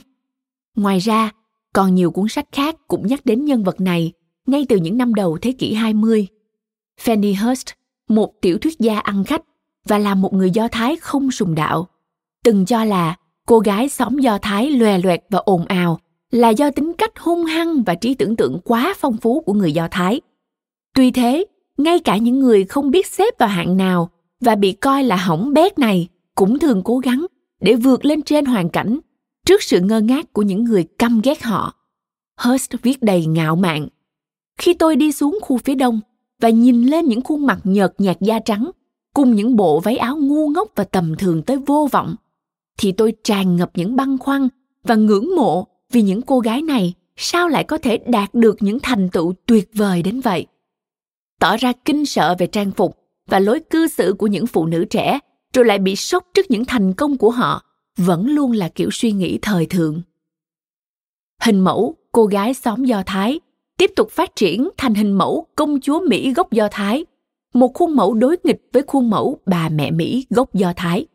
Ngoài 0.76 1.00
ra 1.00 1.32
còn 1.78 1.96
nhiều 1.96 2.12
cuốn 2.12 2.28
sách 2.28 2.48
khác 2.52 2.76
cũng 2.88 3.08
nhắc 3.08 3.26
đến 3.26 3.46
nhân 3.46 3.64
vật 3.64 3.82
này 3.82 4.12
ngay 4.48 4.66
từ 4.70 4.76
những 4.76 4.98
năm 4.98 5.14
đầu 5.14 5.38
thế 5.42 5.52
kỷ 5.52 5.74
20. 5.74 6.28
Fanny 7.04 7.46
Hurst, 7.46 7.68
một 8.10 8.42
tiểu 8.42 8.58
thuyết 8.58 8.80
gia 8.80 9.00
ăn 9.00 9.24
khách 9.24 9.42
và 9.88 9.98
là 9.98 10.16
một 10.16 10.34
người 10.34 10.52
Do 10.52 10.68
Thái 10.68 10.96
không 10.96 11.32
sùng 11.32 11.56
đạo, 11.56 11.88
từng 12.44 12.66
cho 12.66 12.84
là 12.84 13.16
cô 13.46 13.60
gái 13.60 13.90
xóm 13.90 14.18
Do 14.18 14.38
Thái 14.38 14.72
lòe 14.72 14.98
loẹt 14.98 15.24
và 15.30 15.40
ồn 15.40 15.66
ào 15.66 16.00
là 16.32 16.50
do 16.50 16.72
tính 16.72 16.94
cách 16.98 17.20
hung 17.20 17.46
hăng 17.46 17.84
và 17.84 17.96
trí 17.96 18.14
tưởng 18.14 18.36
tượng 18.36 18.60
quá 18.64 18.94
phong 18.98 19.18
phú 19.18 19.42
của 19.46 19.54
người 19.54 19.74
Do 19.74 19.88
Thái. 19.92 20.22
Tuy 20.96 21.12
thế, 21.12 21.46
ngay 21.78 22.00
cả 22.00 22.18
những 22.18 22.40
người 22.40 22.64
không 22.64 22.92
biết 22.92 23.08
xếp 23.08 23.34
vào 23.40 23.50
hạng 23.50 23.78
nào 23.78 24.10
và 24.42 24.56
bị 24.56 24.72
coi 24.72 25.04
là 25.04 25.16
hỏng 25.16 25.54
bét 25.54 25.80
này 25.80 26.08
cũng 26.36 26.60
thường 26.60 26.82
cố 26.84 26.98
gắng 26.98 27.26
để 27.62 27.76
vượt 27.76 28.06
lên 28.06 28.22
trên 28.22 28.46
hoàn 28.46 28.70
cảnh 28.70 29.00
trước 29.48 29.64
sự 29.64 29.80
ngơ 29.80 30.02
ngác 30.02 30.34
của 30.34 30.42
những 30.42 30.64
người 30.64 30.84
căm 31.00 31.22
ghét 31.24 31.44
họ. 31.44 31.76
Hearst 32.40 32.72
viết 32.82 33.04
đầy 33.04 33.26
ngạo 33.26 33.56
mạn. 33.56 33.88
Khi 34.58 34.74
tôi 34.74 34.96
đi 34.96 35.12
xuống 35.12 35.40
khu 35.42 35.58
phía 35.58 35.76
đông 35.76 36.00
và 36.42 36.50
nhìn 36.50 36.84
lên 36.84 37.06
những 37.06 37.22
khuôn 37.22 37.46
mặt 37.46 37.60
nhợt 37.64 37.94
nhạt 37.98 38.18
da 38.22 38.40
trắng 38.40 38.72
cùng 39.14 39.36
những 39.36 39.56
bộ 39.56 39.80
váy 39.80 39.98
áo 39.98 40.18
ngu 40.18 40.50
ngốc 40.50 40.72
và 40.76 40.84
tầm 40.84 41.16
thường 41.16 41.42
tới 41.44 41.58
vô 41.58 41.88
vọng, 41.92 42.16
thì 42.78 42.92
tôi 42.92 43.14
tràn 43.24 43.56
ngập 43.56 43.72
những 43.74 43.96
băn 43.96 44.18
khoăn 44.18 44.48
và 44.84 44.96
ngưỡng 44.96 45.36
mộ 45.36 45.68
vì 45.92 46.02
những 46.02 46.22
cô 46.22 46.40
gái 46.40 46.62
này 46.62 46.94
sao 47.16 47.48
lại 47.48 47.64
có 47.64 47.78
thể 47.78 47.98
đạt 47.98 48.34
được 48.34 48.58
những 48.60 48.80
thành 48.80 49.10
tựu 49.10 49.34
tuyệt 49.46 49.70
vời 49.74 50.04
đến 50.04 50.22
vậy 50.22 50.46
tỏ 51.40 51.58
ra 51.58 51.74
kinh 51.86 52.06
sợ 52.06 52.36
về 52.40 52.48
trang 52.48 52.72
phục 52.72 52.98
và 53.28 53.40
lối 53.40 53.60
cư 53.60 53.88
xử 53.88 54.16
của 54.18 54.28
những 54.28 54.48
phụ 54.48 54.66
nữ 54.66 54.86
trẻ 54.90 55.20
rồi 55.54 55.66
lại 55.66 55.80
bị 55.80 55.96
sốc 55.96 56.26
trước 56.34 56.52
những 56.52 56.66
thành 56.66 56.94
công 56.94 57.18
của 57.18 57.32
họ 57.32 57.67
vẫn 57.98 58.28
luôn 58.28 58.52
là 58.52 58.70
kiểu 58.70 58.90
suy 58.92 59.12
nghĩ 59.12 59.40
thời 59.42 59.66
thượng 59.66 60.02
hình 61.42 61.60
mẫu, 61.60 61.96
cô 62.12 62.26
gái 62.26 62.54
xóm 62.54 62.84
do 62.84 63.04
thái, 63.06 63.40
tiếp 63.78 63.92
tục 63.96 64.12
phát 64.12 64.36
triển 64.36 64.70
thành 64.78 64.94
hình 64.94 65.12
mẫu 65.12 65.46
công 65.56 65.80
chúa 65.80 66.00
mỹ 66.08 66.34
gốc 66.34 66.52
do 66.52 66.68
thái, 66.72 67.06
một 67.54 67.74
khuôn 67.74 67.96
mẫu 67.96 68.14
đối 68.14 68.38
nghịch 68.44 68.62
với 68.74 68.84
khuôn 68.88 69.10
mẫu 69.10 69.40
bà 69.46 69.70
mẹ 69.70 69.92
mỹ 69.92 70.26
gốc 70.30 70.54
do 70.54 70.74
thái 70.76 71.06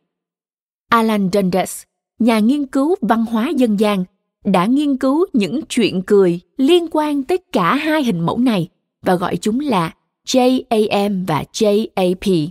alan 0.88 1.28
dundas, 1.32 1.82
nhà 2.18 2.38
nghiên 2.38 2.66
cứu 2.66 2.94
văn 3.00 3.24
hóa 3.24 3.48
dân 3.56 3.76
gian, 3.76 4.04
đã 4.44 4.66
nghiên 4.66 4.96
cứu 4.96 5.26
những 5.32 5.60
chuyện 5.68 6.02
cười 6.06 6.40
liên 6.56 6.86
quan 6.90 7.22
tới 7.22 7.38
cả 7.52 7.74
hai 7.74 8.04
hình 8.04 8.20
mẫu 8.20 8.38
này 8.38 8.68
và 9.02 9.14
gọi 9.14 9.36
chúng 9.36 9.60
là 9.60 9.94
JAM 10.26 11.26
và 11.26 11.44
JAP. 11.52 12.48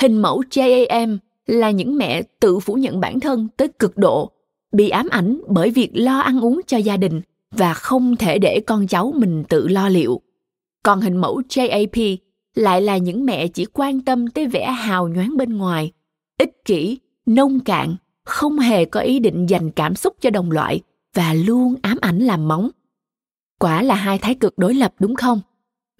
Hình 0.00 0.22
mẫu 0.22 0.42
JAM 0.50 1.18
là 1.46 1.70
những 1.70 1.96
mẹ 1.96 2.22
tự 2.40 2.58
phủ 2.58 2.74
nhận 2.74 3.00
bản 3.00 3.20
thân 3.20 3.48
tới 3.56 3.68
cực 3.68 3.96
độ, 3.96 4.30
bị 4.72 4.88
ám 4.88 5.08
ảnh 5.08 5.40
bởi 5.48 5.70
việc 5.70 5.90
lo 5.92 6.18
ăn 6.18 6.40
uống 6.40 6.60
cho 6.66 6.76
gia 6.76 6.96
đình 6.96 7.20
và 7.50 7.74
không 7.74 8.16
thể 8.16 8.38
để 8.38 8.60
con 8.66 8.86
cháu 8.86 9.12
mình 9.16 9.44
tự 9.48 9.68
lo 9.68 9.88
liệu. 9.88 10.20
Còn 10.82 11.00
hình 11.00 11.16
mẫu 11.16 11.42
JAP 11.48 12.16
lại 12.54 12.80
là 12.80 12.96
những 12.96 13.26
mẹ 13.26 13.48
chỉ 13.48 13.64
quan 13.64 14.00
tâm 14.00 14.28
tới 14.28 14.46
vẻ 14.46 14.70
hào 14.70 15.08
nhoáng 15.08 15.36
bên 15.36 15.56
ngoài, 15.56 15.92
ích 16.38 16.64
kỷ, 16.64 16.98
nông 17.26 17.60
cạn 17.60 17.96
không 18.24 18.58
hề 18.58 18.84
có 18.84 19.00
ý 19.00 19.18
định 19.18 19.46
dành 19.46 19.70
cảm 19.70 19.94
xúc 19.94 20.16
cho 20.20 20.30
đồng 20.30 20.50
loại 20.50 20.80
và 21.14 21.34
luôn 21.34 21.74
ám 21.82 21.98
ảnh 22.00 22.18
làm 22.18 22.48
móng. 22.48 22.70
Quả 23.58 23.82
là 23.82 23.94
hai 23.94 24.18
thái 24.18 24.34
cực 24.34 24.58
đối 24.58 24.74
lập 24.74 24.94
đúng 24.98 25.14
không? 25.14 25.40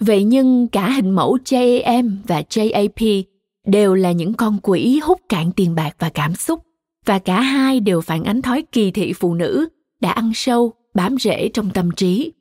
Vậy 0.01 0.25
nhưng 0.25 0.69
cả 0.69 0.91
hình 0.91 1.11
mẫu 1.11 1.39
JAM 1.45 2.17
và 2.27 2.43
JAP 2.51 3.23
đều 3.67 3.95
là 3.95 4.13
những 4.13 4.35
con 4.35 4.59
quỷ 4.63 5.01
hút 5.03 5.21
cạn 5.29 5.53
tiền 5.53 5.75
bạc 5.75 5.97
và 5.99 6.09
cảm 6.09 6.35
xúc, 6.35 6.63
và 7.05 7.19
cả 7.19 7.41
hai 7.41 7.81
đều 7.81 8.01
phản 8.01 8.25
ánh 8.25 8.43
thói 8.43 8.65
kỳ 8.73 8.91
thị 8.91 9.13
phụ 9.13 9.35
nữ 9.35 9.69
đã 10.01 10.11
ăn 10.11 10.33
sâu, 10.35 10.73
bám 10.95 11.17
rễ 11.19 11.49
trong 11.49 11.71
tâm 11.71 11.91
trí 11.91 12.33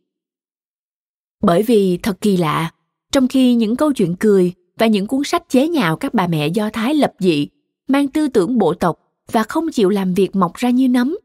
bởi 1.43 1.63
vì 1.63 1.97
thật 1.97 2.21
kỳ 2.21 2.38
lạ, 2.38 2.71
trong 3.11 3.28
khi 3.28 3.55
những 3.55 3.76
câu 3.76 3.93
chuyện 3.93 4.15
cười 4.15 4.53
và 4.78 4.88
những 4.88 5.07
cuốn 5.07 5.24
sách 5.24 5.49
chế 5.49 5.67
nhạo 5.67 5.95
các 5.95 6.13
bà 6.13 6.28
mẹ 6.28 6.47
do 6.47 6.69
thái 6.69 6.93
lập 6.93 7.13
dị, 7.19 7.47
mang 7.88 8.07
tư 8.07 8.28
tưởng 8.28 8.57
bộ 8.57 8.74
tộc 8.74 8.99
và 9.32 9.43
không 9.43 9.71
chịu 9.71 9.89
làm 9.89 10.13
việc 10.13 10.36
mọc 10.36 10.53
ra 10.53 10.69
như 10.69 10.89
nấm, 10.89 11.17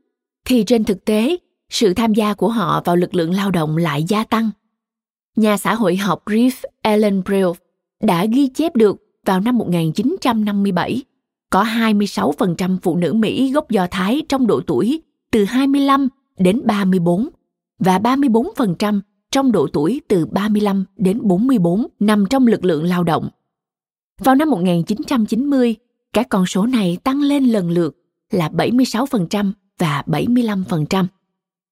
thì 0.44 0.64
trên 0.66 0.84
thực 0.84 1.04
tế, 1.04 1.36
sự 1.70 1.94
tham 1.94 2.14
gia 2.14 2.34
của 2.34 2.48
họ 2.48 2.82
vào 2.84 2.96
lực 2.96 3.14
lượng 3.14 3.34
lao 3.34 3.50
động 3.50 3.76
lại 3.76 4.04
gia 4.08 4.24
tăng. 4.24 4.50
Nhà 5.36 5.56
xã 5.56 5.74
hội 5.74 5.96
học 5.96 6.22
Reeve 6.30 6.60
Ellen 6.82 7.22
Brill 7.24 7.48
đã 8.02 8.24
ghi 8.24 8.48
chép 8.48 8.76
được 8.76 8.96
vào 9.28 9.40
năm 9.40 9.58
1957 9.58 11.02
có 11.50 11.62
26% 11.62 12.78
phụ 12.82 12.96
nữ 12.96 13.12
Mỹ 13.12 13.52
gốc 13.52 13.70
Do 13.70 13.86
Thái 13.90 14.22
trong 14.28 14.46
độ 14.46 14.60
tuổi 14.66 15.02
từ 15.32 15.44
25 15.44 16.08
đến 16.38 16.62
34 16.64 17.28
và 17.78 17.98
34% 17.98 19.00
trong 19.30 19.52
độ 19.52 19.68
tuổi 19.72 20.00
từ 20.08 20.26
35 20.26 20.84
đến 20.96 21.20
44 21.22 21.86
nằm 22.00 22.26
trong 22.30 22.46
lực 22.46 22.64
lượng 22.64 22.84
lao 22.84 23.04
động. 23.04 23.28
Vào 24.20 24.34
năm 24.34 24.50
1990, 24.50 25.74
các 26.12 26.26
con 26.28 26.46
số 26.46 26.66
này 26.66 26.98
tăng 27.04 27.22
lên 27.22 27.44
lần 27.44 27.70
lượt 27.70 27.96
là 28.30 28.48
76% 28.48 29.52
và 29.78 30.02
75%. 30.06 31.04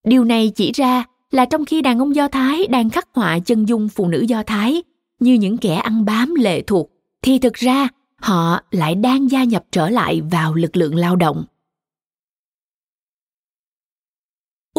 Điều 0.04 0.24
này 0.24 0.52
chỉ 0.54 0.72
ra 0.72 1.04
là 1.30 1.44
trong 1.44 1.64
khi 1.64 1.82
đàn 1.82 1.98
ông 1.98 2.14
Do 2.14 2.28
Thái 2.28 2.66
đang 2.66 2.90
khắc 2.90 3.08
họa 3.14 3.38
chân 3.38 3.68
dung 3.68 3.88
phụ 3.88 4.08
nữ 4.08 4.20
Do 4.20 4.42
Thái 4.42 4.82
như 5.20 5.34
những 5.34 5.56
kẻ 5.56 5.74
ăn 5.74 6.04
bám 6.04 6.34
lệ 6.34 6.62
thuộc, 6.62 6.90
thì 7.26 7.38
thực 7.38 7.54
ra 7.54 7.88
họ 8.16 8.60
lại 8.70 8.94
đang 8.94 9.30
gia 9.30 9.44
nhập 9.44 9.64
trở 9.70 9.90
lại 9.90 10.20
vào 10.30 10.54
lực 10.54 10.76
lượng 10.76 10.94
lao 10.94 11.16
động. 11.16 11.44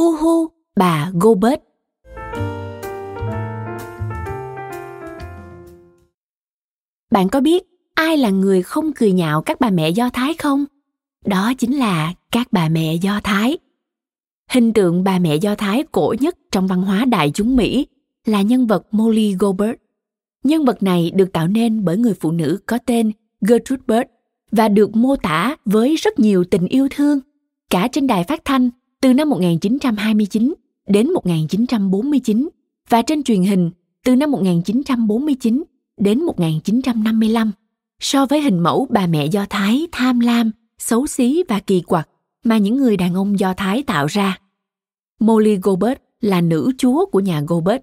Uhu, 0.02 0.48
bà 0.76 1.12
Gobert 1.14 1.60
Bạn 7.12 7.30
có 7.30 7.42
biết 7.42 7.64
ai 7.94 8.18
là 8.18 8.30
người 8.30 8.64
không 8.64 8.92
cười 8.94 9.12
nhạo 9.12 9.42
các 9.42 9.60
bà 9.60 9.70
mẹ 9.70 9.90
Do 9.90 10.10
Thái 10.10 10.34
không? 10.34 10.66
Đó 11.26 11.54
chính 11.58 11.78
là 11.78 12.14
các 12.32 12.48
bà 12.52 12.70
mẹ 12.70 12.96
Do 12.96 13.20
Thái. 13.24 13.58
Hình 14.52 14.74
tượng 14.74 15.04
bà 15.04 15.20
mẹ 15.20 15.36
Do 15.36 15.56
Thái 15.56 15.84
cổ 15.92 16.16
nhất 16.20 16.38
trong 16.52 16.68
văn 16.68 16.82
hóa 16.82 17.06
đại 17.06 17.32
chúng 17.34 17.56
Mỹ 17.56 17.88
là 18.26 18.42
nhân 18.42 18.68
vật 18.68 18.88
Molly 18.92 19.36
Gobert. 19.40 19.87
Nhân 20.48 20.66
vật 20.66 20.84
này 20.84 21.12
được 21.16 21.34
tạo 21.34 21.48
nên 21.48 21.86
bởi 21.86 21.98
người 21.98 22.14
phụ 22.14 22.32
nữ 22.32 22.60
có 22.66 22.78
tên 22.86 23.12
Gertrude 23.48 23.84
Bird 23.88 24.10
và 24.52 24.70
được 24.70 24.96
mô 24.96 25.16
tả 25.16 25.56
với 25.66 25.96
rất 25.96 26.20
nhiều 26.20 26.44
tình 26.44 26.68
yêu 26.68 26.88
thương, 26.92 27.20
cả 27.70 27.88
trên 27.92 28.08
đài 28.08 28.24
phát 28.24 28.42
thanh 28.46 28.70
từ 29.02 29.14
năm 29.14 29.30
1929 29.30 30.54
đến 30.88 31.10
1949 31.14 32.50
và 32.90 33.02
trên 33.02 33.24
truyền 33.24 33.42
hình 33.42 33.72
từ 34.06 34.16
năm 34.16 34.32
1949 34.32 35.64
đến 35.98 36.20
1955 36.20 37.52
so 38.00 38.26
với 38.26 38.42
hình 38.42 38.60
mẫu 38.60 38.88
bà 38.90 39.08
mẹ 39.08 39.26
Do 39.26 39.46
Thái 39.50 39.88
tham 39.92 40.20
lam, 40.20 40.52
xấu 40.78 41.08
xí 41.08 41.44
và 41.48 41.60
kỳ 41.60 41.82
quặc 41.82 42.10
mà 42.44 42.58
những 42.58 42.78
người 42.78 42.98
đàn 42.98 43.14
ông 43.14 43.40
Do 43.40 43.54
Thái 43.54 43.84
tạo 43.84 44.06
ra. 44.06 44.40
Molly 45.20 45.58
Gobert 45.62 46.00
là 46.22 46.42
nữ 46.42 46.72
chúa 46.78 47.06
của 47.06 47.20
nhà 47.20 47.42
Gobert 47.48 47.82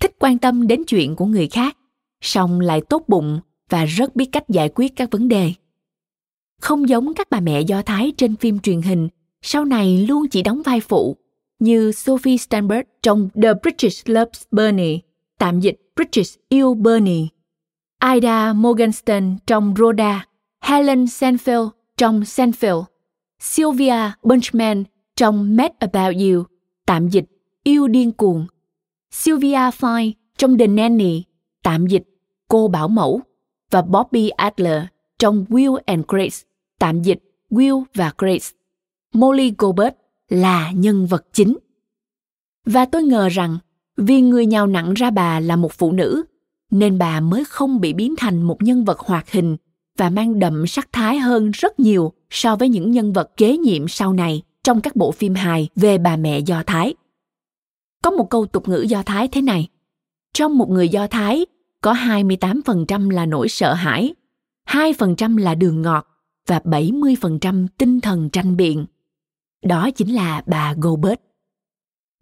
thích 0.00 0.16
quan 0.18 0.38
tâm 0.38 0.66
đến 0.66 0.84
chuyện 0.86 1.16
của 1.16 1.26
người 1.26 1.48
khác, 1.48 1.76
song 2.22 2.60
lại 2.60 2.80
tốt 2.88 3.04
bụng 3.08 3.40
và 3.68 3.84
rất 3.84 4.16
biết 4.16 4.26
cách 4.32 4.48
giải 4.48 4.70
quyết 4.74 4.96
các 4.96 5.10
vấn 5.10 5.28
đề. 5.28 5.52
Không 6.60 6.88
giống 6.88 7.14
các 7.14 7.30
bà 7.30 7.40
mẹ 7.40 7.60
Do 7.60 7.82
Thái 7.82 8.12
trên 8.16 8.36
phim 8.36 8.58
truyền 8.58 8.82
hình, 8.82 9.08
sau 9.42 9.64
này 9.64 10.06
luôn 10.08 10.28
chỉ 10.28 10.42
đóng 10.42 10.62
vai 10.62 10.80
phụ, 10.80 11.16
như 11.58 11.92
Sophie 11.92 12.36
Steinberg 12.36 12.82
trong 13.02 13.28
The 13.42 13.54
British 13.62 14.08
Loves 14.08 14.42
Bernie, 14.50 14.98
tạm 15.38 15.60
dịch 15.60 15.80
British 15.96 16.40
yêu 16.48 16.74
Bernie 16.74 17.26
Ida 18.14 18.52
Morgenstern 18.52 19.36
trong 19.46 19.74
Rhoda, 19.78 20.26
Helen 20.60 21.04
Senfeld 21.04 21.68
trong 21.96 22.20
Senfeld, 22.20 22.84
Sylvia 23.38 24.10
Bunchman 24.22 24.84
trong 25.16 25.56
Mad 25.56 25.70
About 25.78 26.16
You, 26.16 26.44
tạm 26.86 27.08
dịch 27.08 27.24
Yêu 27.64 27.88
điên 27.88 28.12
cuồng, 28.12 28.46
Sylvia 29.10 29.70
Fine 29.70 30.12
trong 30.38 30.58
The 30.58 30.66
Nanny, 30.66 31.22
tạm 31.62 31.86
dịch 31.86 32.02
Cô 32.52 32.68
bảo 32.68 32.88
mẫu, 32.88 33.20
và 33.70 33.82
Bobby 33.82 34.28
Adler 34.28 34.82
trong 35.18 35.44
Will 35.48 35.78
and 35.86 36.04
Grace, 36.08 36.36
tạm 36.78 37.02
dịch 37.02 37.18
Will 37.50 37.84
và 37.94 38.12
Grace. 38.18 38.46
Molly 39.14 39.54
Goldberg 39.58 39.94
là 40.28 40.70
nhân 40.70 41.06
vật 41.06 41.26
chính. 41.32 41.58
Và 42.66 42.84
tôi 42.84 43.02
ngờ 43.02 43.28
rằng 43.28 43.58
vì 43.96 44.20
người 44.20 44.46
nhào 44.46 44.66
nặng 44.66 44.94
ra 44.94 45.10
bà 45.10 45.40
là 45.40 45.56
một 45.56 45.72
phụ 45.72 45.92
nữ 45.92 46.22
nên 46.70 46.98
bà 46.98 47.20
mới 47.20 47.44
không 47.44 47.80
bị 47.80 47.92
biến 47.92 48.14
thành 48.18 48.42
một 48.42 48.62
nhân 48.62 48.84
vật 48.84 48.98
hoạt 48.98 49.32
hình 49.32 49.56
và 49.98 50.10
mang 50.10 50.38
đậm 50.38 50.66
sắc 50.66 50.88
thái 50.92 51.18
hơn 51.18 51.50
rất 51.50 51.80
nhiều 51.80 52.12
so 52.30 52.56
với 52.56 52.68
những 52.68 52.90
nhân 52.90 53.12
vật 53.12 53.36
kế 53.36 53.56
nhiệm 53.56 53.88
sau 53.88 54.12
này 54.12 54.42
trong 54.64 54.80
các 54.80 54.96
bộ 54.96 55.12
phim 55.12 55.34
hài 55.34 55.68
về 55.76 55.98
bà 55.98 56.16
mẹ 56.16 56.38
Do 56.38 56.62
Thái. 56.66 56.94
Có 58.02 58.10
một 58.10 58.30
câu 58.30 58.46
tục 58.46 58.68
ngữ 58.68 58.84
Do 58.88 59.02
Thái 59.02 59.28
thế 59.28 59.42
này. 59.42 59.68
Trong 60.34 60.58
một 60.58 60.70
người 60.70 60.88
Do 60.88 61.06
Thái, 61.06 61.46
có 61.82 61.92
28% 61.92 63.10
là 63.10 63.26
nỗi 63.26 63.48
sợ 63.48 63.74
hãi, 63.74 64.14
2% 64.68 65.38
là 65.38 65.54
đường 65.54 65.82
ngọt 65.82 66.06
và 66.46 66.60
70% 66.64 67.66
tinh 67.78 68.00
thần 68.00 68.30
tranh 68.30 68.56
biện. 68.56 68.86
Đó 69.64 69.90
chính 69.90 70.14
là 70.14 70.42
bà 70.46 70.74
Gobert. 70.76 71.20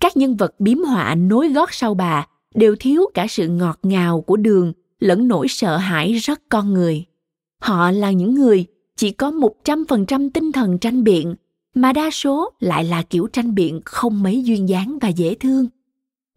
Các 0.01 0.17
nhân 0.17 0.37
vật 0.37 0.61
biếm 0.61 0.79
họa 0.79 1.15
nối 1.15 1.49
gót 1.49 1.73
sau 1.73 1.95
bà 1.95 2.27
đều 2.55 2.77
thiếu 2.81 3.03
cả 3.15 3.27
sự 3.29 3.49
ngọt 3.49 3.79
ngào 3.83 4.21
của 4.21 4.37
đường 4.37 4.73
lẫn 4.99 5.29
nỗi 5.29 5.49
sợ 5.49 5.77
hãi 5.77 6.13
rất 6.13 6.41
con 6.49 6.73
người. 6.73 7.05
Họ 7.63 7.91
là 7.91 8.11
những 8.11 8.35
người 8.35 8.67
chỉ 8.97 9.11
có 9.11 9.31
một 9.31 9.55
trăm 9.65 9.85
phần 9.89 10.07
trăm 10.07 10.31
tinh 10.31 10.53
thần 10.53 10.79
tranh 10.79 11.05
biện, 11.05 11.35
mà 11.75 11.93
đa 11.93 12.11
số 12.11 12.51
lại 12.61 12.85
là 12.85 13.03
kiểu 13.03 13.27
tranh 13.33 13.55
biện 13.55 13.81
không 13.85 14.23
mấy 14.23 14.43
duyên 14.43 14.69
dáng 14.69 14.99
và 15.01 15.09
dễ 15.09 15.35
thương. 15.35 15.67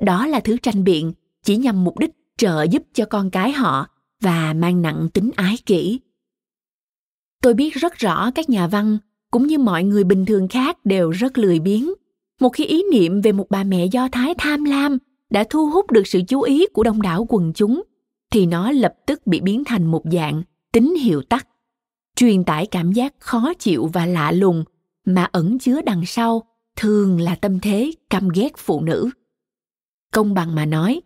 Đó 0.01 0.27
là 0.27 0.39
thứ 0.39 0.57
tranh 0.57 0.83
biện 0.83 1.13
chỉ 1.43 1.57
nhằm 1.57 1.83
mục 1.83 1.99
đích 1.99 2.11
trợ 2.37 2.63
giúp 2.63 2.83
cho 2.93 3.05
con 3.05 3.29
cái 3.29 3.51
họ 3.51 3.87
và 4.21 4.53
mang 4.53 4.81
nặng 4.81 5.07
tính 5.13 5.31
ái 5.35 5.57
kỷ. 5.65 5.99
Tôi 7.41 7.53
biết 7.53 7.73
rất 7.73 7.93
rõ 7.93 8.31
các 8.31 8.49
nhà 8.49 8.67
văn 8.67 8.97
cũng 9.31 9.47
như 9.47 9.57
mọi 9.57 9.83
người 9.83 10.03
bình 10.03 10.25
thường 10.25 10.47
khác 10.47 10.85
đều 10.85 11.09
rất 11.09 11.37
lười 11.37 11.59
biếng. 11.59 11.93
Một 12.41 12.49
khi 12.49 12.65
ý 12.65 12.83
niệm 12.91 13.21
về 13.21 13.31
một 13.31 13.47
bà 13.49 13.63
mẹ 13.63 13.85
Do 13.85 14.07
Thái 14.11 14.35
tham 14.37 14.63
lam 14.63 14.97
đã 15.29 15.43
thu 15.49 15.69
hút 15.69 15.91
được 15.91 16.07
sự 16.07 16.21
chú 16.27 16.41
ý 16.41 16.65
của 16.73 16.83
đông 16.83 17.01
đảo 17.01 17.25
quần 17.29 17.53
chúng, 17.55 17.83
thì 18.31 18.45
nó 18.45 18.71
lập 18.71 18.93
tức 19.05 19.27
bị 19.27 19.41
biến 19.41 19.63
thành 19.63 19.85
một 19.85 20.01
dạng 20.11 20.43
tín 20.71 20.95
hiệu 20.95 21.21
tắt 21.21 21.47
truyền 22.15 22.43
tải 22.43 22.65
cảm 22.65 22.91
giác 22.91 23.13
khó 23.19 23.53
chịu 23.59 23.89
và 23.93 24.05
lạ 24.05 24.31
lùng 24.31 24.63
mà 25.05 25.23
ẩn 25.31 25.59
chứa 25.59 25.81
đằng 25.81 26.05
sau 26.05 26.43
thường 26.75 27.21
là 27.21 27.35
tâm 27.35 27.59
thế 27.59 27.91
căm 28.09 28.29
ghét 28.29 28.57
phụ 28.57 28.81
nữ 28.81 29.09
công 30.13 30.33
bằng 30.33 30.55
mà 30.55 30.65
nói 30.65 31.01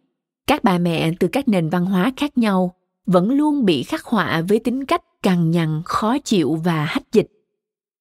các 0.47 0.63
bà 0.63 0.77
mẹ 0.77 1.11
từ 1.19 1.27
các 1.27 1.47
nền 1.47 1.69
văn 1.69 1.85
hóa 1.85 2.11
khác 2.17 2.37
nhau 2.37 2.73
vẫn 3.05 3.31
luôn 3.31 3.65
bị 3.65 3.83
khắc 3.83 4.05
họa 4.05 4.41
với 4.47 4.59
tính 4.59 4.85
cách 4.85 5.01
cằn 5.23 5.51
nhằn, 5.51 5.81
khó 5.85 6.17
chịu 6.19 6.55
và 6.55 6.85
hách 6.85 7.11
dịch. 7.11 7.27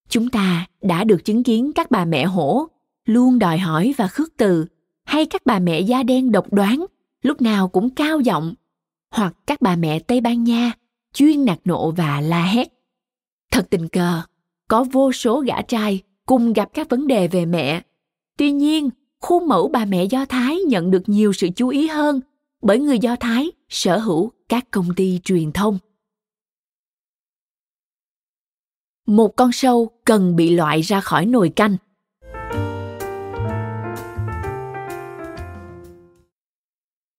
Chúng 0.08 0.28
ta 0.28 0.66
đã 0.82 1.04
được 1.04 1.24
chứng 1.24 1.42
kiến 1.42 1.72
các 1.74 1.90
bà 1.90 2.04
mẹ 2.04 2.24
hổ 2.24 2.66
luôn 3.04 3.38
đòi 3.38 3.58
hỏi 3.58 3.94
và 3.96 4.08
khước 4.08 4.36
từ, 4.36 4.66
hay 5.04 5.26
các 5.26 5.42
bà 5.46 5.58
mẹ 5.58 5.80
da 5.80 6.02
đen 6.02 6.32
độc 6.32 6.52
đoán 6.52 6.86
lúc 7.22 7.42
nào 7.42 7.68
cũng 7.68 7.90
cao 7.90 8.20
giọng, 8.20 8.54
hoặc 9.10 9.34
các 9.46 9.62
bà 9.62 9.76
mẹ 9.76 9.98
tây 9.98 10.20
ban 10.20 10.44
nha 10.44 10.72
chuyên 11.14 11.44
nạt 11.44 11.58
nộ 11.64 11.90
và 11.90 12.20
la 12.20 12.44
hét. 12.44 12.68
Thật 13.52 13.66
tình 13.70 13.88
cờ, 13.88 14.22
có 14.68 14.84
vô 14.84 15.12
số 15.12 15.40
gã 15.40 15.62
trai 15.62 16.02
cùng 16.26 16.52
gặp 16.52 16.68
các 16.74 16.88
vấn 16.88 17.06
đề 17.06 17.28
về 17.28 17.46
mẹ. 17.46 17.82
Tuy 18.38 18.52
nhiên, 18.52 18.90
khuôn 19.20 19.48
mẫu 19.48 19.68
bà 19.68 19.84
mẹ 19.84 20.04
do 20.04 20.24
thái 20.24 20.60
nhận 20.60 20.90
được 20.90 21.02
nhiều 21.06 21.32
sự 21.32 21.48
chú 21.56 21.68
ý 21.68 21.86
hơn 21.86 22.20
bởi 22.66 22.78
người 22.78 22.98
do 22.98 23.16
thái 23.16 23.52
sở 23.68 23.98
hữu 23.98 24.32
các 24.48 24.70
công 24.70 24.94
ty 24.96 25.20
truyền 25.24 25.52
thông 25.52 25.78
một 29.06 29.28
con 29.36 29.52
sâu 29.52 29.90
cần 30.04 30.36
bị 30.36 30.50
loại 30.50 30.80
ra 30.80 31.00
khỏi 31.00 31.26
nồi 31.26 31.48
canh 31.48 31.76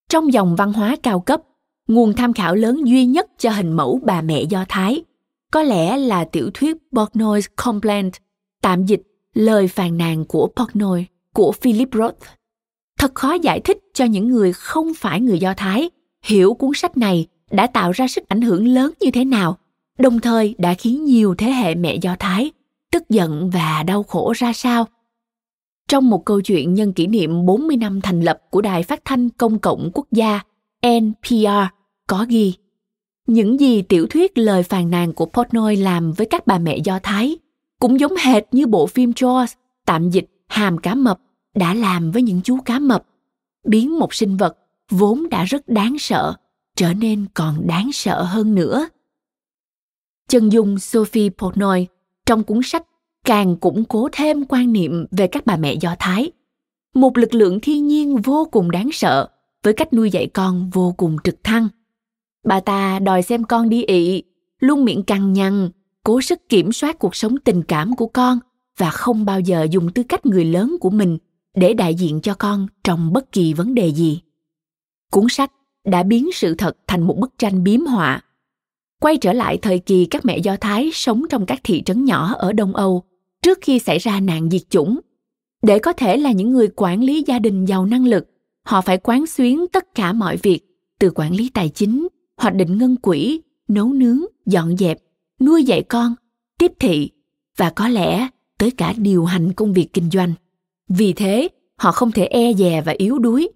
Trong 0.10 0.34
dòng 0.34 0.56
văn 0.56 0.74
hóa 0.74 0.96
cao 1.04 1.20
cấp, 1.20 1.42
nguồn 1.88 2.14
tham 2.14 2.34
khảo 2.34 2.56
lớn 2.56 2.82
duy 2.86 3.06
nhất 3.06 3.28
cho 3.38 3.50
hình 3.50 3.72
mẫu 3.72 4.00
bà 4.04 4.22
mẹ 4.22 4.44
Do 4.50 4.66
Thái 4.70 5.04
có 5.52 5.64
lẽ 5.64 5.98
là 5.98 6.26
tiểu 6.26 6.50
thuyết 6.54 6.78
Portnoy's 6.92 7.48
Complaint, 7.56 8.14
tạm 8.62 8.86
dịch 8.86 9.02
lời 9.34 9.68
phàn 9.68 9.98
nàn 9.98 10.26
của 10.26 10.50
Portnoy 10.56 11.06
của 11.34 11.52
Philip 11.52 11.90
Roth. 11.94 12.37
Thật 12.98 13.16
khó 13.16 13.34
giải 13.34 13.60
thích 13.60 13.80
cho 13.94 14.06
những 14.06 14.28
người 14.28 14.54
không 14.54 14.94
phải 14.94 15.22
người 15.22 15.40
Do 15.40 15.54
Thái 15.58 15.90
hiểu 16.24 16.54
cuốn 16.54 16.72
sách 16.76 16.98
này 16.98 17.28
đã 17.52 17.68
tạo 17.68 17.92
ra 17.92 18.08
sức 18.08 18.28
ảnh 18.28 18.42
hưởng 18.42 18.68
lớn 18.68 18.94
như 19.00 19.12
thế 19.12 19.26
nào, 19.26 19.58
đồng 20.00 20.20
thời 20.20 20.56
đã 20.58 20.74
khiến 20.74 21.06
nhiều 21.06 21.36
thế 21.36 21.52
hệ 21.52 21.76
mẹ 21.76 21.96
Do 21.96 22.16
Thái 22.20 22.52
tức 22.92 23.10
giận 23.10 23.50
và 23.50 23.84
đau 23.84 24.04
khổ 24.04 24.34
ra 24.36 24.54
sao. 24.54 24.88
Trong 25.88 26.10
một 26.10 26.26
câu 26.26 26.42
chuyện 26.42 26.74
nhân 26.74 26.94
kỷ 26.94 27.08
niệm 27.08 27.46
40 27.46 27.78
năm 27.78 28.02
thành 28.02 28.22
lập 28.22 28.40
của 28.50 28.62
Đài 28.62 28.84
Phát 28.84 29.02
thanh 29.06 29.30
Công 29.30 29.60
cộng 29.60 29.92
Quốc 29.94 30.08
gia 30.12 30.40
NPR 30.88 31.48
có 32.08 32.26
ghi 32.30 32.54
những 33.28 33.60
gì 33.60 33.82
tiểu 33.82 34.08
thuyết 34.10 34.38
lời 34.38 34.64
phàn 34.64 34.90
nàn 34.90 35.14
của 35.14 35.26
Portnoy 35.26 35.76
làm 35.76 36.12
với 36.12 36.28
các 36.28 36.48
bà 36.48 36.58
mẹ 36.58 36.78
Do 36.78 37.00
Thái 37.04 37.38
cũng 37.80 38.00
giống 38.00 38.16
hệt 38.16 38.44
như 38.52 38.68
bộ 38.68 38.88
phim 38.88 39.12
Jaws 39.12 39.48
tạm 39.86 40.10
dịch 40.10 40.26
hàm 40.48 40.78
cá 40.78 40.96
mập 40.96 41.20
đã 41.58 41.74
làm 41.74 42.12
với 42.12 42.22
những 42.22 42.42
chú 42.44 42.58
cá 42.66 42.80
mập, 42.80 43.04
biến 43.64 44.00
một 44.00 44.14
sinh 44.14 44.38
vật 44.38 44.58
vốn 44.92 45.30
đã 45.30 45.44
rất 45.44 45.68
đáng 45.68 45.96
sợ 46.00 46.34
trở 46.76 46.94
nên 46.94 47.26
còn 47.34 47.68
đáng 47.68 47.90
sợ 47.94 48.24
hơn 48.24 48.56
nữa. 48.56 48.88
Chân 50.30 50.52
dung 50.52 50.80
sophie 50.80 51.30
portnoy 51.30 51.88
trong 52.26 52.44
cuốn 52.44 52.60
sách 52.64 52.84
càng 53.26 53.58
củng 53.58 53.86
cố 53.86 54.10
thêm 54.12 54.46
quan 54.46 54.74
niệm 54.74 55.06
về 55.12 55.28
các 55.28 55.46
bà 55.46 55.58
mẹ 55.58 55.74
do 55.74 55.96
thái, 56.00 56.32
một 56.94 57.18
lực 57.18 57.34
lượng 57.34 57.60
thiên 57.60 57.88
nhiên 57.88 58.18
vô 58.18 58.48
cùng 58.52 58.72
đáng 58.72 58.90
sợ 58.92 59.30
với 59.64 59.74
cách 59.74 59.94
nuôi 59.94 60.12
dạy 60.12 60.28
con 60.28 60.70
vô 60.70 60.94
cùng 60.98 61.18
trực 61.24 61.44
thăng. 61.44 61.68
Bà 62.46 62.60
ta 62.60 63.00
đòi 63.00 63.22
xem 63.22 63.44
con 63.44 63.70
đi 63.70 63.84
ị, 63.84 64.24
luôn 64.60 64.86
miệng 64.86 65.04
cằn 65.04 65.34
nhằn, 65.34 65.70
cố 66.04 66.22
sức 66.22 66.50
kiểm 66.50 66.72
soát 66.72 67.00
cuộc 67.00 67.16
sống 67.16 67.38
tình 67.38 67.64
cảm 67.64 67.96
của 67.96 68.08
con 68.08 68.40
và 68.78 68.90
không 68.90 69.26
bao 69.26 69.40
giờ 69.40 69.68
dùng 69.72 69.92
tư 69.92 70.04
cách 70.04 70.26
người 70.26 70.46
lớn 70.46 70.76
của 70.80 70.90
mình 70.90 71.18
để 71.56 71.74
đại 71.74 71.96
diện 71.96 72.22
cho 72.22 72.34
con 72.34 72.68
trong 72.84 73.14
bất 73.14 73.32
kỳ 73.32 73.54
vấn 73.54 73.76
đề 73.76 73.88
gì. 73.88 74.22
Cuốn 75.12 75.26
sách 75.30 75.52
đã 75.86 76.04
biến 76.04 76.30
sự 76.34 76.56
thật 76.56 76.78
thành 76.88 77.02
một 77.02 77.18
bức 77.18 77.38
tranh 77.38 77.64
biếm 77.64 77.86
họa. 77.86 78.22
Quay 79.00 79.18
trở 79.18 79.34
lại 79.34 79.58
thời 79.58 79.80
kỳ 79.80 80.06
các 80.06 80.26
mẹ 80.26 80.38
do 80.38 80.56
thái 80.62 80.90
sống 80.94 81.24
trong 81.30 81.46
các 81.46 81.60
thị 81.64 81.84
trấn 81.86 82.06
nhỏ 82.06 82.34
ở 82.34 82.54
đông 82.54 82.76
âu 82.76 83.04
trước 83.42 83.58
khi 83.62 83.80
xảy 83.80 83.98
ra 83.98 84.20
nạn 84.20 84.50
diệt 84.50 84.70
chủng. 84.70 85.00
Để 85.62 85.80
có 85.80 85.94
thể 85.94 86.18
là 86.18 86.32
những 86.32 86.52
người 86.52 86.68
quản 86.76 87.04
lý 87.04 87.24
gia 87.28 87.40
đình 87.40 87.66
giàu 87.66 87.86
năng 87.86 88.06
lực, 88.06 88.28
họ 88.64 88.82
phải 88.82 88.98
quán 88.98 89.28
xuyến 89.28 89.66
tất 89.72 89.96
cả 89.96 90.14
mọi 90.14 90.38
việc, 90.38 90.60
từ 91.00 91.12
quản 91.16 91.36
lý 91.36 91.50
tài 91.54 91.70
chính, 91.70 92.08
hoạch 92.38 92.56
định 92.56 92.78
ngân 92.78 92.96
quỹ, 92.96 93.42
nấu 93.68 93.94
nướng, 93.94 94.20
dọn 94.46 94.78
dẹp, 94.78 94.98
nuôi 95.40 95.64
dạy 95.64 95.84
con, 95.84 96.16
tiếp 96.58 96.72
thị 96.80 97.10
và 97.58 97.70
có 97.70 97.88
lẽ 97.88 98.28
tới 98.58 98.72
cả 98.72 98.94
điều 98.98 99.26
hành 99.26 99.54
công 99.54 99.74
việc 99.74 99.94
kinh 99.94 100.10
doanh 100.10 100.34
vì 100.90 101.14
thế, 101.14 101.50
họ 101.76 101.92
không 101.92 102.12
thể 102.12 102.26
e 102.26 102.54
dè 102.54 102.82
và 102.82 102.94
yếu 102.98 103.20
đuối. 103.20 103.50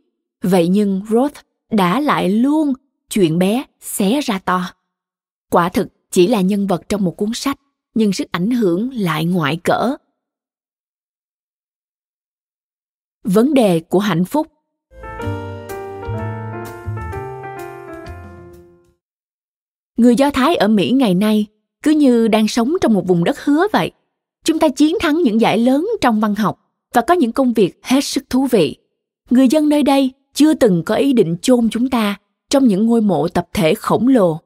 Vậy 0.43 0.67
nhưng 0.67 1.01
roth 1.09 1.39
đã 1.71 1.99
lại 1.99 2.29
luôn 2.29 2.73
chuyện 3.09 3.39
bé 3.39 3.63
xé 3.79 4.21
ra 4.21 4.39
to. 4.39 4.73
Quả 5.49 5.69
thực 5.69 5.87
chỉ 6.11 6.27
là 6.27 6.41
nhân 6.41 6.67
vật 6.67 6.89
trong 6.89 7.03
một 7.03 7.17
cuốn 7.17 7.29
sách, 7.33 7.59
nhưng 7.93 8.13
sức 8.13 8.31
ảnh 8.31 8.51
hưởng 8.51 8.89
lại 8.93 9.25
ngoại 9.25 9.57
cỡ. 9.63 9.95
Vấn 13.23 13.53
đề 13.53 13.79
của 13.79 13.99
hạnh 13.99 14.25
phúc. 14.25 14.47
Người 19.97 20.15
do 20.15 20.31
thái 20.31 20.55
ở 20.55 20.67
mỹ 20.67 20.91
ngày 20.91 21.13
nay 21.13 21.47
cứ 21.83 21.91
như 21.91 22.27
đang 22.27 22.47
sống 22.47 22.73
trong 22.81 22.93
một 22.93 23.07
vùng 23.07 23.23
đất 23.23 23.39
hứa 23.43 23.67
vậy. 23.73 23.91
Chúng 24.43 24.59
ta 24.59 24.69
chiến 24.69 24.95
thắng 25.01 25.23
những 25.23 25.41
giải 25.41 25.57
lớn 25.57 25.87
trong 26.01 26.19
văn 26.19 26.35
học 26.35 26.70
và 26.93 27.01
có 27.01 27.13
những 27.13 27.31
công 27.31 27.53
việc 27.53 27.79
hết 27.83 28.03
sức 28.03 28.29
thú 28.29 28.47
vị 28.51 28.77
người 29.29 29.47
dân 29.47 29.69
nơi 29.69 29.83
đây 29.83 30.11
chưa 30.33 30.53
từng 30.53 30.83
có 30.83 30.95
ý 30.95 31.13
định 31.13 31.37
chôn 31.41 31.69
chúng 31.69 31.89
ta 31.89 32.19
trong 32.49 32.67
những 32.67 32.85
ngôi 32.85 33.01
mộ 33.01 33.27
tập 33.27 33.47
thể 33.53 33.73
khổng 33.73 34.07
lồ 34.07 34.39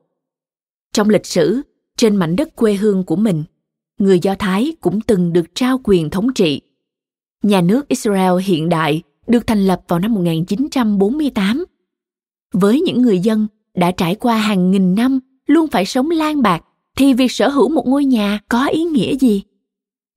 trong 0.96 1.10
lịch 1.10 1.26
sử, 1.26 1.62
trên 1.98 2.16
mảnh 2.16 2.36
đất 2.36 2.56
quê 2.56 2.74
hương 2.74 3.04
của 3.04 3.16
mình, 3.16 3.44
người 4.00 4.20
do 4.20 4.36
thái 4.40 4.74
cũng 4.82 5.02
từng 5.02 5.34
được 5.34 5.46
trao 5.56 5.80
quyền 5.84 6.10
thống 6.10 6.34
trị 6.34 6.62
nhà 7.44 7.62
nước 7.62 7.88
Israel 7.88 8.42
hiện 8.44 8.70
đại 8.70 9.02
được 9.28 9.48
thành 9.48 9.68
lập 9.68 9.82
vào 9.88 10.00
năm 10.00 10.14
1948. 10.14 11.66
Với 12.54 12.82
những 12.82 13.02
người 13.02 13.20
dân 13.20 13.48
đã 13.74 13.92
trải 13.92 14.16
qua 14.16 14.38
hàng 14.38 14.72
nghìn 14.72 14.96
năm 14.96 15.20
luôn 15.48 15.68
phải 15.68 15.86
sống 15.86 16.10
lang 16.10 16.42
bạc 16.42 16.64
thì 16.98 17.14
việc 17.14 17.32
sở 17.32 17.50
hữu 17.50 17.70
một 17.70 17.88
ngôi 17.88 18.06
nhà 18.06 18.40
có 18.50 18.68
ý 18.68 18.84
nghĩa 18.84 19.16
gì? 19.16 19.44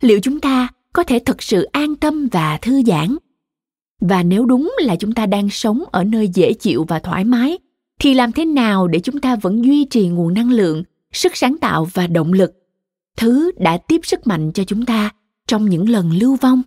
Liệu 0.03 0.21
chúng 0.23 0.41
ta 0.41 0.69
có 0.99 1.05
thể 1.05 1.19
thực 1.19 1.43
sự 1.43 1.63
an 1.63 1.97
tâm 1.97 2.29
và 2.33 2.59
thư 2.63 2.83
giãn? 2.83 3.17
Và 4.01 4.23
nếu 4.23 4.45
đúng 4.45 4.75
là 4.79 4.97
chúng 4.97 5.13
ta 5.13 5.27
đang 5.27 5.51
sống 5.51 5.85
ở 5.93 6.05
nơi 6.05 6.29
dễ 6.29 6.53
chịu 6.53 6.85
và 6.89 6.99
thoải 6.99 7.25
mái 7.25 7.59
thì 8.01 8.15
làm 8.15 8.33
thế 8.33 8.45
nào 8.45 8.89
để 8.89 8.99
chúng 8.99 9.21
ta 9.21 9.37
vẫn 9.37 9.65
duy 9.65 9.85
trì 9.85 10.09
nguồn 10.09 10.35
năng 10.35 10.51
lượng, 10.51 10.83
sức 11.13 11.37
sáng 11.37 11.57
tạo 11.59 11.85
và 11.95 12.07
động 12.07 12.33
lực, 12.33 12.53
thứ 13.17 13.51
đã 13.59 13.79
tiếp 13.79 14.01
sức 14.03 14.27
mạnh 14.27 14.53
cho 14.53 14.65
chúng 14.65 14.87
ta 14.87 15.11
trong 15.47 15.69
những 15.69 15.89
lần 15.89 16.13
lưu 16.13 16.37
vong? 16.37 16.63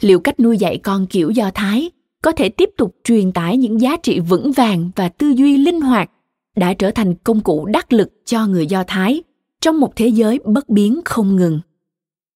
liệu 0.00 0.20
cách 0.20 0.40
nuôi 0.40 0.58
dạy 0.58 0.78
con 0.78 1.06
kiểu 1.06 1.30
do 1.30 1.50
thái 1.54 1.90
có 2.22 2.32
thể 2.32 2.48
tiếp 2.48 2.70
tục 2.76 2.96
truyền 3.04 3.32
tải 3.32 3.56
những 3.56 3.80
giá 3.80 3.96
trị 4.02 4.20
vững 4.20 4.52
vàng 4.52 4.90
và 4.96 5.08
tư 5.08 5.28
duy 5.28 5.56
linh 5.56 5.80
hoạt 5.80 6.10
đã 6.56 6.74
trở 6.74 6.90
thành 6.90 7.14
công 7.14 7.40
cụ 7.40 7.66
đắc 7.66 7.92
lực 7.92 8.08
cho 8.24 8.46
người 8.46 8.66
do 8.66 8.84
thái 8.86 9.22
trong 9.60 9.80
một 9.80 9.96
thế 9.96 10.08
giới 10.08 10.38
bất 10.44 10.68
biến 10.68 11.00
không 11.04 11.36
ngừng 11.36 11.60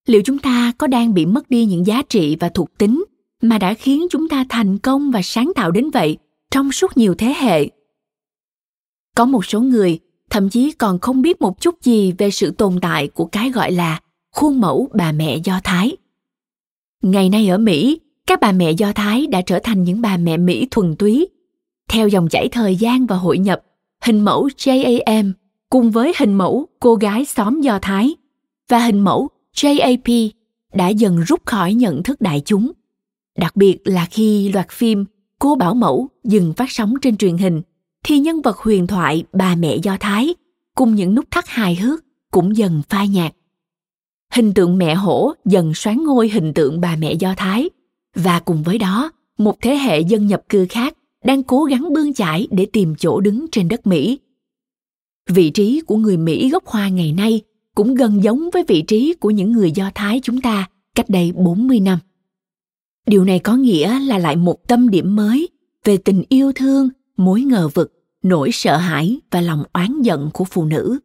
liệu 0.07 0.23
chúng 0.25 0.39
ta 0.39 0.73
có 0.79 0.87
đang 0.87 1.15
bị 1.15 1.27
mất 1.27 1.51
đi 1.51 1.65
những 1.65 1.87
giá 1.87 2.03
trị 2.09 2.37
và 2.41 2.49
thuộc 2.49 2.79
tính 2.79 3.05
mà 3.43 3.59
đã 3.59 3.75
khiến 3.75 4.07
chúng 4.11 4.29
ta 4.29 4.45
thành 4.49 4.79
công 4.79 5.11
và 5.11 5.23
sáng 5.23 5.53
tạo 5.55 5.71
đến 5.71 5.91
vậy 5.91 6.17
trong 6.51 6.73
suốt 6.73 6.97
nhiều 6.97 7.15
thế 7.15 7.35
hệ 7.39 7.71
có 9.17 9.25
một 9.25 9.47
số 9.47 9.61
người 9.61 9.99
thậm 10.31 10.51
chí 10.51 10.73
còn 10.73 10.99
không 10.99 11.23
biết 11.23 11.41
một 11.41 11.61
chút 11.61 11.83
gì 11.83 12.13
về 12.19 12.31
sự 12.31 12.51
tồn 12.51 12.79
tại 12.83 13.09
của 13.09 13.25
cái 13.25 13.51
gọi 13.51 13.73
là 13.73 14.01
khuôn 14.33 14.61
mẫu 14.61 14.89
bà 14.95 15.13
mẹ 15.13 15.37
do 15.45 15.61
thái 15.65 15.97
Ngày 17.05 17.29
nay 17.29 17.49
ở 17.49 17.59
Mỹ, 17.59 18.01
các 18.27 18.41
bà 18.41 18.53
mẹ 18.53 18.71
Do 18.71 18.93
Thái 18.93 19.27
đã 19.27 19.41
trở 19.41 19.59
thành 19.59 19.83
những 19.83 20.01
bà 20.01 20.17
mẹ 20.17 20.37
Mỹ 20.37 20.69
thuần 20.71 20.97
túy. 20.97 21.29
Theo 21.89 22.09
dòng 22.09 22.29
chảy 22.29 22.49
thời 22.49 22.77
gian 22.77 23.07
và 23.07 23.17
hội 23.17 23.39
nhập, 23.39 23.63
hình 24.03 24.21
mẫu 24.21 24.49
JAM 24.57 25.33
cùng 25.71 25.91
với 25.91 26.13
hình 26.19 26.35
mẫu 26.35 26.67
cô 26.81 26.95
gái 26.95 27.25
xóm 27.25 27.61
Do 27.61 27.79
Thái 27.83 28.15
và 28.69 28.79
hình 28.79 29.01
mẫu 29.01 29.29
JAP 29.55 30.31
đã 30.75 30.89
dần 30.89 31.21
rút 31.21 31.47
khỏi 31.47 31.75
nhận 31.75 32.03
thức 32.03 32.21
đại 32.21 32.43
chúng. 32.45 32.73
Đặc 33.39 33.57
biệt 33.57 33.79
là 33.85 34.07
khi 34.11 34.49
loạt 34.49 34.71
phim 34.71 35.05
Cô 35.39 35.55
Bảo 35.55 35.75
Mẫu 35.75 36.09
dừng 36.25 36.53
phát 36.53 36.71
sóng 36.71 36.95
trên 37.03 37.17
truyền 37.17 37.37
hình, 37.37 37.63
thì 38.05 38.19
nhân 38.19 38.43
vật 38.43 38.59
huyền 38.59 38.87
thoại 38.87 39.25
bà 39.33 39.55
mẹ 39.55 39.77
Do 39.83 39.97
Thái 40.01 40.35
cùng 40.75 40.95
những 40.95 41.15
nút 41.15 41.25
thắt 41.31 41.49
hài 41.49 41.75
hước 41.75 42.05
cũng 42.31 42.57
dần 42.57 42.83
phai 42.89 43.09
nhạt 43.09 43.35
hình 44.35 44.55
tượng 44.55 44.79
mẹ 44.79 44.95
hổ 44.95 45.33
dần 45.45 45.75
xoán 45.75 46.05
ngôi 46.05 46.29
hình 46.29 46.55
tượng 46.55 46.81
bà 46.81 46.97
mẹ 46.97 47.13
do 47.13 47.35
thái 47.37 47.71
và 48.15 48.41
cùng 48.41 48.63
với 48.63 48.79
đó 48.79 49.13
một 49.39 49.57
thế 49.61 49.77
hệ 49.77 50.01
dân 50.01 50.27
nhập 50.27 50.43
cư 50.49 50.67
khác 50.71 50.97
đang 51.25 51.43
cố 51.43 51.65
gắng 51.65 51.93
bươn 51.93 52.15
chải 52.15 52.49
để 52.51 52.67
tìm 52.73 52.95
chỗ 52.99 53.21
đứng 53.21 53.47
trên 53.53 53.69
đất 53.69 53.87
mỹ 53.87 54.19
vị 55.29 55.51
trí 55.51 55.81
của 55.81 55.97
người 55.97 56.17
mỹ 56.17 56.51
gốc 56.51 56.67
hoa 56.67 56.89
ngày 56.89 57.13
nay 57.13 57.43
cũng 57.75 57.95
gần 57.95 58.25
giống 58.25 58.51
với 58.53 58.65
vị 58.69 58.83
trí 58.83 59.15
của 59.15 59.31
những 59.31 59.53
người 59.53 59.73
do 59.73 59.91
thái 59.95 60.21
chúng 60.23 60.41
ta 60.41 60.69
cách 60.95 61.09
đây 61.09 61.33
40 61.33 61.81
năm. 61.81 61.99
Điều 63.07 63.25
này 63.25 63.39
có 63.39 63.57
nghĩa 63.57 63.99
là 64.01 64.19
lại 64.19 64.37
một 64.37 64.69
tâm 64.69 64.89
điểm 64.91 65.17
mới 65.17 65.49
về 65.85 65.97
tình 65.97 66.23
yêu 66.29 66.53
thương, 66.53 66.89
mối 67.17 67.41
ngờ 67.41 67.69
vực, 67.75 67.93
nỗi 68.23 68.51
sợ 68.53 68.77
hãi 68.77 69.21
và 69.31 69.41
lòng 69.41 69.65
oán 69.73 70.03
giận 70.03 70.31
của 70.35 70.45
phụ 70.45 70.65
nữ. 70.65 70.99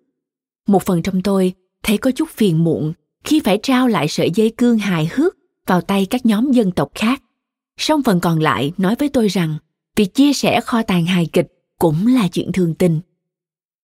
Một 0.68 0.84
phần 0.84 1.02
trong 1.02 1.22
tôi 1.22 1.54
thấy 1.84 1.98
có 1.98 2.12
chút 2.12 2.30
phiền 2.30 2.64
muộn 2.64 2.94
khi 3.24 3.40
phải 3.40 3.60
trao 3.64 3.88
lại 3.88 4.08
sợi 4.08 4.32
dây 4.36 4.50
cương 4.50 4.78
hài 4.78 5.10
hước 5.14 5.36
vào 5.66 5.82
tay 5.82 6.06
các 6.06 6.26
nhóm 6.26 6.52
dân 6.52 6.72
tộc 6.72 6.92
khác. 6.96 7.24
Song 7.78 8.04
phần 8.04 8.20
còn 8.20 8.40
lại 8.40 8.72
nói 8.78 8.96
với 9.00 9.10
tôi 9.10 9.28
rằng 9.28 9.58
việc 9.96 10.14
chia 10.14 10.34
sẻ 10.34 10.62
kho 10.62 10.84
tàng 10.84 11.06
hài 11.06 11.26
kịch 11.26 11.48
cũng 11.80 12.08
là 12.08 12.28
chuyện 12.28 12.52
thường 12.52 12.76
tình. 12.76 13.00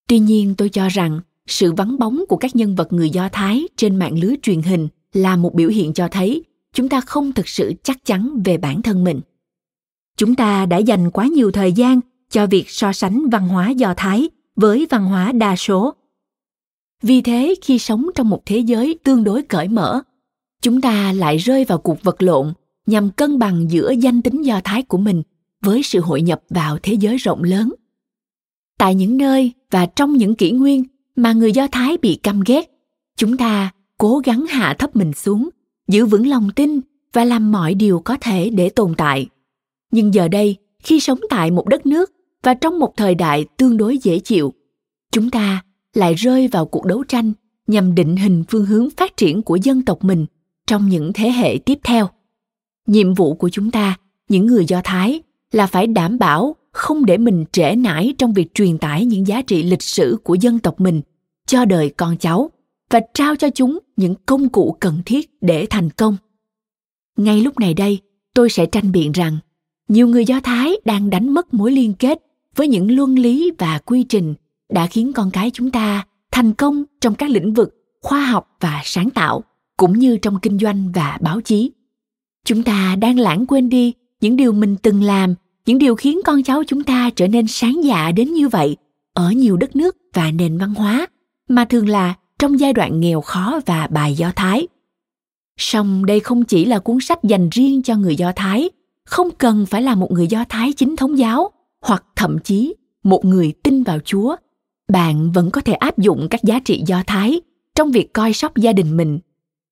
Tuy 0.07 0.19
nhiên 0.19 0.55
tôi 0.55 0.69
cho 0.69 0.89
rằng 0.89 1.19
sự 1.47 1.73
vắng 1.73 1.99
bóng 1.99 2.23
của 2.29 2.37
các 2.37 2.55
nhân 2.55 2.75
vật 2.75 2.93
người 2.93 3.09
Do 3.09 3.29
Thái 3.29 3.67
trên 3.77 3.95
mạng 3.95 4.19
lưới 4.19 4.35
truyền 4.41 4.61
hình 4.61 4.87
là 5.13 5.35
một 5.35 5.53
biểu 5.53 5.69
hiện 5.69 5.93
cho 5.93 6.07
thấy 6.07 6.43
chúng 6.73 6.89
ta 6.89 7.01
không 7.01 7.31
thực 7.31 7.47
sự 7.47 7.73
chắc 7.83 8.05
chắn 8.05 8.41
về 8.45 8.57
bản 8.57 8.81
thân 8.81 9.03
mình. 9.03 9.21
Chúng 10.17 10.35
ta 10.35 10.65
đã 10.65 10.77
dành 10.77 11.11
quá 11.11 11.25
nhiều 11.25 11.51
thời 11.51 11.71
gian 11.71 11.99
cho 12.29 12.47
việc 12.47 12.69
so 12.69 12.93
sánh 12.93 13.29
văn 13.29 13.47
hóa 13.47 13.69
Do 13.69 13.93
Thái 13.97 14.29
với 14.55 14.87
văn 14.89 15.05
hóa 15.05 15.31
đa 15.31 15.55
số 15.55 15.93
vì 17.01 17.21
thế, 17.21 17.55
khi 17.61 17.79
sống 17.79 18.05
trong 18.15 18.29
một 18.29 18.41
thế 18.45 18.57
giới 18.57 18.99
tương 19.03 19.23
đối 19.23 19.41
cởi 19.41 19.67
mở, 19.67 20.01
chúng 20.61 20.81
ta 20.81 21.11
lại 21.11 21.37
rơi 21.37 21.65
vào 21.65 21.77
cuộc 21.77 22.03
vật 22.03 22.21
lộn 22.21 22.53
nhằm 22.85 23.11
cân 23.11 23.39
bằng 23.39 23.71
giữa 23.71 23.91
danh 23.99 24.21
tính 24.21 24.45
do 24.45 24.61
thái 24.63 24.83
của 24.83 24.97
mình 24.97 25.23
với 25.61 25.83
sự 25.83 25.99
hội 25.99 26.21
nhập 26.21 26.41
vào 26.49 26.77
thế 26.83 26.93
giới 26.93 27.17
rộng 27.17 27.43
lớn 27.43 27.73
tại 28.77 28.95
những 28.95 29.17
nơi 29.17 29.51
và 29.71 29.85
trong 29.85 30.13
những 30.13 30.35
kỷ 30.35 30.51
nguyên 30.51 30.83
mà 31.15 31.33
người 31.33 31.51
do 31.51 31.67
thái 31.67 31.97
bị 31.97 32.19
căm 32.23 32.41
ghét. 32.45 32.71
Chúng 33.17 33.37
ta 33.37 33.71
cố 33.97 34.21
gắng 34.23 34.45
hạ 34.49 34.75
thấp 34.79 34.95
mình 34.95 35.13
xuống, 35.13 35.49
giữ 35.87 36.05
vững 36.05 36.27
lòng 36.27 36.49
tin 36.55 36.79
và 37.13 37.25
làm 37.25 37.51
mọi 37.51 37.73
điều 37.73 37.99
có 37.99 38.17
thể 38.21 38.49
để 38.49 38.69
tồn 38.69 38.93
tại. 38.97 39.27
Nhưng 39.91 40.13
giờ 40.13 40.27
đây, 40.27 40.55
khi 40.79 40.99
sống 40.99 41.19
tại 41.29 41.51
một 41.51 41.67
đất 41.67 41.85
nước 41.85 42.11
và 42.43 42.53
trong 42.53 42.79
một 42.79 42.93
thời 42.97 43.15
đại 43.15 43.45
tương 43.57 43.77
đối 43.77 43.97
dễ 43.97 44.19
chịu, 44.19 44.53
chúng 45.11 45.29
ta 45.29 45.63
lại 45.93 46.13
rơi 46.13 46.47
vào 46.47 46.65
cuộc 46.65 46.85
đấu 46.85 47.03
tranh 47.03 47.33
nhằm 47.67 47.95
định 47.95 48.15
hình 48.15 48.43
phương 48.49 48.65
hướng 48.65 48.89
phát 48.89 49.17
triển 49.17 49.41
của 49.41 49.55
dân 49.55 49.85
tộc 49.85 50.03
mình 50.03 50.25
trong 50.67 50.89
những 50.89 51.13
thế 51.13 51.31
hệ 51.31 51.57
tiếp 51.65 51.79
theo. 51.83 52.09
Nhiệm 52.87 53.13
vụ 53.13 53.33
của 53.33 53.49
chúng 53.49 53.71
ta, 53.71 53.97
những 54.29 54.45
người 54.45 54.65
do 54.65 54.81
thái, 54.83 55.21
là 55.51 55.67
phải 55.67 55.87
đảm 55.87 56.19
bảo 56.19 56.55
không 56.75 57.05
để 57.05 57.17
mình 57.17 57.45
trễ 57.51 57.75
nải 57.75 58.13
trong 58.17 58.33
việc 58.33 58.53
truyền 58.53 58.77
tải 58.77 59.05
những 59.05 59.27
giá 59.27 59.41
trị 59.41 59.63
lịch 59.63 59.81
sử 59.81 60.17
của 60.23 60.35
dân 60.35 60.59
tộc 60.59 60.79
mình, 60.79 61.01
cho 61.47 61.65
đời 61.65 61.89
con 61.89 62.17
cháu, 62.17 62.49
và 62.89 62.99
trao 63.13 63.35
cho 63.35 63.49
chúng 63.49 63.79
những 63.97 64.15
công 64.25 64.49
cụ 64.49 64.77
cần 64.79 65.01
thiết 65.05 65.29
để 65.41 65.65
thành 65.69 65.89
công. 65.89 66.17
Ngay 67.17 67.41
lúc 67.41 67.59
này 67.59 67.73
đây, 67.73 67.99
tôi 68.33 68.49
sẽ 68.49 68.65
tranh 68.65 68.91
biện 68.91 69.11
rằng, 69.11 69.37
nhiều 69.87 70.07
người 70.07 70.25
do 70.25 70.39
thái 70.39 70.75
đang 70.85 71.09
đánh 71.09 71.29
mất 71.29 71.53
mối 71.53 71.71
liên 71.71 71.93
kết 71.93 72.19
với 72.55 72.67
những 72.67 72.95
luân 72.95 73.15
lý 73.15 73.51
và 73.57 73.79
quy 73.85 74.03
trình 74.03 74.33
đã 74.69 74.87
khiến 74.87 75.13
con 75.13 75.31
cái 75.31 75.51
chúng 75.53 75.71
ta 75.71 76.05
thành 76.31 76.53
công 76.53 76.83
trong 77.01 77.15
các 77.15 77.29
lĩnh 77.29 77.53
vực 77.53 77.75
khoa 78.01 78.25
học 78.25 78.47
và 78.59 78.81
sáng 78.83 79.09
tạo, 79.09 79.43
cũng 79.77 79.99
như 79.99 80.17
trong 80.17 80.39
kinh 80.41 80.59
doanh 80.59 80.91
và 80.91 81.17
báo 81.21 81.41
chí. 81.41 81.71
Chúng 82.45 82.63
ta 82.63 82.95
đang 82.95 83.19
lãng 83.19 83.45
quên 83.45 83.69
đi 83.69 83.93
những 84.21 84.35
điều 84.35 84.53
mình 84.53 84.75
từng 84.81 85.03
làm 85.03 85.35
những 85.65 85.77
điều 85.77 85.95
khiến 85.95 86.19
con 86.25 86.43
cháu 86.43 86.63
chúng 86.67 86.83
ta 86.83 87.09
trở 87.15 87.27
nên 87.27 87.47
sáng 87.47 87.83
dạ 87.83 88.11
đến 88.11 88.33
như 88.33 88.47
vậy 88.47 88.77
ở 89.13 89.31
nhiều 89.31 89.57
đất 89.57 89.75
nước 89.75 89.97
và 90.13 90.31
nền 90.31 90.57
văn 90.57 90.73
hóa 90.73 91.07
mà 91.49 91.65
thường 91.65 91.89
là 91.89 92.13
trong 92.39 92.59
giai 92.59 92.73
đoạn 92.73 92.99
nghèo 92.99 93.21
khó 93.21 93.59
và 93.65 93.87
bài 93.87 94.13
do 94.13 94.31
thái. 94.35 94.67
Song 95.57 96.05
đây 96.05 96.19
không 96.19 96.43
chỉ 96.43 96.65
là 96.65 96.79
cuốn 96.79 96.97
sách 97.01 97.23
dành 97.23 97.49
riêng 97.49 97.81
cho 97.83 97.95
người 97.95 98.15
do 98.15 98.31
thái, 98.35 98.69
không 99.05 99.29
cần 99.37 99.65
phải 99.65 99.81
là 99.81 99.95
một 99.95 100.11
người 100.11 100.27
do 100.27 100.43
thái 100.49 100.73
chính 100.73 100.95
thống 100.95 101.17
giáo 101.17 101.51
hoặc 101.81 102.03
thậm 102.15 102.37
chí 102.43 102.73
một 103.03 103.25
người 103.25 103.53
tin 103.63 103.83
vào 103.83 103.99
chúa, 104.05 104.35
bạn 104.87 105.31
vẫn 105.31 105.51
có 105.51 105.61
thể 105.61 105.73
áp 105.73 105.97
dụng 105.97 106.27
các 106.29 106.43
giá 106.43 106.59
trị 106.59 106.83
do 106.85 107.03
thái 107.07 107.41
trong 107.75 107.91
việc 107.91 108.13
coi 108.13 108.33
sóc 108.33 108.57
gia 108.57 108.73
đình 108.73 108.97
mình. 108.97 109.19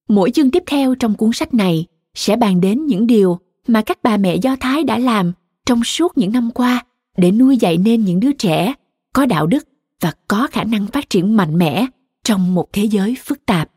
Mỗi 0.08 0.32
chương 0.32 0.52
tiếp 0.52 0.64
theo 0.68 0.96
trong 0.96 1.16
cuốn 1.16 1.34
sách 1.34 1.54
này 1.54 1.86
sẽ 2.16 2.36
bàn 2.36 2.62
đến 2.62 2.86
những 2.86 3.08
điều 3.08 3.40
mà 3.68 3.82
các 3.82 4.04
bà 4.04 4.18
mẹ 4.18 4.36
do 4.36 4.56
thái 4.60 4.84
đã 4.84 4.98
làm 4.98 5.34
trong 5.66 5.84
suốt 5.84 6.18
những 6.18 6.32
năm 6.32 6.52
qua 6.52 6.86
để 7.18 7.32
nuôi 7.32 7.58
dạy 7.58 7.78
nên 7.78 8.06
những 8.06 8.20
đứa 8.20 8.32
trẻ 8.32 8.74
có 9.14 9.26
đạo 9.26 9.48
đức 9.48 9.68
và 10.00 10.14
có 10.28 10.48
khả 10.52 10.64
năng 10.64 10.88
phát 10.88 11.10
triển 11.10 11.38
mạnh 11.38 11.58
mẽ 11.58 11.86
trong 12.24 12.54
một 12.54 12.74
thế 12.74 12.84
giới 12.84 13.16
phức 13.24 13.46
tạp. 13.46 13.72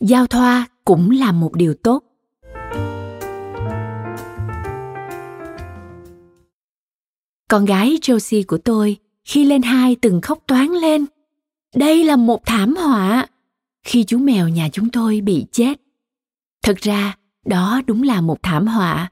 Giao 0.00 0.26
thoa 0.26 0.66
cũng 0.84 1.10
là 1.10 1.32
một 1.32 1.54
điều 1.54 1.74
tốt. 1.74 2.04
Con 7.48 7.64
gái 7.64 7.98
josie 8.02 8.44
của 8.48 8.58
tôi 8.58 8.96
khi 9.24 9.44
lên 9.44 9.62
hai 9.62 9.96
từng 10.02 10.20
khóc 10.20 10.38
toáng 10.46 10.70
lên. 10.70 11.06
Đây 11.74 12.04
là 12.04 12.16
một 12.16 12.46
thảm 12.46 12.76
họa 12.76 13.26
khi 13.82 14.04
chú 14.04 14.18
mèo 14.18 14.48
nhà 14.48 14.68
chúng 14.72 14.90
tôi 14.90 15.20
bị 15.20 15.46
chết. 15.52 15.80
Thật 16.62 16.76
ra 16.76 17.17
đó 17.48 17.82
đúng 17.86 18.02
là 18.02 18.20
một 18.20 18.42
thảm 18.42 18.66
họa 18.66 19.10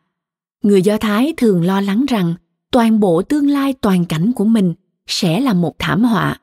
người 0.63 0.83
do 0.83 0.99
thái 0.99 1.35
thường 1.37 1.65
lo 1.65 1.81
lắng 1.81 2.05
rằng 2.09 2.35
toàn 2.71 3.01
bộ 3.01 3.23
tương 3.23 3.51
lai 3.51 3.75
toàn 3.81 4.05
cảnh 4.05 4.33
của 4.33 4.45
mình 4.45 4.75
sẽ 5.07 5.41
là 5.41 5.53
một 5.55 5.75
thảm 5.79 6.05
họa 6.05 6.41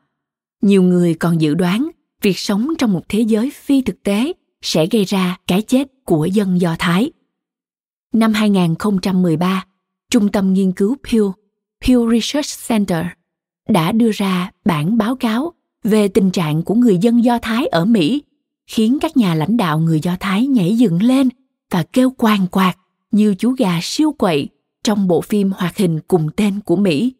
nhiều 0.62 0.82
người 0.82 1.14
còn 1.14 1.40
dự 1.40 1.54
đoán 1.54 1.90
việc 2.22 2.38
sống 2.38 2.68
trong 2.78 2.92
một 2.92 3.08
thế 3.08 3.20
giới 3.20 3.50
phi 3.50 3.82
thực 3.82 4.02
tế 4.02 4.32
sẽ 4.62 4.86
gây 4.86 5.04
ra 5.04 5.36
cái 5.46 5.62
chết 5.62 5.88
của 6.04 6.24
dân 6.24 6.60
Do 6.60 6.76
Thái. 6.78 7.10
Năm 8.12 8.32
2013, 8.32 9.66
Trung 10.10 10.28
tâm 10.28 10.52
nghiên 10.52 10.72
cứu 10.72 10.96
Pew, 11.02 11.32
Pew 11.84 12.12
Research 12.12 12.68
Center 12.68 13.06
đã 13.68 13.92
đưa 13.92 14.10
ra 14.10 14.50
bản 14.64 14.98
báo 14.98 15.16
cáo 15.16 15.52
về 15.84 16.08
tình 16.08 16.30
trạng 16.30 16.62
của 16.62 16.74
người 16.74 16.98
dân 16.98 17.24
Do 17.24 17.38
Thái 17.42 17.66
ở 17.66 17.84
Mỹ, 17.84 18.22
khiến 18.66 18.98
các 19.00 19.16
nhà 19.16 19.34
lãnh 19.34 19.56
đạo 19.56 19.78
người 19.78 20.00
Do 20.00 20.16
Thái 20.20 20.46
nhảy 20.46 20.76
dựng 20.76 21.02
lên 21.02 21.28
và 21.74 21.82
kêu 21.82 22.10
quàng 22.10 22.46
quạt 22.46 22.74
như 23.10 23.34
chú 23.38 23.50
gà 23.50 23.78
siêu 23.82 24.12
quậy 24.12 24.48
trong 24.84 25.08
bộ 25.08 25.20
phim 25.20 25.52
hoạt 25.52 25.76
hình 25.76 26.00
cùng 26.08 26.28
tên 26.36 26.60
của 26.60 26.76
Mỹ. 26.76 27.14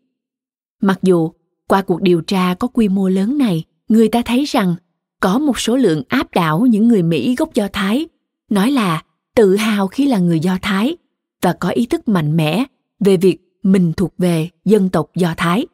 Mặc 0.80 0.98
dù 1.02 1.32
qua 1.68 1.82
cuộc 1.82 2.02
điều 2.02 2.20
tra 2.20 2.54
có 2.54 2.68
quy 2.68 2.88
mô 2.88 3.08
lớn 3.08 3.38
này, 3.38 3.64
người 3.88 4.08
ta 4.08 4.22
thấy 4.24 4.44
rằng 4.44 4.74
có 5.20 5.38
một 5.38 5.58
số 5.58 5.76
lượng 5.76 6.02
áp 6.08 6.34
đảo 6.34 6.66
những 6.66 6.88
người 6.88 7.02
Mỹ 7.02 7.34
gốc 7.36 7.54
Do 7.54 7.68
Thái, 7.72 8.06
nói 8.50 8.70
là 8.70 9.02
tự 9.34 9.56
hào 9.56 9.88
khi 9.88 10.06
là 10.06 10.18
người 10.18 10.40
Do 10.40 10.58
Thái 10.62 10.96
và 11.42 11.52
có 11.52 11.68
ý 11.68 11.86
thức 11.86 12.08
mạnh 12.08 12.36
mẽ 12.36 12.64
về 13.00 13.16
việc 13.16 13.38
mình 13.62 13.92
thuộc 13.92 14.14
về 14.18 14.48
dân 14.64 14.88
tộc 14.88 15.10
Do 15.14 15.34
Thái. 15.36 15.66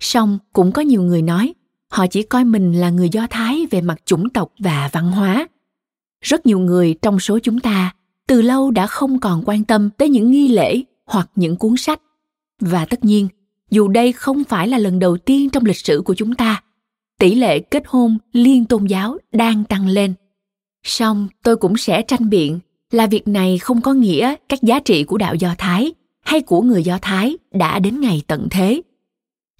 Song 0.00 0.38
cũng 0.52 0.72
có 0.72 0.82
nhiều 0.82 1.02
người 1.02 1.22
nói 1.22 1.54
họ 1.88 2.06
chỉ 2.06 2.22
coi 2.22 2.44
mình 2.44 2.72
là 2.72 2.90
người 2.90 3.08
Do 3.08 3.26
Thái 3.30 3.66
về 3.70 3.80
mặt 3.80 3.98
chủng 4.04 4.28
tộc 4.30 4.52
và 4.58 4.90
văn 4.92 5.12
hóa. 5.12 5.48
Rất 6.20 6.46
nhiều 6.46 6.58
người 6.58 6.94
trong 7.02 7.20
số 7.20 7.38
chúng 7.42 7.60
ta 7.60 7.94
từ 8.28 8.42
lâu 8.42 8.70
đã 8.70 8.86
không 8.86 9.20
còn 9.20 9.42
quan 9.46 9.64
tâm 9.64 9.90
tới 9.90 10.08
những 10.08 10.30
nghi 10.30 10.48
lễ 10.48 10.82
hoặc 11.06 11.30
những 11.34 11.56
cuốn 11.56 11.76
sách. 11.76 12.00
Và 12.60 12.84
tất 12.84 13.04
nhiên, 13.04 13.28
dù 13.70 13.88
đây 13.88 14.12
không 14.12 14.44
phải 14.44 14.68
là 14.68 14.78
lần 14.78 14.98
đầu 14.98 15.16
tiên 15.16 15.50
trong 15.50 15.64
lịch 15.64 15.76
sử 15.76 16.02
của 16.04 16.14
chúng 16.14 16.34
ta, 16.34 16.62
tỷ 17.18 17.34
lệ 17.34 17.58
kết 17.58 17.82
hôn 17.86 18.18
liên 18.32 18.64
tôn 18.64 18.84
giáo 18.84 19.18
đang 19.32 19.64
tăng 19.64 19.88
lên. 19.88 20.14
Song 20.82 21.28
tôi 21.42 21.56
cũng 21.56 21.76
sẽ 21.76 22.02
tranh 22.02 22.30
biện 22.30 22.58
là 22.90 23.06
việc 23.06 23.28
này 23.28 23.58
không 23.58 23.80
có 23.80 23.92
nghĩa 23.92 24.34
các 24.48 24.62
giá 24.62 24.80
trị 24.80 25.04
của 25.04 25.18
đạo 25.18 25.34
Do 25.34 25.54
Thái 25.58 25.92
hay 26.20 26.40
của 26.40 26.60
người 26.60 26.82
Do 26.82 26.98
Thái 27.02 27.36
đã 27.52 27.78
đến 27.78 28.00
ngày 28.00 28.22
tận 28.26 28.48
thế. 28.50 28.82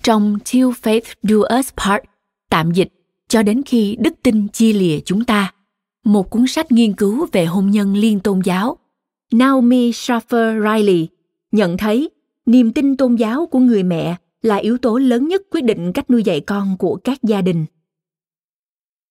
Trong 0.02 0.38
Till 0.52 0.66
Faith 0.66 1.14
Do 1.22 1.58
Us 1.58 1.68
Part, 1.76 2.02
tạm 2.50 2.72
dịch 2.72 2.88
cho 3.28 3.42
đến 3.42 3.62
khi 3.66 3.96
đức 4.00 4.14
tin 4.22 4.48
chia 4.48 4.72
lìa 4.72 4.98
chúng 5.04 5.24
ta, 5.24 5.52
một 6.09 6.30
cuốn 6.30 6.46
sách 6.46 6.72
nghiên 6.72 6.92
cứu 6.92 7.26
về 7.32 7.44
hôn 7.44 7.70
nhân 7.70 7.94
liên 7.94 8.20
tôn 8.20 8.40
giáo, 8.44 8.78
Naomi 9.32 9.90
Schaffer 9.90 10.76
Riley 10.76 11.09
nhận 11.52 11.76
thấy 11.76 12.11
niềm 12.46 12.72
tin 12.72 12.96
tôn 12.96 13.16
giáo 13.16 13.46
của 13.46 13.59
người 13.59 13.82
mẹ 13.82 14.16
là 14.42 14.56
yếu 14.56 14.78
tố 14.78 14.98
lớn 14.98 15.28
nhất 15.28 15.42
quyết 15.50 15.64
định 15.64 15.92
cách 15.92 16.11
nuôi 16.11 16.22
dạy 16.22 16.40
con 16.40 16.76
của 16.78 16.96
các 17.04 17.22
gia 17.22 17.42
đình. 17.42 17.66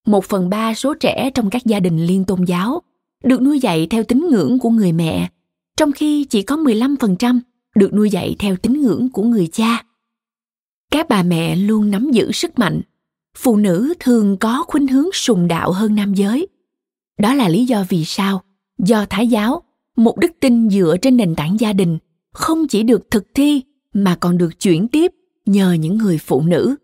Một 0.08 0.26
phần 0.26 0.50
ba 0.50 0.74
số 0.74 0.94
trẻ 0.94 1.32
trong 1.34 1.50
các 1.50 1.66
gia 1.66 1.80
đình 1.80 2.06
liên 2.06 2.26
tôn 2.26 2.44
giáo 2.44 2.82
được 3.24 3.42
nuôi 3.42 3.60
dạy 3.60 3.88
theo 3.90 4.04
tín 4.04 4.28
ngưỡng 4.30 4.60
của 4.60 4.70
người 4.70 4.92
mẹ, 4.92 5.30
trong 5.78 5.92
khi 5.92 6.24
chỉ 6.24 6.42
có 6.42 6.56
15% 6.56 7.40
được 7.76 7.94
nuôi 7.94 8.10
dạy 8.10 8.36
theo 8.40 8.56
tín 8.56 8.82
ngưỡng 8.82 9.10
của 9.10 9.24
người 9.24 9.48
cha. 9.48 9.84
Các 10.92 11.10
bà 11.10 11.24
mẹ 11.24 11.56
luôn 11.56 11.92
nắm 11.92 12.12
giữ 12.12 12.32
sức 12.32 12.60
mạnh. 12.60 12.82
Phụ 13.38 13.58
nữ 13.58 13.94
thường 14.00 14.38
có 14.38 14.64
khuynh 14.68 14.88
hướng 14.88 15.12
sùng 15.14 15.48
đạo 15.48 15.72
hơn 15.72 15.96
nam 15.96 16.14
giới. 16.14 16.48
Đó 17.18 17.34
là 17.34 17.50
lý 17.50 17.66
do 17.66 17.86
vì 17.90 18.06
sao 18.06 18.42
do 18.80 19.06
Thái 19.10 19.28
giáo, 19.28 19.64
một 19.96 20.18
đức 20.18 20.32
tin 20.40 20.70
dựa 20.70 20.96
trên 21.02 21.18
nền 21.18 21.36
tảng 21.36 21.60
gia 21.60 21.74
đình, 21.74 21.98
không 22.34 22.68
chỉ 22.68 22.84
được 22.84 23.12
thực 23.12 23.28
thi 23.34 23.62
mà 23.94 24.16
còn 24.16 24.38
được 24.38 24.60
chuyển 24.60 24.88
tiếp 24.88 25.12
nhờ 25.46 25.74
những 25.74 25.98
người 25.98 26.18
phụ 26.18 26.42
nữ. 26.42 26.76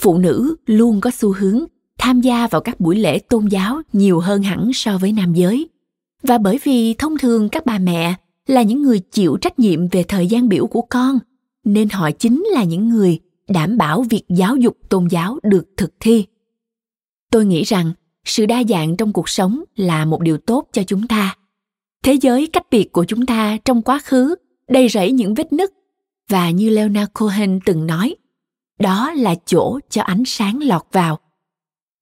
Phụ 0.00 0.18
nữ 0.18 0.56
luôn 0.66 1.00
có 1.00 1.10
xu 1.10 1.32
hướng 1.32 1.64
tham 1.98 2.20
gia 2.20 2.46
vào 2.46 2.60
các 2.60 2.80
buổi 2.80 2.96
lễ 2.96 3.18
tôn 3.18 3.46
giáo 3.46 3.82
nhiều 3.92 4.20
hơn 4.20 4.42
hẳn 4.42 4.70
so 4.74 4.98
với 4.98 5.12
nam 5.12 5.34
giới. 5.34 5.68
Và 6.22 6.38
bởi 6.38 6.58
vì 6.64 6.94
thông 6.94 7.18
thường 7.18 7.48
các 7.48 7.66
bà 7.66 7.78
mẹ 7.78 8.14
là 8.46 8.62
những 8.62 8.82
người 8.82 8.98
chịu 8.98 9.36
trách 9.36 9.58
nhiệm 9.58 9.88
về 9.88 10.02
thời 10.02 10.26
gian 10.26 10.48
biểu 10.48 10.66
của 10.66 10.82
con 10.82 11.18
nên 11.64 11.88
họ 11.88 12.10
chính 12.10 12.44
là 12.52 12.64
những 12.64 12.88
người 12.88 13.20
đảm 13.48 13.78
bảo 13.78 14.02
việc 14.02 14.22
giáo 14.28 14.56
dục 14.56 14.76
tôn 14.88 15.08
giáo 15.10 15.38
được 15.42 15.64
thực 15.76 15.92
thi. 16.00 16.26
Tôi 17.30 17.46
nghĩ 17.46 17.62
rằng 17.62 17.92
sự 18.24 18.46
đa 18.46 18.62
dạng 18.68 18.96
trong 18.96 19.12
cuộc 19.12 19.28
sống 19.28 19.62
là 19.76 20.04
một 20.04 20.20
điều 20.20 20.38
tốt 20.38 20.68
cho 20.72 20.82
chúng 20.82 21.08
ta 21.08 21.36
thế 22.02 22.12
giới 22.12 22.46
cách 22.46 22.66
biệt 22.70 22.92
của 22.92 23.04
chúng 23.04 23.26
ta 23.26 23.56
trong 23.64 23.82
quá 23.82 24.00
khứ 24.04 24.34
đầy 24.68 24.88
rẫy 24.88 25.12
những 25.12 25.34
vết 25.34 25.52
nứt 25.52 25.70
và 26.28 26.50
như 26.50 26.68
Leonard 26.68 27.10
Cohen 27.12 27.60
từng 27.66 27.86
nói, 27.86 28.14
đó 28.78 29.12
là 29.12 29.34
chỗ 29.46 29.78
cho 29.90 30.02
ánh 30.02 30.22
sáng 30.26 30.62
lọt 30.62 30.82
vào. 30.92 31.18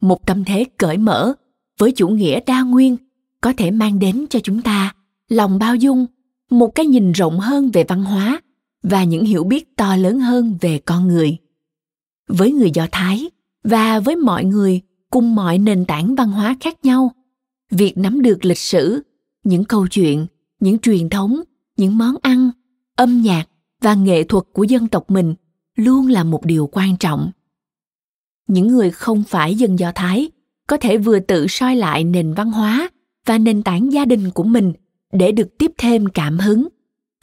Một 0.00 0.26
tâm 0.26 0.44
thế 0.44 0.64
cởi 0.78 0.98
mở 0.98 1.34
với 1.78 1.92
chủ 1.92 2.08
nghĩa 2.08 2.40
đa 2.46 2.62
nguyên 2.62 2.96
có 3.40 3.52
thể 3.56 3.70
mang 3.70 3.98
đến 3.98 4.26
cho 4.30 4.40
chúng 4.42 4.62
ta 4.62 4.94
lòng 5.28 5.58
bao 5.58 5.76
dung, 5.76 6.06
một 6.50 6.74
cái 6.74 6.86
nhìn 6.86 7.12
rộng 7.12 7.40
hơn 7.40 7.70
về 7.70 7.84
văn 7.88 8.04
hóa 8.04 8.40
và 8.82 9.04
những 9.04 9.24
hiểu 9.24 9.44
biết 9.44 9.76
to 9.76 9.96
lớn 9.96 10.20
hơn 10.20 10.58
về 10.60 10.78
con 10.78 11.08
người. 11.08 11.36
Với 12.28 12.52
người 12.52 12.70
Do 12.70 12.86
Thái 12.92 13.30
và 13.64 14.00
với 14.00 14.16
mọi 14.16 14.44
người 14.44 14.80
cùng 15.10 15.34
mọi 15.34 15.58
nền 15.58 15.84
tảng 15.84 16.14
văn 16.14 16.30
hóa 16.30 16.56
khác 16.60 16.84
nhau, 16.84 17.12
việc 17.70 17.98
nắm 17.98 18.22
được 18.22 18.44
lịch 18.44 18.58
sử, 18.58 19.02
những 19.44 19.64
câu 19.64 19.86
chuyện, 19.86 20.26
những 20.60 20.78
truyền 20.78 21.08
thống, 21.08 21.40
những 21.76 21.98
món 21.98 22.14
ăn, 22.22 22.50
âm 22.96 23.22
nhạc 23.22 23.44
và 23.80 23.94
nghệ 23.94 24.24
thuật 24.24 24.44
của 24.52 24.64
dân 24.64 24.88
tộc 24.88 25.10
mình 25.10 25.34
luôn 25.76 26.06
là 26.06 26.24
một 26.24 26.44
điều 26.44 26.68
quan 26.72 26.96
trọng. 26.96 27.30
Những 28.48 28.68
người 28.68 28.90
không 28.90 29.24
phải 29.28 29.54
dân 29.54 29.78
do 29.78 29.92
thái 29.94 30.30
có 30.66 30.76
thể 30.76 30.98
vừa 30.98 31.20
tự 31.20 31.46
soi 31.48 31.76
lại 31.76 32.04
nền 32.04 32.34
văn 32.34 32.50
hóa 32.50 32.90
và 33.26 33.38
nền 33.38 33.62
tảng 33.62 33.92
gia 33.92 34.04
đình 34.04 34.30
của 34.30 34.42
mình 34.42 34.72
để 35.12 35.32
được 35.32 35.58
tiếp 35.58 35.72
thêm 35.78 36.06
cảm 36.06 36.38
hứng 36.38 36.68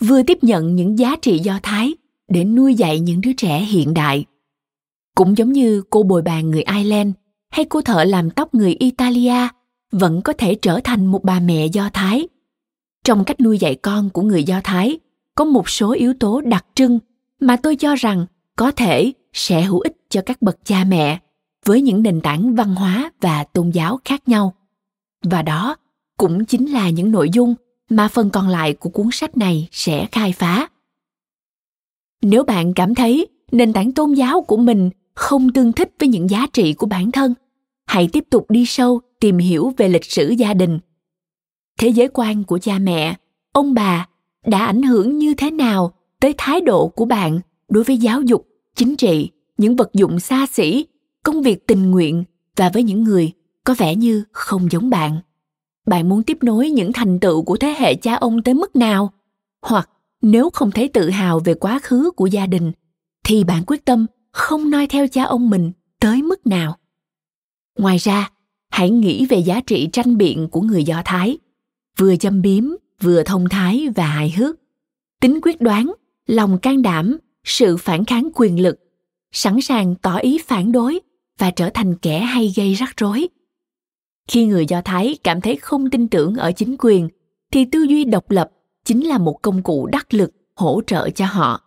vừa 0.01 0.23
tiếp 0.23 0.37
nhận 0.41 0.75
những 0.75 0.99
giá 0.99 1.15
trị 1.21 1.39
do 1.39 1.59
thái 1.63 1.93
để 2.27 2.43
nuôi 2.43 2.75
dạy 2.75 2.99
những 2.99 3.21
đứa 3.21 3.33
trẻ 3.33 3.59
hiện 3.59 3.93
đại. 3.93 4.25
Cũng 5.15 5.37
giống 5.37 5.51
như 5.51 5.83
cô 5.89 6.03
bồi 6.03 6.21
bàn 6.21 6.51
người 6.51 6.63
ireland 6.63 7.13
hay 7.49 7.65
cô 7.65 7.81
thợ 7.81 8.03
làm 8.03 8.29
tóc 8.29 8.55
người 8.55 8.75
italia 8.79 9.47
vẫn 9.91 10.21
có 10.21 10.33
thể 10.33 10.55
trở 10.55 10.79
thành 10.83 11.05
một 11.05 11.23
bà 11.23 11.39
mẹ 11.39 11.65
do 11.65 11.89
thái. 11.93 12.27
Trong 13.03 13.23
cách 13.23 13.41
nuôi 13.41 13.57
dạy 13.57 13.75
con 13.75 14.09
của 14.09 14.21
người 14.21 14.43
do 14.43 14.61
thái, 14.63 14.99
có 15.35 15.45
một 15.45 15.69
số 15.69 15.91
yếu 15.91 16.13
tố 16.19 16.41
đặc 16.41 16.65
trưng 16.75 16.99
mà 17.39 17.57
tôi 17.57 17.75
cho 17.75 17.95
rằng 17.95 18.25
có 18.55 18.71
thể 18.71 19.13
sẽ 19.33 19.61
hữu 19.61 19.79
ích 19.79 19.97
cho 20.09 20.21
các 20.25 20.41
bậc 20.41 20.57
cha 20.65 20.83
mẹ 20.83 21.19
với 21.65 21.81
những 21.81 22.03
nền 22.03 22.21
tảng 22.21 22.55
văn 22.55 22.75
hóa 22.75 23.11
và 23.21 23.43
tôn 23.43 23.69
giáo 23.69 23.99
khác 24.05 24.27
nhau. 24.27 24.53
Và 25.23 25.41
đó 25.41 25.75
cũng 26.17 26.45
chính 26.45 26.65
là 26.65 26.89
những 26.89 27.11
nội 27.11 27.29
dung 27.33 27.55
mà 27.89 28.07
phần 28.07 28.29
còn 28.29 28.47
lại 28.47 28.73
của 28.73 28.89
cuốn 28.89 29.09
sách 29.11 29.37
này 29.37 29.67
sẽ 29.71 30.07
khai 30.11 30.31
phá. 30.31 30.67
Nếu 32.21 32.43
bạn 32.43 32.73
cảm 32.73 32.95
thấy 32.95 33.27
nền 33.51 33.73
tảng 33.73 33.91
tôn 33.91 34.13
giáo 34.13 34.41
của 34.41 34.57
mình 34.57 34.89
không 35.17 35.53
tương 35.53 35.73
thích 35.73 35.91
với 35.99 36.09
những 36.09 36.29
giá 36.29 36.47
trị 36.53 36.73
của 36.73 36.85
bản 36.85 37.11
thân. 37.11 37.33
Hãy 37.85 38.09
tiếp 38.13 38.23
tục 38.29 38.51
đi 38.51 38.65
sâu 38.65 39.01
tìm 39.19 39.37
hiểu 39.37 39.73
về 39.77 39.89
lịch 39.89 40.05
sử 40.05 40.29
gia 40.29 40.53
đình. 40.53 40.79
Thế 41.79 41.87
giới 41.87 42.07
quan 42.13 42.43
của 42.43 42.59
cha 42.59 42.79
mẹ, 42.79 43.15
ông 43.53 43.73
bà 43.73 44.07
đã 44.45 44.65
ảnh 44.65 44.83
hưởng 44.83 45.17
như 45.17 45.33
thế 45.33 45.51
nào 45.51 45.93
tới 46.19 46.33
thái 46.37 46.61
độ 46.61 46.87
của 46.87 47.05
bạn 47.05 47.39
đối 47.69 47.83
với 47.83 47.97
giáo 47.97 48.21
dục, 48.21 48.47
chính 48.75 48.95
trị, 48.95 49.29
những 49.57 49.75
vật 49.75 49.89
dụng 49.93 50.19
xa 50.19 50.45
xỉ, 50.51 50.85
công 51.23 51.41
việc 51.41 51.67
tình 51.67 51.91
nguyện 51.91 52.23
và 52.55 52.69
với 52.73 52.83
những 52.83 53.03
người 53.03 53.31
có 53.63 53.75
vẻ 53.77 53.95
như 53.95 54.23
không 54.31 54.71
giống 54.71 54.89
bạn? 54.89 55.19
Bạn 55.87 56.09
muốn 56.09 56.23
tiếp 56.23 56.37
nối 56.41 56.69
những 56.69 56.93
thành 56.93 57.19
tựu 57.19 57.43
của 57.43 57.57
thế 57.57 57.75
hệ 57.79 57.95
cha 57.95 58.15
ông 58.15 58.43
tới 58.43 58.53
mức 58.53 58.75
nào? 58.75 59.13
Hoặc 59.61 59.89
nếu 60.21 60.49
không 60.49 60.71
thấy 60.71 60.87
tự 60.87 61.09
hào 61.09 61.39
về 61.39 61.53
quá 61.53 61.79
khứ 61.83 62.11
của 62.11 62.25
gia 62.25 62.45
đình, 62.45 62.71
thì 63.23 63.43
bạn 63.43 63.63
quyết 63.67 63.85
tâm 63.85 64.05
không 64.37 64.69
noi 64.69 64.87
theo 64.87 65.07
cha 65.07 65.23
ông 65.23 65.49
mình 65.49 65.71
tới 65.99 66.21
mức 66.21 66.47
nào. 66.47 66.77
Ngoài 67.77 67.97
ra, 67.97 68.31
hãy 68.69 68.89
nghĩ 68.89 69.25
về 69.25 69.37
giá 69.37 69.61
trị 69.67 69.89
tranh 69.93 70.17
biện 70.17 70.47
của 70.51 70.61
người 70.61 70.83
do 70.83 71.01
thái. 71.05 71.37
Vừa 71.97 72.15
châm 72.15 72.41
biếm, 72.41 72.63
vừa 73.01 73.23
thông 73.23 73.49
thái 73.49 73.87
và 73.95 74.05
hài 74.05 74.31
hước. 74.31 74.55
Tính 75.21 75.39
quyết 75.41 75.61
đoán, 75.61 75.93
lòng 76.27 76.59
can 76.59 76.81
đảm, 76.81 77.17
sự 77.43 77.77
phản 77.77 78.05
kháng 78.05 78.29
quyền 78.35 78.61
lực, 78.61 78.79
sẵn 79.31 79.61
sàng 79.61 79.95
tỏ 79.95 80.17
ý 80.17 80.39
phản 80.45 80.71
đối 80.71 80.99
và 81.37 81.51
trở 81.51 81.69
thành 81.69 81.95
kẻ 81.97 82.19
hay 82.19 82.53
gây 82.55 82.73
rắc 82.73 82.93
rối. 82.97 83.27
Khi 84.27 84.45
người 84.45 84.65
do 84.65 84.81
thái 84.81 85.17
cảm 85.23 85.41
thấy 85.41 85.55
không 85.55 85.89
tin 85.89 86.07
tưởng 86.07 86.35
ở 86.35 86.51
chính 86.51 86.75
quyền, 86.79 87.09
thì 87.51 87.65
tư 87.65 87.83
duy 87.83 88.05
độc 88.05 88.31
lập 88.31 88.51
chính 88.85 89.07
là 89.07 89.17
một 89.17 89.39
công 89.41 89.63
cụ 89.63 89.87
đắc 89.91 90.13
lực 90.13 90.31
hỗ 90.55 90.81
trợ 90.87 91.09
cho 91.09 91.25
họ. 91.25 91.61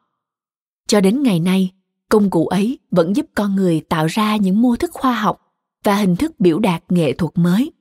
Cho 0.88 1.00
đến 1.00 1.22
ngày 1.22 1.40
nay 1.40 1.70
công 2.10 2.30
cụ 2.30 2.46
ấy 2.46 2.78
vẫn 2.90 3.16
giúp 3.16 3.26
con 3.34 3.56
người 3.56 3.80
tạo 3.88 4.06
ra 4.06 4.36
những 4.36 4.62
mô 4.62 4.76
thức 4.76 4.90
khoa 4.92 5.14
học 5.14 5.40
và 5.84 5.94
hình 5.94 6.16
thức 6.16 6.40
biểu 6.40 6.58
đạt 6.58 6.82
nghệ 6.88 7.12
thuật 7.12 7.32
mới 7.34 7.72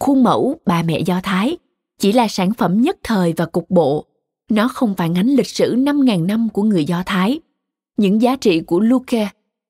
khuôn 0.00 0.22
mẫu 0.22 0.60
bà 0.66 0.82
mẹ 0.82 1.00
do 1.00 1.20
thái 1.22 1.56
chỉ 1.98 2.12
là 2.12 2.28
sản 2.28 2.54
phẩm 2.54 2.80
nhất 2.80 2.98
thời 3.02 3.32
và 3.36 3.46
cục 3.46 3.70
bộ 3.70 4.08
nó 4.48 4.68
không 4.68 4.94
phản 4.94 5.14
ánh 5.14 5.26
lịch 5.26 5.48
sử 5.48 5.74
5.000 5.74 6.26
năm 6.26 6.48
của 6.48 6.62
người 6.62 6.84
Do 6.84 7.02
Thái. 7.06 7.40
Những 7.96 8.22
giá 8.22 8.36
trị 8.36 8.60
của 8.60 8.80
Luke, 8.80 9.28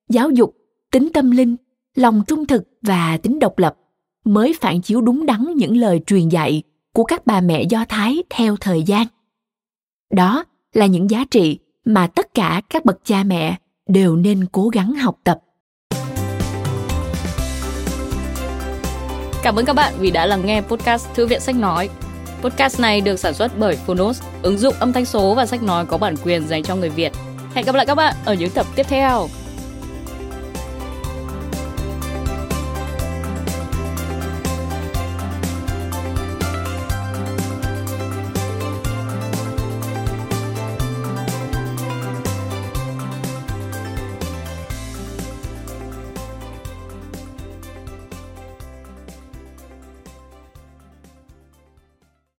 giáo 0.09 0.31
dục, 0.31 0.57
tính 0.91 1.09
tâm 1.15 1.31
linh, 1.31 1.57
lòng 1.95 2.23
trung 2.27 2.47
thực 2.47 2.63
và 2.83 3.19
tính 3.23 3.39
độc 3.39 3.59
lập 3.59 3.77
mới 4.25 4.55
phản 4.61 4.83
chiếu 4.83 5.01
đúng 5.01 5.27
đắn 5.27 5.47
những 5.57 5.77
lời 5.77 6.01
truyền 6.07 6.29
dạy 6.29 6.63
của 6.93 7.05
các 7.05 7.27
bà 7.27 7.41
mẹ 7.41 7.63
Do 7.63 7.85
Thái 7.89 8.23
theo 8.31 8.57
thời 8.57 8.83
gian. 8.83 9.07
Đó 10.11 10.45
là 10.73 10.87
những 10.87 11.11
giá 11.11 11.25
trị 11.31 11.59
mà 11.89 12.07
tất 12.07 12.35
cả 12.35 12.63
các 12.71 12.85
bậc 12.85 12.97
cha 13.05 13.23
mẹ 13.23 13.57
đều 13.89 14.17
nên 14.17 14.47
cố 14.53 14.69
gắng 14.69 14.95
học 14.95 15.17
tập. 15.25 15.39
Cảm 19.43 19.57
ơn 19.57 19.65
các 19.65 19.73
bạn 19.73 19.95
vì 19.99 20.11
đã 20.11 20.27
lắng 20.27 20.47
nghe 20.47 20.61
podcast 20.61 21.09
Thư 21.15 21.27
viện 21.27 21.41
Sách 21.41 21.57
Nói. 21.57 21.89
Podcast 22.43 22.81
này 22.81 23.01
được 23.01 23.17
sản 23.17 23.35
xuất 23.35 23.53
bởi 23.59 23.77
Phonos, 23.77 24.23
ứng 24.43 24.59
dụng 24.59 24.75
âm 24.81 24.93
thanh 24.93 25.05
số 25.05 25.35
và 25.35 25.47
sách 25.47 25.63
nói 25.63 25.87
có 25.87 25.99
bản 25.99 26.15
quyền 26.25 26.49
dành 26.49 26.63
cho 26.63 26.77
người 26.77 26.91
Việt. 26.91 27.13
Hẹn 27.55 27.65
gặp 27.65 27.75
lại 27.75 27.87
các 27.87 27.95
bạn 27.95 28.15
ở 28.25 28.35
những 28.35 28.51
tập 28.51 28.67
tiếp 28.75 28.87
theo. 28.89 29.29